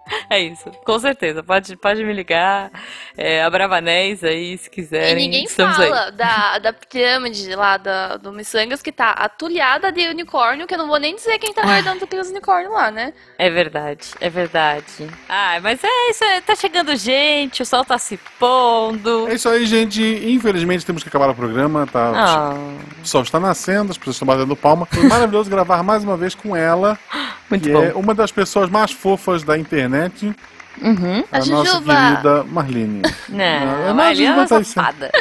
É 0.29 0.39
isso, 0.39 0.69
com 0.85 0.99
certeza. 0.99 1.41
Pode, 1.41 1.75
pode 1.77 2.03
me 2.03 2.11
ligar. 2.11 2.69
É, 3.17 3.43
a 3.43 3.49
Bravanés 3.49 4.23
aí, 4.23 4.57
se 4.57 4.67
E 4.67 4.71
quiserem. 4.71 5.15
ninguém 5.15 5.45
estamos 5.45 5.79
aí. 5.79 5.89
fala 5.89 6.11
da, 6.11 6.59
da 6.59 6.73
pirâmide 6.73 7.55
lá 7.55 7.77
da, 7.77 8.17
do 8.17 8.31
Missangas 8.33 8.81
que 8.81 8.91
tá 8.91 9.11
atulhada 9.11 9.91
de 9.91 10.07
unicórnio, 10.07 10.67
que 10.67 10.73
eu 10.73 10.77
não 10.77 10.87
vou 10.87 10.99
nem 10.99 11.15
dizer 11.15 11.39
quem 11.39 11.53
tá 11.53 11.61
guardando 11.61 12.03
aqueles 12.03 12.29
unicórnios 12.29 12.73
lá, 12.73 12.91
né? 12.91 13.13
É 13.37 13.49
verdade, 13.49 14.09
é 14.19 14.29
verdade. 14.29 14.85
Ah, 15.29 15.59
mas 15.61 15.81
é 15.83 16.09
isso, 16.09 16.23
é, 16.23 16.41
tá 16.41 16.55
chegando 16.55 16.95
gente, 16.95 17.61
o 17.61 17.65
sol 17.65 17.85
tá 17.85 17.97
se 17.97 18.17
pondo. 18.37 19.27
É 19.29 19.33
isso 19.35 19.47
aí, 19.49 19.65
gente. 19.65 20.01
Infelizmente 20.01 20.85
temos 20.85 21.03
que 21.03 21.09
acabar 21.09 21.29
o 21.29 21.35
programa. 21.35 21.87
Tá? 21.87 22.11
Ah, 22.15 22.53
O 23.01 23.05
sol 23.07 23.21
está 23.21 23.39
nascendo, 23.39 23.91
as 23.91 23.97
pessoas 23.97 24.15
estão 24.17 24.25
batendo 24.27 24.55
palma. 24.55 24.85
Foi 24.85 25.03
maravilhoso 25.03 25.49
gravar 25.49 25.81
mais 25.83 26.03
uma 26.03 26.17
vez 26.17 26.35
com 26.35 26.55
ela, 26.55 26.97
muito 27.49 27.63
que 27.63 27.71
bom. 27.71 27.83
é 27.83 27.93
uma 27.93 28.13
das 28.13 28.31
pessoas 28.31 28.69
mais 28.69 28.91
fofas 28.91 29.43
da 29.43 29.57
internet, 29.57 30.33
Uhum. 30.81 31.23
a, 31.31 31.37
A 31.37 31.45
nossa 31.45 31.81
querida 31.81 32.43
Marlene. 32.43 33.01
Não, 33.29 33.95
Não, 33.95 33.99
a 34.03 34.11
é 34.11 34.15
Jujuba 34.15 34.33
uma 34.35 34.47
tá 34.47 34.57
aí 34.57 34.65
safada. 34.65 35.11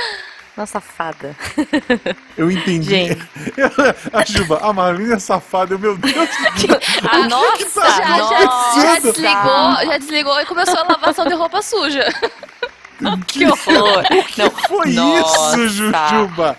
Uma 0.54 0.66
safada. 0.66 1.36
Eu 2.36 2.50
entendi. 2.50 2.88
Gente. 2.90 3.22
a 4.12 4.24
Juba, 4.24 4.58
a 4.62 4.72
Marlene 4.72 5.12
é 5.14 5.18
safada. 5.18 5.72
Eu, 5.74 5.78
meu 5.78 5.96
Deus, 5.96 6.14
A 7.10 7.28
nossa, 7.28 7.80
Já, 7.80 8.18
já, 8.18 8.44
nossa. 8.44 8.80
já 8.80 8.98
desligou, 8.98 9.86
já 9.86 9.98
desligou 9.98 10.40
e 10.40 10.44
começou 10.46 10.78
a 10.78 10.82
lavação 10.92 11.26
de 11.26 11.34
roupa 11.34 11.62
suja. 11.62 12.04
Que 13.26 13.44
horror. 13.44 14.04
Não, 14.38 14.50
foi 14.50 14.92
nossa. 14.92 15.56
isso, 15.58 15.68
Jujuba? 15.68 16.56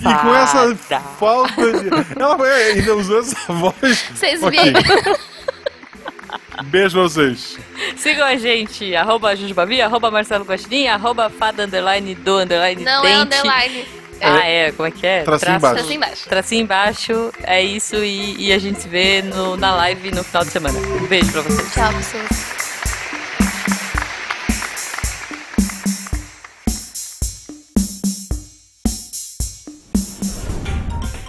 E 0.00 0.14
com 0.22 0.34
essa 0.34 1.00
falta 1.18 1.72
de. 1.72 1.88
Ela 2.20 2.36
foi- 2.36 2.50
ainda 2.72 2.94
usou 2.96 3.20
essa 3.20 3.52
voz. 3.52 4.04
Vocês 4.14 4.42
Ok. 4.42 4.58
viram? 4.64 5.16
Beijo 6.64 6.94
pra 6.94 7.02
vocês. 7.02 7.58
Sigam 7.96 8.26
a 8.26 8.36
gente, 8.36 8.94
arroba 8.96 9.34
Jujubavi, 9.36 9.80
arroba 9.80 10.10
Marcelo 10.10 10.44
Guaxinim, 10.44 10.88
arroba 10.88 11.30
fada 11.30 11.64
underline 11.64 12.14
do 12.16 12.38
underline 12.38 12.82
Não 12.84 13.02
dente. 13.02 13.14
é 13.14 13.18
underline. 13.20 13.88
Ah, 14.20 14.44
é, 14.44 14.72
como 14.72 14.88
é 14.88 14.90
que 14.90 15.06
é? 15.06 15.22
Tracinho 15.22 15.60
Traço- 15.60 15.66
embaixo. 15.76 15.84
Assim 15.86 15.94
embaixo. 15.94 16.28
Tracinho 16.28 16.62
embaixo, 16.62 17.32
é 17.44 17.62
isso, 17.62 17.94
e, 17.96 18.48
e 18.48 18.52
a 18.52 18.58
gente 18.58 18.80
se 18.82 18.88
vê 18.88 19.22
no, 19.22 19.56
na 19.56 19.72
live 19.76 20.10
no 20.10 20.24
final 20.24 20.44
de 20.44 20.50
semana. 20.50 20.76
Um 20.76 21.06
beijo 21.06 21.30
pra 21.30 21.42
vocês. 21.42 21.72
Tchau, 21.72 21.92
pessoas. 21.92 22.67